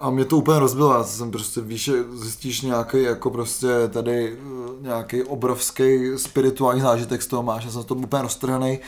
a 0.00 0.10
mě 0.10 0.24
to 0.24 0.36
úplně 0.36 0.58
rozbilo, 0.58 0.94
já 0.94 1.04
jsem 1.04 1.30
prostě, 1.30 1.60
víš, 1.60 1.90
zjistíš 2.12 2.62
nějaký 2.62 3.02
jako 3.02 3.30
prostě 3.30 3.68
tady 3.88 4.36
uh, 4.36 4.82
nějaký 4.82 5.22
obrovský 5.22 6.08
spirituální 6.16 6.80
zážitek 6.80 7.22
z 7.22 7.26
toho 7.26 7.42
máš, 7.42 7.64
já 7.64 7.70
jsem 7.70 7.82
z 7.82 7.84
toho 7.84 8.00
úplně 8.00 8.22
roztrhaný 8.22 8.78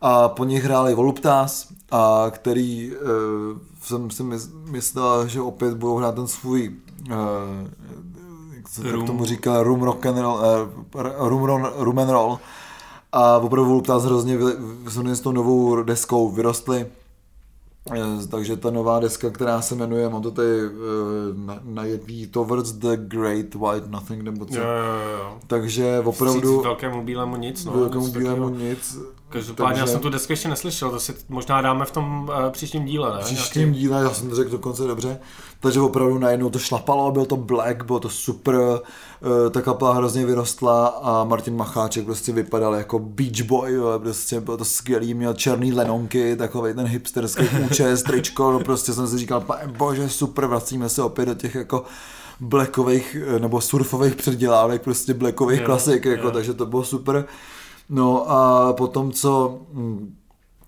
a 0.00 0.28
po 0.28 0.44
nich 0.44 0.64
hráli 0.64 0.94
Voluptas, 0.94 1.68
a 1.90 2.26
který 2.30 2.92
uh, 2.92 3.58
jsem 3.82 4.10
si 4.10 4.22
myslel, 4.70 5.28
že 5.28 5.40
opět 5.40 5.74
budou 5.74 5.96
hrát 5.96 6.14
ten 6.14 6.26
svůj 6.26 6.76
uh, 7.06 7.14
jak 8.56 8.68
se 8.68 8.92
room. 8.92 9.06
tomu 9.06 9.24
říká, 9.24 9.62
room 9.62 9.82
rock 9.82 10.06
and 10.06 10.18
roll, 10.18 10.40
uh, 10.94 11.28
room, 11.28 11.44
room, 11.44 11.68
room 11.76 11.98
and 11.98 12.10
roll. 12.10 12.38
A 13.12 13.38
opravdu 13.38 13.68
Voluptas 13.70 14.04
hrozně 14.04 14.36
vy, 14.36 14.52
s 15.16 15.20
tou 15.20 15.32
novou 15.32 15.82
deskou 15.82 16.30
vyrostli 16.30 16.86
Eh, 16.86 16.99
takže 18.30 18.56
ta 18.56 18.70
nová 18.70 19.00
deska, 19.00 19.30
která 19.30 19.62
se 19.62 19.74
jmenuje, 19.74 20.08
mám 20.08 20.22
to 20.22 20.30
tady 20.30 20.48
eh, 20.48 20.70
na, 21.34 21.60
na 21.64 21.84
jedný 21.84 22.26
Towards 22.26 22.72
the 22.72 22.96
Great 22.96 23.54
White 23.54 23.90
Nothing, 23.90 24.22
nebo 24.22 24.44
co. 24.46 24.58
Jo, 24.58 24.64
jo, 24.64 25.18
jo. 25.18 25.38
Takže 25.46 26.02
opravdu... 26.04 26.40
Vstříc 26.40 26.64
velkému 26.64 27.04
bílému 27.04 27.36
nic. 27.36 27.64
No, 27.64 27.72
velkému 27.72 28.08
bílému 28.08 28.48
nic. 28.48 28.98
Každopádně 29.30 29.68
takže- 29.68 29.80
já 29.80 29.86
jsem 29.86 30.00
tu 30.00 30.08
desku 30.10 30.32
ještě 30.32 30.48
neslyšel, 30.48 30.90
to 30.90 31.00
si 31.00 31.14
možná 31.28 31.60
dáme 31.60 31.84
v 31.84 31.90
tom 31.90 32.28
uh, 32.44 32.50
příštím 32.50 32.84
díle, 32.84 33.14
ne? 33.16 33.22
V 33.22 33.24
příštím 33.24 33.72
díle, 33.72 34.02
já 34.02 34.10
jsem 34.10 34.30
to 34.30 34.36
řekl 34.36 34.50
dokonce 34.50 34.84
dobře, 34.84 35.20
takže 35.60 35.80
opravdu 35.80 36.18
najednou 36.18 36.50
to 36.50 36.58
šlapalo, 36.58 37.12
byl 37.12 37.24
to 37.24 37.36
Black, 37.36 37.84
bylo 37.84 38.00
to 38.00 38.08
super, 38.08 38.56
eh, 39.46 39.50
ta 39.50 39.62
kapela 39.62 39.94
hrozně 39.94 40.26
vyrostla 40.26 40.86
a 40.86 41.24
Martin 41.24 41.56
Macháček 41.56 42.04
prostě 42.04 42.32
vypadal 42.32 42.74
jako 42.74 42.98
Beach 42.98 43.42
Boy, 43.42 43.72
jo, 43.72 43.98
prostě 44.02 44.40
bylo 44.40 44.56
to 44.56 44.64
skvělý, 44.64 45.14
měl 45.14 45.34
černý 45.34 45.72
lenonky, 45.72 46.36
takový 46.36 46.74
ten 46.74 46.86
hipsterský 46.86 47.44
účes, 47.70 48.02
tričko, 48.02 48.52
no 48.52 48.60
prostě 48.60 48.92
jsem 48.92 49.08
si 49.08 49.18
říkal, 49.18 49.44
bože, 49.78 50.08
super, 50.08 50.46
vracíme 50.46 50.88
se 50.88 51.02
opět 51.02 51.26
do 51.26 51.34
těch 51.34 51.54
jako 51.54 51.84
blackových 52.40 53.16
eh, 53.36 53.38
nebo 53.38 53.60
surfových 53.60 54.14
předělávek, 54.14 54.82
prostě 54.82 55.14
blackových 55.14 55.60
Jo, 55.60 55.66
klasik, 55.66 56.04
jako, 56.04 56.26
jo. 56.26 56.30
takže 56.30 56.54
to 56.54 56.66
bylo 56.66 56.84
super. 56.84 57.24
No 57.90 58.30
a 58.30 58.72
potom, 58.72 59.12
co 59.12 59.58
hm, 59.72 60.16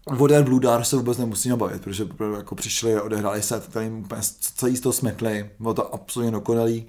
o 0.07 0.15
Blue 0.45 0.61
Dar 0.61 0.85
se 0.85 0.97
vůbec 0.97 1.19
nemusíme 1.19 1.57
bavit, 1.57 1.83
protože 1.83 2.09
jako 2.37 2.55
přišli 2.55 3.01
odehráli 3.01 3.43
set, 3.43 3.67
který 3.67 3.87
jim 3.87 3.99
úplně 3.99 4.21
celý 4.41 4.77
z 4.77 4.81
toho 4.81 4.93
smetli, 4.93 5.51
bylo 5.61 5.75
to 5.75 5.95
absolutně 5.95 6.31
dokonalý. 6.31 6.87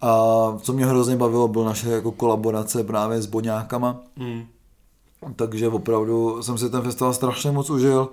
A 0.00 0.08
co 0.62 0.72
mě 0.72 0.86
hrozně 0.86 1.16
bavilo, 1.16 1.48
byl 1.48 1.64
naše 1.64 1.90
jako 1.90 2.12
kolaborace 2.12 2.84
právě 2.84 3.22
s 3.22 3.26
Boňákama, 3.26 4.00
Hmm. 4.16 4.46
takže 5.36 5.68
opravdu 5.68 6.42
jsem 6.42 6.58
si 6.58 6.70
ten 6.70 6.82
festival 6.82 7.14
strašně 7.14 7.50
moc 7.50 7.70
užil 7.70 8.10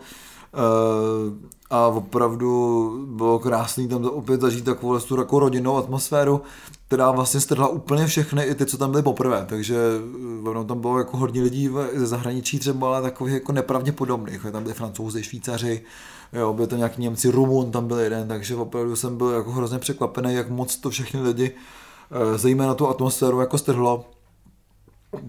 a 1.70 1.88
opravdu 1.88 3.06
bylo 3.10 3.40
krásný 3.40 3.88
tam 3.88 4.02
to 4.02 4.12
opět 4.12 4.42
zažít 4.42 4.66
takovou 4.66 5.00
tu 5.00 5.20
jako 5.20 5.40
rodinnou 5.40 5.78
atmosféru, 5.78 6.42
která 6.88 7.12
vlastně 7.12 7.40
strhla 7.40 7.68
úplně 7.68 8.08
všechny, 8.08 8.44
i 8.44 8.56
ty, 8.56 8.66
co 8.66 8.78
tam 8.78 8.92
byly 8.92 9.04
poprvé, 9.04 9.46
takže 9.50 9.78
eh, 10.46 10.50
ono 10.50 10.64
tam 10.64 10.82
bylo 10.82 10.98
jako 10.98 11.18
hodně 11.18 11.42
lidí 11.42 11.70
ze 11.94 12.06
zahraničí 12.08 12.60
třeba, 12.60 12.88
ale 12.88 13.02
takových 13.02 13.34
jako 13.34 13.52
nepravděpodobných, 13.52 14.46
tam 14.52 14.64
byli 14.64 14.76
francouzi, 14.76 15.24
švýcaři, 15.24 15.82
jo, 16.34 16.54
byli 16.54 16.68
tam 16.68 16.78
nějaký 16.78 17.02
Němci, 17.02 17.32
Rumun 17.32 17.72
tam 17.72 17.88
byl 17.88 17.98
jeden, 17.98 18.28
takže 18.28 18.56
opravdu 18.56 18.96
jsem 18.96 19.18
byl 19.18 19.30
jako 19.30 19.52
hrozně 19.52 19.80
překvapený, 19.80 20.34
jak 20.34 20.50
moc 20.50 20.78
to 20.78 20.90
všechny 20.90 21.22
lidi, 21.22 21.52
eh, 22.12 22.38
zejména 22.38 22.74
tu 22.74 22.88
atmosféru 22.88 23.40
jako 23.40 23.58
strhlo, 23.58 24.06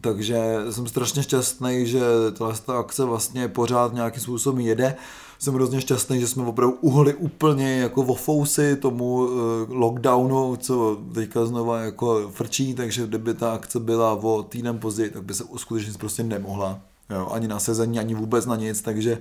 takže 0.01 0.39
jsem 0.71 0.87
strašně 0.87 1.23
šťastný, 1.23 1.87
že 1.87 2.01
tahle 2.39 2.55
ta 2.67 2.79
akce 2.79 3.05
vlastně 3.05 3.49
pořád 3.49 3.95
nějakým 3.95 4.23
způsobem 4.23 4.61
jede. 4.61 4.97
Jsem 5.39 5.55
hrozně 5.55 5.81
šťastný, 5.81 6.21
že 6.21 6.29
jsme 6.29 6.45
opravdu 6.45 6.77
uhli 6.81 7.15
úplně 7.15 7.77
jako 7.77 8.03
vo 8.03 8.15
fousy 8.15 8.77
tomu 8.77 9.29
eh, 9.29 9.67
lockdownu, 9.69 10.57
co 10.57 10.99
teďka 11.15 11.47
znova 11.47 11.81
jako 11.81 12.31
frčí, 12.35 12.75
takže 12.75 13.07
kdyby 13.07 13.35
ta 13.35 13.55
akce 13.55 13.81
byla 13.81 14.13
o 14.13 14.43
týden 14.43 14.79
později, 14.79 15.11
tak 15.11 15.25
by 15.25 15.35
se 15.35 15.45
uskutečnit 15.45 15.99
prostě 15.99 16.23
nemohla. 16.23 16.81
Jo, 17.11 17.29
ani 17.33 17.49
na 17.49 17.59
sezení, 17.59 17.99
ani 17.99 18.15
vůbec 18.15 18.47
na 18.47 18.57
nic, 18.57 18.83
takže 18.83 19.19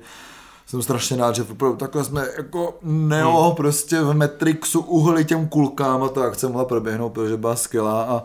jsem 0.65 0.81
strašně 0.81 1.17
rád, 1.17 1.35
že 1.35 1.43
opravdu 1.43 1.77
takhle 1.77 2.03
jsme 2.03 2.27
jako 2.37 2.77
neo 2.83 3.43
hmm. 3.43 3.55
prostě 3.55 4.01
v 4.01 4.13
Matrixu 4.13 4.79
uhli 4.79 5.25
těm 5.25 5.47
kulkám 5.47 6.03
a 6.03 6.09
ta 6.09 6.23
akce 6.23 6.47
mohla 6.47 6.65
proběhnout, 6.65 7.13
protože 7.13 7.37
byla 7.37 7.55
skvělá 7.55 8.03
a 8.03 8.23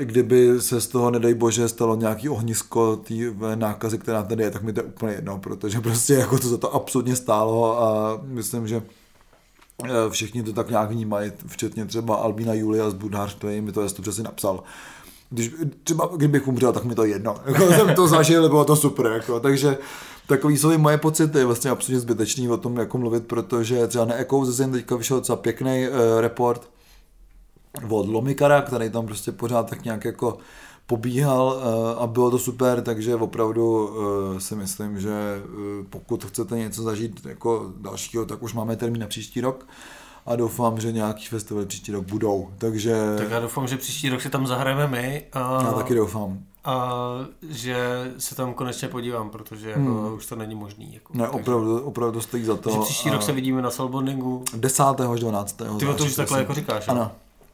kdyby 0.00 0.60
se 0.60 0.80
z 0.80 0.86
toho, 0.86 1.10
nedej 1.10 1.34
bože, 1.34 1.68
stalo 1.68 1.96
nějaký 1.96 2.28
ohnisko 2.28 2.96
té 2.96 3.14
nákazy, 3.54 3.98
která 3.98 4.22
tady 4.22 4.42
je, 4.42 4.50
tak 4.50 4.62
mi 4.62 4.72
to 4.72 4.80
je 4.80 4.84
úplně 4.84 5.12
jedno, 5.12 5.38
protože 5.38 5.80
prostě 5.80 6.14
jako 6.14 6.38
to 6.38 6.48
za 6.48 6.58
to 6.58 6.74
absolutně 6.74 7.16
stálo 7.16 7.82
a 7.82 8.18
myslím, 8.22 8.68
že 8.68 8.82
eh, 9.84 9.88
všichni 10.10 10.42
to 10.42 10.52
tak 10.52 10.70
nějak 10.70 10.90
vnímají, 10.90 11.32
včetně 11.46 11.86
třeba 11.86 12.16
Albína 12.16 12.54
Julia 12.54 12.90
z 12.90 12.94
Budhář, 12.94 13.36
který 13.36 13.60
mi 13.60 13.72
to 13.72 13.88
to 13.88 14.02
přesně 14.02 14.24
napsal. 14.24 14.62
Když, 15.30 15.54
třeba 15.84 16.10
kdybych 16.16 16.48
umřel, 16.48 16.72
tak 16.72 16.84
mi 16.84 16.94
to 16.94 17.04
jedno. 17.04 17.36
Jako 17.46 17.66
jsem 17.66 17.94
to 17.94 18.08
zažil, 18.08 18.48
bylo 18.48 18.64
to 18.64 18.76
super. 18.76 19.06
Jako. 19.06 19.40
Takže 19.40 19.78
takový 20.26 20.58
jsou 20.58 20.70
i 20.70 20.78
moje 20.78 20.98
pocity, 20.98 21.44
vlastně 21.44 21.70
absolutně 21.70 22.00
zbytečný 22.00 22.48
o 22.48 22.56
tom 22.56 22.76
jako 22.76 22.98
mluvit, 22.98 23.26
protože 23.26 23.86
třeba 23.86 24.04
na 24.04 24.14
Ecosystem 24.14 24.72
teďka 24.72 24.96
vyšel 24.96 25.16
docela 25.16 25.36
pěkný 25.36 25.88
uh, 25.88 26.20
report, 26.20 26.68
od 27.88 28.08
Lomikara, 28.08 28.62
který 28.62 28.90
tam 28.90 29.06
prostě 29.06 29.32
pořád 29.32 29.70
tak 29.70 29.84
nějak 29.84 30.04
jako 30.04 30.38
pobíhal 30.86 31.56
eh, 31.62 31.94
a 32.02 32.06
bylo 32.06 32.30
to 32.30 32.38
super, 32.38 32.82
takže 32.82 33.14
opravdu 33.16 33.90
eh, 34.36 34.40
si 34.40 34.56
myslím, 34.56 35.00
že 35.00 35.10
eh, 35.44 35.84
pokud 35.90 36.24
chcete 36.24 36.56
něco 36.58 36.82
zažít 36.82 37.26
jako 37.26 37.72
dalšího, 37.80 38.24
tak 38.26 38.42
už 38.42 38.54
máme 38.54 38.76
termín 38.76 39.00
na 39.00 39.06
příští 39.06 39.40
rok 39.40 39.66
a 40.26 40.36
doufám, 40.36 40.80
že 40.80 40.92
nějaký 40.92 41.26
festivaly 41.26 41.66
příští 41.66 41.92
rok 41.92 42.04
budou, 42.04 42.48
takže 42.58 43.14
Tak 43.18 43.30
já 43.30 43.40
doufám, 43.40 43.66
že 43.68 43.76
příští 43.76 44.08
rok 44.08 44.20
si 44.20 44.30
tam 44.30 44.46
zahrajeme 44.46 44.86
my 44.86 45.24
a, 45.32 45.62
já 45.64 45.72
taky 45.72 45.94
doufám. 45.94 46.38
a 46.64 46.92
že 47.48 47.76
se 48.18 48.34
tam 48.34 48.54
konečně 48.54 48.88
podívám, 48.88 49.30
protože 49.30 49.68
jako 49.70 49.80
Hmm. 49.82 50.14
už 50.14 50.26
to 50.26 50.36
není 50.36 50.54
možný. 50.54 50.94
Jako. 50.94 51.12
Ne, 51.14 51.24
Takže- 51.24 51.40
opravdu, 51.40 51.80
opravdu 51.80 52.20
stojí 52.20 52.44
za 52.44 52.56
to. 52.56 52.62
Takže 52.62 52.78
příští 52.80 53.08
a 53.08 53.12
rok 53.12 53.22
se 53.22 53.32
vidíme 53.32 53.62
na 53.62 53.70
Soulbondingu. 53.70 54.44
10. 54.56 54.82
až 55.12 55.20
12. 55.20 55.52
Ty 55.78 55.86
to 55.96 56.04
už 56.04 56.14
takhle 56.16 56.38
jako 56.38 56.54
říkáš. 56.54 56.88
Ano. 56.88 57.10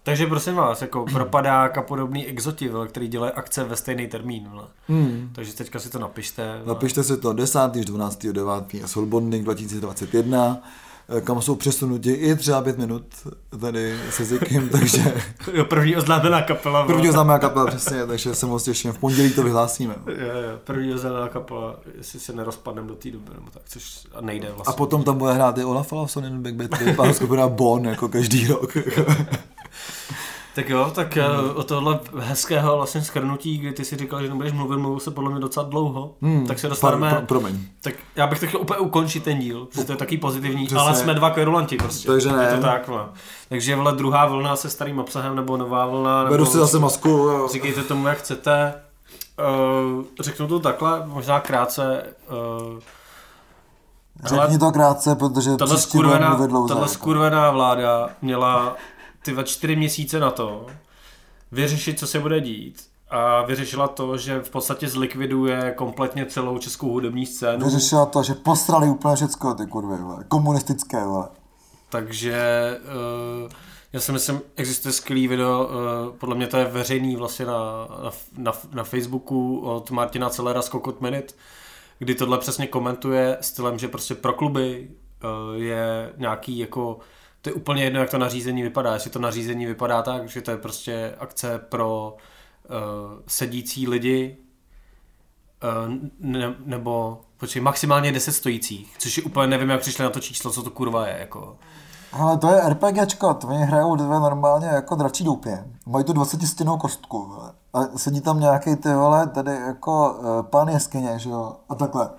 Takže 0.07 0.27
prosím 0.27 0.55
vás, 0.55 0.83
jako 0.83 1.05
propadák 1.13 1.79
a 1.79 1.83
podobný 1.83 2.27
exoti, 2.27 2.69
vole, 2.69 2.89
který 2.89 3.09
dělají 3.09 3.33
akce 3.33 3.65
ve 3.65 3.77
stejný 3.77 4.07
termín. 4.07 4.49
Vole. 4.51 4.65
Hmm. 4.89 5.31
Takže 5.35 5.53
teďka 5.55 5.79
si 5.79 5.91
to 5.91 5.99
napište. 5.99 6.43
vole. 6.53 6.75
Napište 6.75 7.03
si 7.05 7.17
to 7.17 7.33
10. 7.33 7.59
až 7.59 7.85
12. 7.85 8.27
9. 8.27 8.53
Soulbonding 8.87 9.45
2021, 9.45 10.59
eh, 11.09 11.21
kam 11.21 11.43
jsou 11.43 11.55
přesunuti 11.55 12.11
i 12.13 12.35
třeba 12.37 12.63
pět 12.63 12.79
minut 12.79 13.03
tady 13.61 13.97
se 14.11 14.25
Zikem, 14.25 14.69
takže 14.73 15.15
Jo, 15.53 15.65
první 15.65 15.97
oznámená 15.97 16.43
kapela. 16.43 16.83
vole. 16.83 16.95
první 16.95 17.11
známá 17.13 17.39
kapela 17.39 17.67
přesně, 17.67 18.07
takže 18.07 18.35
se 18.35 18.47
moc 18.47 18.63
těším. 18.65 18.93
V 18.93 18.99
pondělí 18.99 19.33
to 19.33 19.43
vyhlásíme. 19.43 19.95
Jo, 20.07 20.15
jo, 20.17 20.59
první 20.65 20.95
oznámená 20.95 21.29
kapela, 21.29 21.77
jestli 21.99 22.21
se 22.21 22.33
nerozpadneme 22.33 22.89
do 22.89 22.95
té 22.95 23.11
doby, 23.11 23.31
nebo 23.35 23.51
tak, 23.51 23.63
což 23.69 24.07
a 24.15 24.21
nejde 24.21 24.49
A 24.49 24.55
vlastně. 24.55 24.75
potom 24.77 25.05
tam 25.05 25.19
bude 25.19 25.33
hrát 25.33 25.59
i 25.59 25.65
Olaf 25.65 25.93
Olafson, 25.93 26.25
jen 26.25 26.43
Big 26.43 26.55
Battery, 26.55 26.93
pár 26.95 27.13
skupina 27.15 27.49
Bon, 27.49 27.85
jako 27.85 28.09
každý 28.09 28.47
rok. 28.47 28.77
Tak 30.55 30.69
jo, 30.69 30.91
tak 30.95 31.17
hmm. 31.17 31.51
o 31.55 31.63
tohle 31.63 31.99
hezkého 32.19 32.77
vlastně 32.77 33.03
skrnutí, 33.03 33.59
kdy 33.59 33.73
ty 33.73 33.85
si 33.85 33.97
říkal, 33.97 34.23
že 34.23 34.29
nebudeš 34.29 34.53
mluvit, 34.53 34.77
mluvil 34.77 35.01
se 35.01 35.11
podle 35.11 35.31
mě 35.31 35.41
docela 35.41 35.67
dlouho, 35.69 36.15
Hmm, 36.23 36.47
tak 36.47 36.59
se 36.59 36.69
dostaneme, 36.69 37.09
Pro, 37.11 37.17
pro, 37.19 37.27
promiň. 37.27 37.59
tak 37.81 37.95
já 38.17 38.27
bych 38.27 38.41
to 38.41 38.47
chtěl 38.47 38.61
úplně 38.61 38.79
ukončit 38.79 39.25
ten 39.25 39.39
díl, 39.39 39.65
protože 39.67 39.85
to 39.85 39.93
je 39.93 39.97
taky 39.97 40.17
pozitivní, 40.19 40.67
Přesně. 40.67 40.81
ale 40.81 40.95
jsme 40.95 41.15
dva 41.15 41.31
kverulanti 41.31 41.77
prostě. 41.77 42.09
Takže 42.09 42.33
ne. 42.33 42.45
Je 42.45 42.57
to 42.57 42.63
tak, 42.63 42.89
vole. 42.89 43.05
Takže 43.49 43.77
vole 43.77 43.93
druhá 43.93 44.27
vlna 44.27 44.57
se 44.57 44.71
starým 44.71 44.99
obsahem, 44.99 45.37
nebo 45.37 45.57
nová 45.57 45.87
vlna, 45.87 46.19
nebo 46.19 46.31
Beru 46.31 46.47
si 46.47 46.59
zase 46.59 46.79
masku. 46.79 47.09
jo. 47.09 47.49
říkejte 47.53 47.83
tomu, 47.83 48.07
jak 48.07 48.19
chcete. 48.19 48.75
Uh, 49.99 50.05
řeknu 50.21 50.47
to 50.49 50.61
takhle, 50.61 51.03
možná 51.07 51.41
krátce. 51.41 52.03
Uh, 52.75 52.79
Řekni 54.25 54.59
to 54.59 54.73
krátce, 54.73 55.15
protože 55.15 55.51
budeme 55.51 55.77
skurvená, 55.79 56.39
tahle 56.69 56.89
skurvená 56.89 57.51
vláda 57.51 58.09
měla 58.23 58.77
ty 59.25 59.37
čtyři 59.45 59.77
měsíce 59.77 60.21
na 60.21 60.31
to 60.31 60.67
vyřešit, 61.53 61.99
co 61.99 62.07
se 62.07 62.21
bude 62.21 62.41
dít. 62.41 62.83
A 63.11 63.43
vyřešila 63.43 63.89
to, 63.89 64.17
že 64.17 64.41
v 64.41 64.51
podstatě 64.51 64.89
zlikviduje 64.89 65.75
kompletně 65.77 66.27
celou 66.27 66.59
českou 66.59 66.89
hudební 66.89 67.27
scénu. 67.27 67.65
Vyřešila 67.65 68.07
to, 68.07 68.23
že 68.23 68.35
posrali 68.35 68.89
úplně 68.89 69.17
všecko, 69.17 69.55
ty 69.55 69.67
kurvy, 69.67 70.03
vole. 70.03 70.25
komunistické, 70.29 71.05
vole. 71.05 71.29
Takže 71.89 72.37
uh, 73.45 73.51
já 73.93 74.01
si 74.01 74.13
myslím, 74.13 74.41
existuje 74.57 74.93
skvělý 74.93 75.29
video, 75.29 75.65
uh, 75.65 76.17
podle 76.17 76.35
mě 76.35 76.47
to 76.47 76.57
je 76.57 76.65
veřejný 76.65 77.17
vlastně 77.17 77.47
na, 77.47 77.89
na, 78.03 78.11
na, 78.39 78.53
na 78.73 78.85
Facebooku 78.85 79.59
od 79.59 79.91
Martina 79.91 80.31
Celera 80.31 80.63
z 80.63 80.69
Kokot 80.69 81.01
Minute, 81.01 81.35
kdy 81.99 82.15
tohle 82.15 82.39
přesně 82.39 82.67
komentuje 82.67 83.39
stylem, 83.41 83.79
že 83.79 83.89
prostě 83.89 84.15
pro 84.15 84.33
kluby 84.33 84.91
uh, 85.25 85.63
je 85.63 86.13
nějaký 86.17 86.59
jako 86.59 86.99
to 87.45 87.51
je 87.51 87.55
úplně 87.55 87.85
jedno, 87.85 88.01
jak 88.01 88.11
to 88.11 88.19
nařízení 88.19 88.63
vypadá. 88.63 88.95
Jestli 88.95 89.11
to 89.11 89.19
nařízení 89.19 89.67
vypadá 89.67 90.03
tak, 90.03 90.29
že 90.29 90.43
to 90.43 90.51
je 90.51 90.57
prostě 90.57 91.15
akce 91.19 91.59
pro 91.59 92.17
uh, 92.71 92.77
sedící 93.27 93.89
lidi, 93.89 94.37
uh, 95.63 95.95
ne, 96.21 96.55
nebo 96.65 97.21
počkej, 97.37 97.63
maximálně 97.63 98.13
10 98.13 98.33
stojících, 98.33 98.95
což 98.99 99.17
je 99.17 99.23
úplně 99.23 99.47
nevím, 99.47 99.71
jak 99.71 99.81
přišli 99.81 100.05
na 100.05 100.11
to 100.11 100.21
číslo, 100.21 100.51
co 100.51 100.63
to 100.63 100.71
kurva 100.71 101.07
je. 101.07 101.17
Jako. 101.19 101.57
Ale 102.13 102.39
to 102.39 102.51
je 102.51 102.69
RPGčko, 102.69 103.35
to 103.35 103.47
oni 103.47 103.65
hrajou 103.65 103.97
dvě 103.97 104.21
normálně 104.21 104.67
jako 104.67 104.95
dračí 104.95 105.25
doupě. 105.25 105.65
Mají 105.87 106.05
tu 106.05 106.13
20 106.13 106.43
stěnou 106.43 106.79
kostku, 106.79 107.27
vole. 107.27 107.53
A 107.75 107.99
sedí 107.99 108.21
tam 108.21 108.41
nějaký 108.41 108.77
ty 108.77 108.95
vole, 108.95 109.27
tady 109.27 109.51
jako 109.51 110.13
uh, 110.13 110.43
pán 110.43 110.69
jeskyně, 110.69 111.19
že 111.19 111.31
jo, 111.31 111.57
a 111.69 111.75
takhle. 111.75 112.11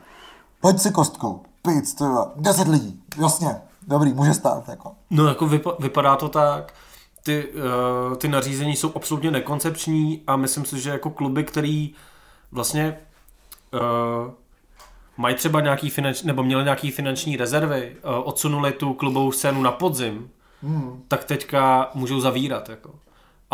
Pojď 0.61 0.79
si 0.79 0.91
kostkou, 0.91 1.41
pic, 1.61 1.93
ty 1.93 2.03
vole, 2.03 2.25
10 2.35 2.67
lidí, 2.67 3.03
jasně, 3.17 3.61
dobrý, 3.87 4.13
může 4.13 4.33
stát, 4.33 4.69
jako. 4.69 4.91
No 5.09 5.27
jako 5.27 5.47
vypa- 5.47 5.75
vypadá 5.79 6.15
to 6.15 6.29
tak, 6.29 6.73
ty, 7.23 7.47
uh, 8.09 8.15
ty 8.15 8.27
nařízení 8.27 8.75
jsou 8.75 8.91
absolutně 8.95 9.31
nekoncepční 9.31 10.23
a 10.27 10.35
myslím 10.35 10.65
si, 10.65 10.79
že 10.79 10.89
jako 10.89 11.09
kluby, 11.09 11.43
který 11.43 11.93
vlastně 12.51 12.97
uh, 13.73 14.31
mají 15.17 15.35
třeba 15.35 15.61
nějaký 15.61 15.89
finanční, 15.89 16.27
nebo 16.27 16.43
měli 16.43 16.63
nějaký 16.63 16.91
finanční 16.91 17.37
rezervy, 17.37 17.95
uh, 18.03 18.27
odsunuli 18.27 18.71
tu 18.71 18.93
klubovou 18.93 19.31
scénu 19.31 19.61
na 19.61 19.71
podzim, 19.71 20.29
hmm. 20.63 21.03
tak 21.07 21.23
teďka 21.23 21.91
můžou 21.93 22.19
zavírat. 22.19 22.69
Jako. 22.69 22.91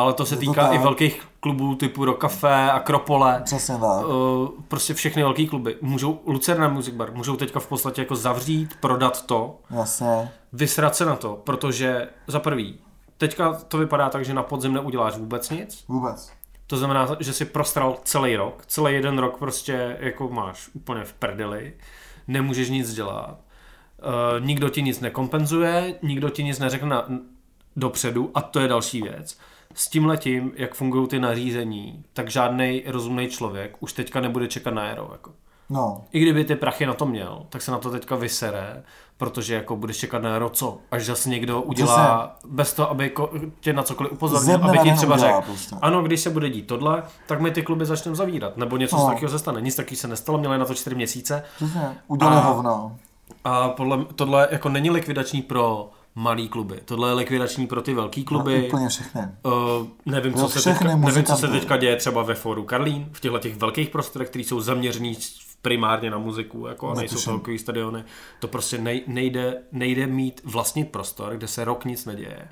Ale 0.01 0.13
to 0.13 0.25
se 0.25 0.35
to 0.35 0.39
týká 0.39 0.67
tak. 0.67 0.73
i 0.73 0.77
velkých 0.77 1.27
klubů 1.39 1.75
typu 1.75 2.05
Rokafe, 2.05 2.71
Akropole. 2.71 3.41
Přesně 3.45 3.77
tak. 3.77 4.05
Uh, 4.05 4.47
prostě 4.67 4.93
všechny 4.93 5.23
velké 5.23 5.45
kluby. 5.47 5.77
Můžou, 5.81 6.19
Lucerna 6.25 6.67
Music 6.67 6.95
Bar, 6.95 7.13
můžou 7.13 7.35
teďka 7.35 7.59
v 7.59 7.67
podstatě 7.67 8.01
jako 8.01 8.15
zavřít, 8.15 8.75
prodat 8.79 9.25
to, 9.25 9.59
Jasně. 9.69 10.31
vysrat 10.53 10.95
se 10.95 11.05
na 11.05 11.15
to, 11.15 11.41
protože 11.43 12.07
za 12.27 12.39
prvý, 12.39 12.79
teďka 13.17 13.53
to 13.53 13.77
vypadá 13.77 14.09
tak, 14.09 14.25
že 14.25 14.33
na 14.33 14.43
podzim 14.43 14.73
neuděláš 14.73 15.17
vůbec 15.17 15.49
nic, 15.49 15.83
Vůbec. 15.87 16.31
to 16.67 16.77
znamená, 16.77 17.07
že 17.19 17.33
si 17.33 17.45
prostral 17.45 17.97
celý 18.03 18.35
rok, 18.35 18.63
celý 18.67 18.93
jeden 18.93 19.17
rok 19.19 19.37
prostě 19.37 19.97
jako 19.99 20.29
máš 20.29 20.69
úplně 20.73 21.03
v 21.03 21.13
prdeli, 21.13 21.73
nemůžeš 22.27 22.69
nic 22.69 22.93
dělat, 22.93 23.37
uh, 23.39 24.45
nikdo 24.45 24.69
ti 24.69 24.81
nic 24.81 24.99
nekompenzuje, 24.99 25.95
nikdo 26.01 26.29
ti 26.29 26.43
nic 26.43 26.59
neřekne 26.59 26.89
na, 26.89 27.05
dopředu 27.75 28.31
a 28.35 28.41
to 28.41 28.59
je 28.59 28.67
další 28.67 29.01
věc. 29.01 29.37
S 29.73 29.87
tím 29.89 30.05
letím, 30.05 30.51
jak 30.55 30.73
fungují 30.75 31.07
ty 31.07 31.19
nařízení, 31.19 32.03
tak 32.13 32.29
žádný 32.29 32.83
rozumný 32.87 33.27
člověk 33.27 33.77
už 33.79 33.93
teďka 33.93 34.21
nebude 34.21 34.47
čekat 34.47 34.73
na 34.73 34.81
aero. 34.81 35.09
Jako. 35.11 35.31
No. 35.69 36.03
I 36.11 36.19
kdyby 36.19 36.45
ty 36.45 36.55
prachy 36.55 36.85
na 36.85 36.93
to 36.93 37.05
měl, 37.05 37.45
tak 37.49 37.61
se 37.61 37.71
na 37.71 37.77
to 37.77 37.91
teďka 37.91 38.15
vysere, 38.15 38.83
protože 39.17 39.53
jako 39.55 39.75
budeš 39.75 39.97
čekat 39.97 40.21
na 40.21 40.33
aero 40.33 40.49
co? 40.49 40.77
Až 40.91 41.05
zase 41.05 41.29
někdo 41.29 41.61
udělá, 41.61 42.35
bez 42.47 42.73
toho, 42.73 42.89
aby 42.91 43.09
ko- 43.09 43.51
tě 43.59 43.73
na 43.73 43.83
cokoliv 43.83 44.11
upozornil, 44.11 44.59
aby 44.63 44.77
ti 44.77 44.93
třeba 44.93 45.17
řekl, 45.17 45.41
prostě. 45.45 45.75
ano, 45.81 46.01
když 46.01 46.21
se 46.21 46.29
bude 46.29 46.49
dít 46.49 46.67
tohle, 46.67 47.03
tak 47.27 47.41
my 47.41 47.51
ty 47.51 47.61
kluby 47.63 47.85
začneme 47.85 48.15
zavírat, 48.15 48.57
nebo 48.57 48.77
něco 48.77 48.95
No. 48.97 49.05
takového 49.05 49.29
se 49.29 49.39
stane. 49.39 49.61
Nic 49.61 49.75
takového 49.75 49.97
se 49.97 50.07
nestalo, 50.07 50.37
měli 50.37 50.57
na 50.57 50.65
to 50.65 50.73
čtyři 50.73 50.95
měsíce 50.95 51.43
Přesně. 51.55 51.97
Udělali 52.07 52.35
A- 52.37 52.39
hovno. 52.39 52.97
a 53.43 53.69
podle 53.69 54.05
tohle 54.15 54.47
jako 54.51 54.69
není 54.69 54.89
likvidační 54.89 55.41
pro 55.41 55.89
malý 56.15 56.49
kluby, 56.49 56.79
tohle 56.85 57.09
je 57.09 57.13
likvidační 57.13 57.67
pro 57.67 57.81
ty 57.81 57.93
velký 57.93 58.23
kluby. 58.23 58.59
No, 58.59 58.67
úplně 58.67 58.89
všechny. 58.89 59.21
Uh, 59.43 59.87
nevím, 60.05 60.33
co 60.33 60.49
se, 60.49 60.69
teďka, 60.69 60.95
nevím, 60.95 61.23
co 61.23 61.35
se 61.35 61.47
teďka 61.47 61.77
děje 61.77 61.95
třeba 61.95 62.23
ve 62.23 62.35
foru 62.35 62.63
Karlín, 62.63 63.09
v 63.11 63.19
těchto 63.19 63.39
těch 63.39 63.57
velkých 63.57 63.89
prostorech, 63.89 64.29
které 64.29 64.43
jsou 64.43 64.61
zaměřený 64.61 65.17
primárně 65.61 66.09
na 66.11 66.17
muziku, 66.17 66.67
jako 66.67 66.89
a 66.89 66.93
nejsou 66.93 67.31
hokejové 67.31 67.59
stadiony. 67.59 68.03
To 68.39 68.47
prostě 68.47 68.77
nej, 68.77 69.03
nejde, 69.07 69.61
nejde 69.71 70.07
mít 70.07 70.41
vlastní 70.43 70.83
prostor, 70.83 71.35
kde 71.37 71.47
se 71.47 71.63
rok 71.65 71.85
nic 71.85 72.05
neděje. 72.05 72.47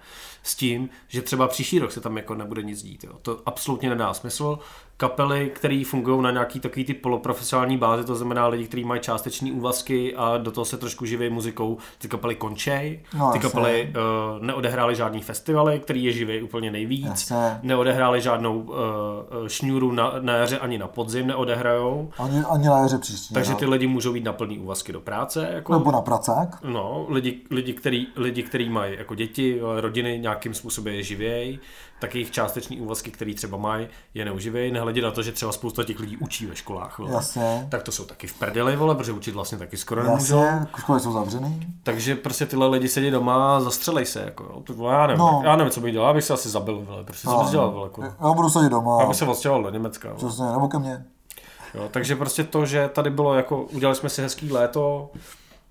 S 0.50 0.56
tím, 0.56 0.90
že 1.08 1.22
třeba 1.22 1.48
příští 1.48 1.80
rok 1.80 1.92
se 1.92 2.02
tam 2.02 2.18
jako 2.18 2.36
nebude 2.36 2.62
nic 2.64 2.84
dít. 2.84 3.04
Jo. 3.04 3.12
To 3.22 3.40
absolutně 3.46 3.90
nedá 3.90 4.14
smysl. 4.14 4.60
Kapely, 4.98 5.52
které 5.56 5.84
fungují 5.88 6.22
na 6.22 6.32
nějaký 6.32 6.60
takový 6.60 6.86
ty 6.86 6.94
poloprofesionální 6.94 7.78
bázi, 7.78 8.04
to 8.04 8.16
znamená 8.16 8.48
lidi, 8.48 8.68
kteří 8.68 8.84
mají 8.84 9.02
částeční 9.02 9.52
úvazky 9.52 10.16
a 10.16 10.38
do 10.38 10.52
toho 10.52 10.66
se 10.66 10.78
trošku 10.78 11.06
živí 11.06 11.30
muzikou, 11.30 11.78
ty 11.98 12.08
kapely 12.08 12.36
končej. 12.36 13.00
No, 13.18 13.32
ty 13.34 13.40
kapely 13.40 13.94
uh, 14.38 14.44
neodehrály 14.46 14.96
žádný 14.96 15.22
festivaly, 15.22 15.80
který 15.80 16.04
je 16.04 16.12
živý 16.12 16.42
úplně 16.42 16.72
nejvíc 16.72 17.06
Jasně. 17.06 17.60
neodehráli 17.64 18.22
žádnou 18.22 18.60
uh, 18.60 18.76
šňůru 19.48 19.92
na, 19.92 20.14
na 20.20 20.34
jaře 20.34 20.58
ani 20.60 20.78
na 20.78 20.88
podzim 20.88 21.28
neodehrajou, 21.28 22.12
Ani, 22.20 22.44
ani 22.50 22.68
na 22.68 22.78
jaře 22.80 22.98
příští. 22.98 23.34
takže 23.34 23.52
no. 23.52 23.58
ty 23.58 23.66
lidi 23.66 23.88
můžou 23.88 24.14
být 24.14 24.24
na 24.24 24.34
plný 24.34 24.60
úvazky 24.60 24.92
do 24.94 25.00
práce. 25.02 25.50
Jako, 25.54 25.74
Nebo 25.74 25.92
na 25.92 26.02
pracák. 26.02 26.64
No, 26.64 27.06
lidi, 27.10 27.42
lidi, 27.52 27.74
který, 27.74 28.08
lidi, 28.16 28.44
který 28.44 28.70
mají 28.70 28.96
jako 28.98 29.16
děti, 29.16 29.60
rodiny, 29.80 30.20
nějakým 30.40 30.54
způsobem 30.54 30.94
je 30.94 31.04
živějí, 31.04 31.60
tak 32.00 32.16
jejich 32.16 32.32
částeční 32.32 32.82
úvazky, 32.82 33.12
který 33.12 33.36
třeba 33.36 33.58
mají, 33.58 33.88
je 34.14 34.26
neuživějí, 34.26 34.72
nehledě 34.72 35.02
na 35.02 35.12
to, 35.12 35.24
že 35.24 35.32
třeba 35.32 35.52
spousta 35.52 35.84
těch 35.84 36.00
lidí 36.00 36.18
učí 36.18 36.46
ve 36.46 36.56
školách. 36.56 37.00
Vole. 37.00 37.12
Jasně. 37.12 37.68
Tak 37.72 37.84
to 37.84 37.92
jsou 37.92 38.06
taky 38.06 38.28
v 38.28 38.34
prdeli, 38.34 38.76
vole, 38.76 38.96
protože 38.96 39.12
učit 39.12 39.32
vlastně 39.32 39.58
taky 39.58 39.78
skoro 39.78 40.04
nemůžou. 40.04 40.44
Jasně, 40.44 40.68
školy 40.78 41.00
jsou 41.00 41.12
zavřený. 41.14 41.68
Takže 41.84 42.16
prostě 42.16 42.46
tyhle 42.46 42.68
lidi 42.68 42.88
sedí 42.88 43.12
doma 43.12 43.58
a 43.58 43.60
zastřelej 43.60 44.06
se, 44.06 44.22
jako, 44.22 44.44
jo. 44.44 44.62
To, 44.76 44.90
já, 44.90 45.08
nevím, 45.08 45.20
No. 45.20 45.42
já 45.44 45.56
nevím, 45.56 45.72
co 45.72 45.82
bych 45.82 45.94
dělal, 45.94 46.08
já 46.08 46.14
bych 46.14 46.24
se 46.24 46.34
asi 46.34 46.50
zabil, 46.50 46.82
vole, 46.82 47.04
prostě 47.04 47.28
co 47.28 47.38
bys 47.38 47.50
dělal, 47.50 47.72
vole, 47.72 47.86
jako. 47.86 48.04
Já 48.04 48.34
budu 48.34 48.50
sedět 48.50 48.70
doma. 48.70 48.98
Já 49.02 49.08
bych 49.08 49.18
se 49.18 49.26
odstěhoval 49.26 49.64
do 49.64 49.70
Německa. 49.70 50.14
Přesně, 50.14 50.46
nebo 50.46 50.68
ke 50.68 50.80
mně. 50.80 51.06
Jo, 51.74 51.88
takže 51.92 52.16
prostě 52.16 52.44
to, 52.44 52.66
že 52.66 52.90
tady 52.94 53.10
bylo 53.10 53.34
jako, 53.34 53.62
udělali 53.64 53.96
jsme 53.96 54.10
si 54.10 54.22
hezký 54.22 54.52
léto, 54.52 55.10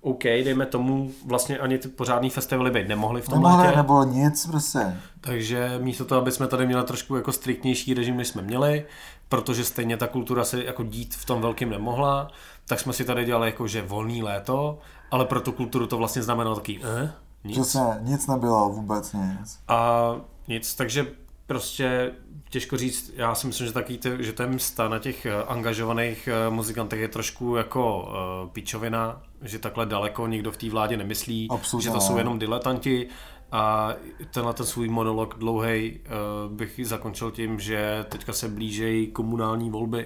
OK, 0.01 0.23
dejme 0.23 0.65
tomu, 0.65 1.11
vlastně 1.25 1.57
ani 1.57 1.77
ty 1.77 1.87
pořádný 1.87 2.29
festivaly 2.29 2.71
být 2.71 2.87
nemohly 2.87 3.21
v 3.21 3.29
tom 3.29 3.41
Nemohli, 3.41 3.65
létě, 3.65 3.77
nebylo 3.77 4.03
nic, 4.03 4.47
prostě. 4.47 4.97
takže 5.21 5.79
místo 5.81 6.05
toho, 6.05 6.21
aby 6.21 6.31
jsme 6.31 6.47
tady 6.47 6.65
měli 6.65 6.83
trošku 6.83 7.15
jako 7.15 7.31
striktnější 7.31 7.93
režim, 7.93 8.17
než 8.17 8.27
jsme 8.27 8.41
měli, 8.41 8.85
protože 9.29 9.65
stejně 9.65 9.97
ta 9.97 10.07
kultura 10.07 10.43
se 10.43 10.63
jako 10.63 10.83
dít 10.83 11.15
v 11.15 11.25
tom 11.25 11.41
velkým 11.41 11.69
nemohla, 11.69 12.31
tak 12.65 12.79
jsme 12.79 12.93
si 12.93 13.05
tady 13.05 13.25
dělali 13.25 13.47
jako, 13.47 13.67
že 13.67 13.81
volný 13.81 14.23
léto, 14.23 14.79
ale 15.11 15.25
pro 15.25 15.41
tu 15.41 15.51
kulturu 15.51 15.87
to 15.87 15.97
vlastně 15.97 16.23
znamenalo 16.23 16.55
taky, 16.55 16.79
eh, 17.03 17.11
nic. 17.43 17.59
Přesně, 17.59 17.81
nic 18.01 18.27
nebylo, 18.27 18.69
vůbec 18.69 19.13
nic. 19.13 19.59
A 19.67 20.11
nic, 20.47 20.75
takže 20.75 21.07
prostě 21.47 22.11
těžko 22.49 22.77
říct, 22.77 23.11
já 23.15 23.35
si 23.35 23.47
myslím, 23.47 23.67
že 23.67 23.73
taky 23.73 23.99
že 24.19 24.33
je 24.39 24.47
msta 24.47 24.89
na 24.89 24.99
těch 24.99 25.25
eh, 25.25 25.43
angažovaných 25.47 26.27
eh, 26.27 26.49
muzikantech 26.49 26.99
je 26.99 27.07
trošku 27.07 27.55
jako 27.55 27.99
uh, 28.43 28.49
pičovina, 28.49 29.21
že 29.41 29.59
takhle 29.59 29.85
daleko 29.85 30.27
nikdo 30.27 30.51
v 30.51 30.57
té 30.57 30.69
vládě 30.69 30.97
nemyslí, 30.97 31.47
Absolutně 31.51 31.83
že 31.83 31.93
to 31.93 32.01
jsou 32.01 32.17
jenom 32.17 32.39
diletanti. 32.39 33.07
A 33.51 33.93
tenhle 34.33 34.53
ten 34.53 34.65
svůj 34.65 34.89
monolog 34.89 35.35
dlouhý 35.37 35.99
uh, 35.99 36.51
bych 36.53 36.87
zakončil 36.87 37.31
tím, 37.31 37.59
že 37.59 38.05
teďka 38.09 38.33
se 38.33 38.47
blížejí 38.47 39.07
komunální 39.07 39.69
volby. 39.69 40.05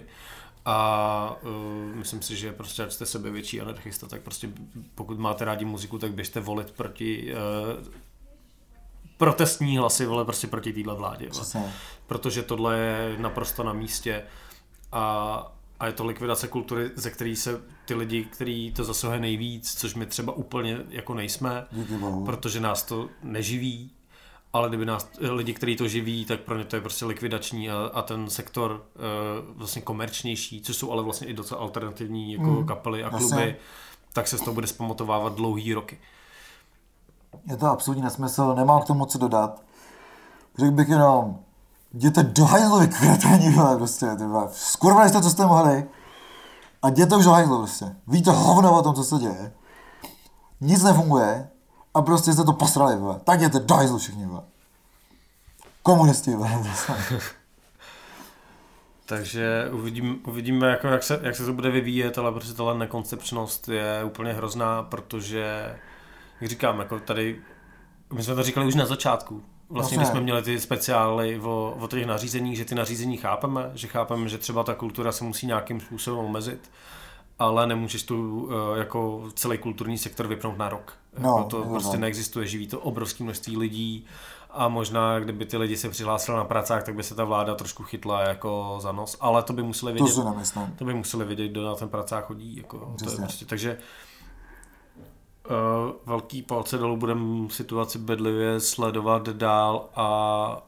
A 0.65 1.37
uh, 1.41 1.95
myslím 1.95 2.21
si, 2.21 2.35
že 2.35 2.51
prostě 2.51 2.83
ať 2.83 2.91
jste 2.91 3.05
sebevětší 3.05 3.61
anarchista, 3.61 4.07
tak 4.07 4.21
prostě 4.21 4.49
pokud 4.95 5.19
máte 5.19 5.45
rádi 5.45 5.65
muziku, 5.65 5.97
tak 5.97 6.13
běžte 6.13 6.39
volit 6.39 6.71
proti 6.71 7.33
uh, 7.33 7.83
protestní 9.23 9.77
hlasy, 9.77 10.05
vole, 10.05 10.25
prostě 10.25 10.47
proti 10.47 10.73
téhle 10.73 10.95
vládě. 10.95 11.29
Vole. 11.53 11.71
Protože 12.07 12.43
tohle 12.43 12.77
je 12.77 13.15
naprosto 13.17 13.63
na 13.63 13.73
místě 13.73 14.23
a, 14.91 15.53
a 15.79 15.87
je 15.87 15.93
to 15.93 16.05
likvidace 16.05 16.47
kultury, 16.47 16.91
ze 16.95 17.09
který 17.09 17.35
se 17.35 17.61
ty 17.85 17.93
lidi, 17.93 18.23
který 18.25 18.71
to 18.71 18.83
zasahuje 18.83 19.19
nejvíc, 19.19 19.75
což 19.79 19.95
my 19.95 20.05
třeba 20.05 20.33
úplně 20.33 20.77
jako 20.89 21.13
nejsme, 21.13 21.65
protože 22.25 22.59
nás 22.59 22.83
to 22.83 23.09
neživí, 23.23 23.91
ale 24.53 24.69
kdyby 24.69 24.85
nás 24.85 25.09
lidi, 25.19 25.53
kteří 25.53 25.75
to 25.75 25.87
živí, 25.87 26.25
tak 26.25 26.39
pro 26.39 26.57
ně 26.57 26.65
to 26.65 26.75
je 26.75 26.81
prostě 26.81 27.05
likvidační 27.05 27.69
a, 27.69 27.91
a 27.93 28.01
ten 28.01 28.29
sektor 28.29 28.71
uh, 28.71 29.57
vlastně 29.57 29.81
komerčnější, 29.81 30.61
což 30.61 30.75
jsou 30.75 30.91
ale 30.91 31.03
vlastně 31.03 31.27
i 31.27 31.33
docela 31.33 31.61
alternativní 31.61 32.33
jako 32.33 32.43
Mm, 32.43 32.65
kapely 32.65 33.03
a 33.03 33.09
kluby, 33.09 33.55
tak 34.13 34.27
se 34.27 34.37
z 34.37 34.41
toho 34.41 34.53
bude 34.53 34.67
zpamatovávat 34.67 35.35
dlouhý 35.35 35.73
roky. 35.73 35.99
Je 37.45 37.57
to 37.57 37.67
absolutní 37.67 38.03
nesmysl, 38.03 38.55
nemám 38.55 38.81
k 38.81 38.85
tomu 38.85 39.05
co 39.05 39.17
dodat. 39.17 39.61
Řekl 40.57 40.71
bych 40.71 40.89
jenom, 40.89 41.39
jděte 41.93 42.23
do 42.23 42.45
hajzlu, 42.45 42.79
vy 42.79 42.87
kreténi, 42.87 43.49
vole, 43.55 43.77
prostě, 43.77 44.15
ty 44.15 44.25
vole. 44.25 44.47
Skurvali 44.51 45.09
jste, 45.09 45.21
co 45.21 45.29
jste 45.29 45.45
mohli. 45.45 45.85
A 46.81 46.89
jděte 46.89 47.15
už 47.15 47.25
do 47.25 47.31
hajzlu, 47.31 47.57
prostě. 47.57 47.95
Víte 48.07 48.31
hovno 48.31 48.79
o 48.79 48.81
tom, 48.81 48.95
co 48.95 49.03
se 49.03 49.15
děje. 49.15 49.53
Nic 50.61 50.83
nefunguje. 50.83 51.49
A 51.93 52.01
prostě 52.01 52.33
jste 52.33 52.43
to 52.43 52.53
posrali, 52.53 52.95
vole. 52.95 53.19
Tak 53.23 53.39
jděte 53.39 53.59
do 53.59 53.75
hajzlu 53.75 53.97
všichni, 53.97 54.25
vole. 54.25 54.43
Komunisti, 55.83 56.35
vole. 56.35 56.63
Takže 59.05 59.69
uvidím, 59.71 60.21
uvidíme, 60.27 60.67
jako 60.67 60.87
jak, 60.87 61.03
se, 61.03 61.19
jak 61.21 61.35
se 61.35 61.45
to 61.45 61.53
bude 61.53 61.69
vyvíjet, 61.69 62.17
ale 62.17 62.31
prostě 62.31 62.53
tahle 62.53 62.77
nekoncepčnost 62.77 63.67
je 63.67 64.03
úplně 64.03 64.33
hrozná, 64.33 64.83
protože, 64.83 65.75
jak 66.41 66.49
říkám, 66.49 66.79
jako 66.79 66.99
tady, 66.99 67.41
my 68.13 68.23
jsme 68.23 68.35
to 68.35 68.43
říkali 68.43 68.67
už 68.67 68.75
na 68.75 68.85
začátku, 68.85 69.43
vlastně, 69.69 69.97
když 69.97 70.09
jsme 70.09 70.21
měli 70.21 70.41
ty 70.41 70.59
speciály 70.59 71.39
o, 71.39 71.77
o 71.79 71.87
těch 71.87 72.05
nařízeních, 72.05 72.57
že 72.57 72.65
ty 72.65 72.75
nařízení 72.75 73.17
chápeme, 73.17 73.71
že 73.73 73.87
chápeme, 73.87 74.29
že 74.29 74.37
třeba 74.37 74.63
ta 74.63 74.75
kultura 74.75 75.11
se 75.11 75.23
musí 75.23 75.47
nějakým 75.47 75.79
způsobem 75.79 76.25
omezit, 76.25 76.71
ale 77.39 77.67
nemůžeš 77.67 78.03
tu 78.03 78.49
eh, 78.75 78.79
jako 78.79 79.23
celý 79.33 79.57
kulturní 79.57 79.97
sektor 79.97 80.27
vypnout 80.27 80.57
na 80.57 80.69
rok. 80.69 80.93
No, 81.19 81.29
jako 81.37 81.43
to 81.49 81.57
je 81.57 81.63
to 81.63 81.69
prostě 81.69 81.91
tak. 81.91 81.99
neexistuje, 81.99 82.47
živí 82.47 82.67
to 82.67 82.79
obrovské 82.79 83.23
množství 83.23 83.57
lidí 83.57 84.05
a 84.51 84.67
možná, 84.67 85.19
kdyby 85.19 85.45
ty 85.45 85.57
lidi 85.57 85.77
se 85.77 85.89
přihlásili 85.89 86.37
na 86.37 86.43
pracách, 86.45 86.83
tak 86.83 86.95
by 86.95 87.03
se 87.03 87.15
ta 87.15 87.23
vláda 87.23 87.55
trošku 87.55 87.83
chytla 87.83 88.21
jako 88.21 88.77
za 88.81 88.91
nos, 88.91 89.17
ale 89.19 89.43
to 89.43 89.53
by 89.53 89.63
museli 89.63 89.91
To 89.93 90.03
vědět, 90.03 90.13
si 90.21 90.23
nemyslím. 90.25 90.75
to 90.77 90.85
by 90.85 90.93
museli 90.93 91.25
vědět, 91.25 91.47
kdo 91.47 91.65
na 91.65 91.75
ten 91.75 91.89
pracák 91.89 92.25
chodí. 92.25 92.57
Jako, 92.57 92.77
to 92.77 92.85
je 92.91 92.95
Přesně. 92.95 93.17
prostě, 93.23 93.45
takže 93.45 93.71
uh, 93.73 93.77
velký 96.05 96.41
palce 96.41 96.77
dolů 96.77 96.97
budeme 96.97 97.49
situaci 97.49 97.99
bedlivě 97.99 98.59
sledovat 98.59 99.29
dál 99.29 99.89
a 99.95 100.67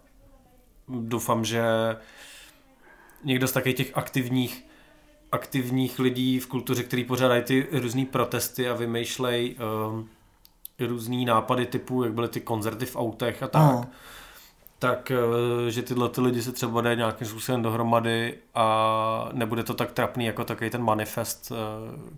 doufám, 0.87 1.45
že 1.45 1.63
někdo 3.23 3.47
z 3.47 3.51
takových 3.51 3.77
těch 3.77 3.97
aktivních 3.97 4.65
aktivních 5.31 5.99
lidí 5.99 6.39
v 6.39 6.47
kultuře, 6.47 6.83
který 6.83 7.03
pořádají 7.03 7.43
ty 7.43 7.67
různé 7.71 8.05
protesty 8.05 8.69
a 8.69 8.73
vymýšlejí 8.73 9.55
um, 9.55 10.09
různý 10.79 11.25
nápady 11.25 11.65
typu, 11.65 12.03
jak 12.03 12.13
byly 12.13 12.27
ty 12.27 12.41
koncerty 12.41 12.85
v 12.85 12.95
autech 12.95 13.43
a 13.43 13.47
tak, 13.47 13.61
Aha. 13.61 13.87
Tak 14.79 15.11
eh, 15.11 15.71
že 15.71 15.81
tyhle 15.81 16.09
ty 16.09 16.21
lidi 16.21 16.41
se 16.41 16.51
třeba 16.51 16.81
dají 16.81 16.97
nějakým 16.97 17.27
způsobem 17.27 17.61
dohromady 17.61 18.37
a 18.55 19.29
nebude 19.33 19.63
to 19.63 19.73
tak 19.73 19.91
trapný 19.91 20.25
jako 20.25 20.43
takový 20.43 20.69
ten 20.69 20.83
manifest, 20.83 21.51
eh, 21.51 21.55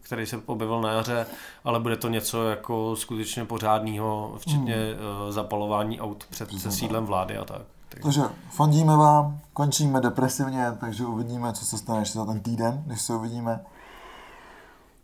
který 0.01 0.25
se 0.25 0.41
objevil 0.45 0.81
na 0.81 0.91
jaře, 0.91 1.25
ale 1.63 1.79
bude 1.79 1.97
to 1.97 2.09
něco 2.09 2.49
jako 2.49 2.95
skutečně 2.95 3.45
pořádného, 3.45 4.35
včetně 4.37 4.75
hmm. 4.75 5.31
zapalování 5.31 6.01
aut 6.01 6.25
před 6.29 6.59
se 6.59 6.71
sídlem 6.71 7.05
vlády 7.05 7.37
a 7.37 7.45
tak. 7.45 7.61
Takže 8.01 8.21
fandíme 8.49 8.97
vám, 8.97 9.39
končíme 9.53 10.01
depresivně, 10.01 10.65
takže 10.79 11.05
uvidíme, 11.05 11.53
co 11.53 11.65
se 11.65 11.77
stane 11.77 11.99
ještě 12.01 12.19
za 12.19 12.25
ten 12.25 12.39
týden, 12.39 12.83
když 12.85 13.01
se 13.01 13.13
uvidíme. 13.13 13.59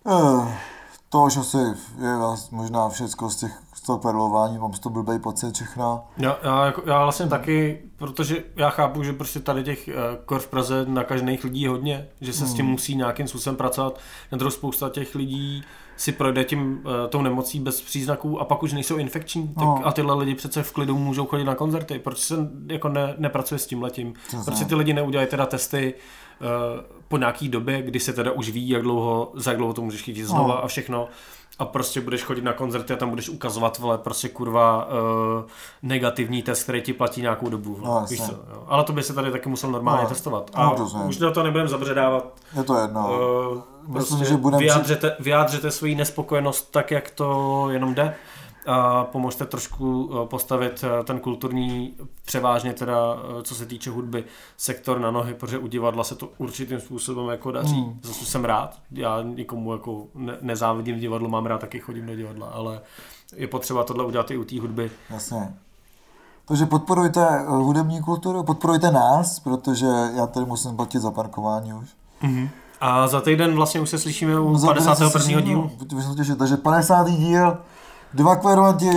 Uh 0.05 0.47
to 1.13 1.29
že 1.29 1.39
asi 1.39 1.57
je 2.01 2.13
možná 2.51 2.89
všechno 2.89 3.29
z 3.29 3.35
těch 3.35 3.51
z 3.73 3.81
toho 3.81 3.99
perlování, 3.99 4.57
mám 4.57 4.73
z 4.73 4.79
toho 4.79 4.93
blbej 4.93 5.19
pocit 5.19 5.55
všechno. 5.55 6.03
Já, 6.17 6.37
já, 6.43 6.65
jako, 6.65 6.81
já 6.85 7.03
vlastně 7.03 7.27
taky, 7.27 7.81
protože 7.97 8.43
já 8.55 8.69
chápu, 8.69 9.03
že 9.03 9.13
prostě 9.13 9.39
tady 9.39 9.63
těch 9.63 9.87
uh, 9.87 9.93
kor 10.25 10.39
v 10.39 10.47
Praze 10.47 10.85
nakažených 10.87 11.43
lidí 11.43 11.67
hodně, 11.67 12.07
že 12.21 12.33
se 12.33 12.43
hmm. 12.43 12.53
s 12.53 12.53
tím 12.53 12.65
hmm. 12.65 12.71
musí 12.71 12.95
nějakým 12.95 13.27
způsobem 13.27 13.57
pracovat. 13.57 13.99
Na 14.31 14.37
druhou 14.37 14.51
spousta 14.51 14.89
těch 14.89 15.15
lidí 15.15 15.63
si 15.97 16.11
projde 16.11 16.43
tím, 16.43 16.81
uh, 16.85 17.09
tou 17.09 17.21
nemocí 17.21 17.59
bez 17.59 17.81
příznaků 17.81 18.39
a 18.39 18.45
pak 18.45 18.63
už 18.63 18.73
nejsou 18.73 18.97
infekční. 18.97 19.47
Tak 19.47 19.63
no. 19.63 19.81
A 19.83 19.91
tyhle 19.91 20.15
lidi 20.15 20.35
přece 20.35 20.63
v 20.63 20.71
klidu 20.71 20.97
můžou 20.97 21.25
chodit 21.25 21.45
na 21.45 21.55
koncerty. 21.55 21.99
Proč 21.99 22.17
se 22.17 22.35
jako 22.67 22.89
ne, 22.89 23.15
nepracuje 23.17 23.59
s 23.59 23.67
tím 23.67 23.81
letím? 23.81 24.13
Proč 24.45 24.57
si 24.57 24.65
ty 24.65 24.75
lidi 24.75 24.93
neudělají 24.93 25.27
teda 25.27 25.45
testy 25.45 25.93
po 27.07 27.17
nějaký 27.17 27.49
době, 27.49 27.81
kdy 27.81 27.99
se 27.99 28.13
teda 28.13 28.31
už 28.31 28.49
ví, 28.49 28.69
jak 28.69 28.81
dlouho, 28.81 29.31
za 29.35 29.51
jak 29.51 29.57
dlouho 29.57 29.73
to 29.73 29.81
můžeš 29.81 30.01
chytit 30.01 30.25
znova 30.25 30.55
no. 30.55 30.63
a 30.63 30.67
všechno 30.67 31.07
a 31.59 31.65
prostě 31.65 32.01
budeš 32.01 32.23
chodit 32.23 32.43
na 32.43 32.53
koncerty 32.53 32.93
a 32.93 32.95
tam 32.95 33.09
budeš 33.09 33.29
ukazovat, 33.29 33.79
vole, 33.79 33.97
prostě 33.97 34.29
kurva 34.29 34.85
uh, 34.85 34.91
negativní 35.81 36.43
test, 36.43 36.63
který 36.63 36.81
ti 36.81 36.93
platí 36.93 37.21
nějakou 37.21 37.49
dobu. 37.49 37.79
No, 37.83 38.05
víš 38.09 38.21
co, 38.21 38.31
jo. 38.31 38.63
Ale 38.67 38.83
to 38.83 38.93
by 38.93 39.03
se 39.03 39.13
tady 39.13 39.31
taky 39.31 39.49
musel 39.49 39.71
normálně 39.71 40.03
no, 40.03 40.09
testovat. 40.09 40.51
A 40.53 40.65
no, 40.65 41.05
už 41.07 41.17
na 41.17 41.31
to 41.31 41.43
nebudeme 41.43 41.69
zabředávat. 41.69 42.33
Je 42.57 42.63
to 42.63 42.77
jedno. 42.77 43.19
Uh, 43.51 43.61
Myslím, 43.87 44.17
prostě 44.17 44.25
že 44.25 44.37
budeme 44.37 44.59
vyjádřete, 44.63 45.15
vyjádřete 45.19 45.71
svoji 45.71 45.95
nespokojenost 45.95 46.71
tak, 46.71 46.91
jak 46.91 47.09
to 47.09 47.67
jenom 47.69 47.93
jde 47.93 48.15
pomožte 49.03 49.45
trošku 49.45 50.11
eh, 50.13 50.27
postavit 50.27 50.83
eh, 50.83 51.03
ten 51.03 51.19
kulturní, 51.19 51.93
převážně 52.25 52.73
teda, 52.73 53.17
eh, 53.39 53.43
co 53.43 53.55
se 53.55 53.65
týče 53.65 53.89
hudby, 53.89 54.23
sektor 54.57 54.99
na 54.99 55.11
nohy, 55.11 55.33
protože 55.33 55.57
u 55.57 55.67
divadla 55.67 56.03
se 56.03 56.15
to 56.15 56.29
určitým 56.37 56.79
způsobem 56.79 57.29
jako 57.29 57.51
daří. 57.51 57.81
Hmm. 57.81 57.99
Zase 58.03 58.25
jsem 58.25 58.45
rád, 58.45 58.79
já 58.91 59.21
nikomu 59.21 59.73
jako 59.73 60.07
ne- 60.15 60.37
nezávidím 60.41 60.99
divadlo, 60.99 61.29
mám 61.29 61.45
rád, 61.45 61.61
taky 61.61 61.79
chodím 61.79 62.05
do 62.05 62.15
divadla, 62.15 62.47
ale 62.47 62.81
je 63.35 63.47
potřeba 63.47 63.83
tohle 63.83 64.05
udělat 64.05 64.31
i 64.31 64.37
u 64.37 64.43
té 64.43 64.59
hudby. 64.59 64.91
Jasně. 65.09 65.53
Takže 66.45 66.65
podporujte 66.65 67.45
hudební 67.47 68.01
kulturu, 68.01 68.43
podporujte 68.43 68.91
nás, 68.91 69.39
protože 69.39 69.85
já 70.15 70.27
tady 70.27 70.45
musím 70.45 70.75
platit 70.75 70.99
za 70.99 71.11
parkování 71.11 71.73
už. 71.73 71.89
Mm-hmm. 72.23 72.49
A 72.81 73.07
za 73.07 73.21
týden 73.21 73.55
vlastně 73.55 73.81
už 73.81 73.89
se 73.89 73.99
slyšíme 73.99 74.39
u 74.39 74.57
za 74.57 74.73
51. 74.73 75.41
dílu. 75.41 75.71
Takže 76.37 76.57
50. 76.57 77.09
díl 77.09 77.57
Dva 78.13 78.35
kvervanti, 78.35 78.89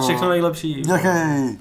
Všechno 0.00 0.28
nejlepší. 0.28 0.82
Děkej. 0.82 1.58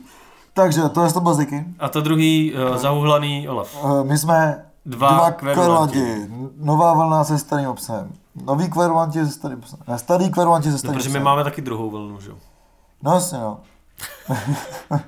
Takže 0.54 0.82
to 0.82 1.04
je 1.04 1.14
to 1.14 1.22
baziky. 1.22 1.66
A 1.80 1.90
to 1.90 2.02
druhý 2.02 2.54
uh, 2.54 2.78
zahuhlaný 2.78 3.50
Olaf. 3.50 3.84
Uh, 3.84 4.04
my 4.04 4.18
jsme 4.18 4.66
dva, 4.86 5.10
dva 5.10 5.32
kvervanti. 5.32 6.28
Nová 6.58 6.94
vlna 6.94 7.24
se 7.24 7.38
starým 7.38 7.68
obsahem. 7.68 8.12
Nový 8.46 8.70
kvervanti 8.70 9.26
se 9.26 9.32
starým 9.32 9.58
obsahem. 9.58 9.84
Ne, 9.88 9.98
starý 10.00 10.30
kvervanti 10.30 10.72
se 10.72 10.78
starým 10.78 10.94
no, 10.94 11.00
protože 11.00 11.10
my 11.10 11.20
máme 11.20 11.44
taky 11.44 11.62
druhou 11.62 11.90
vlnu, 11.90 12.20
že 12.20 12.30
jo? 12.30 12.36
No 13.04 13.14
jasně, 13.14 13.40
no. 13.40 13.58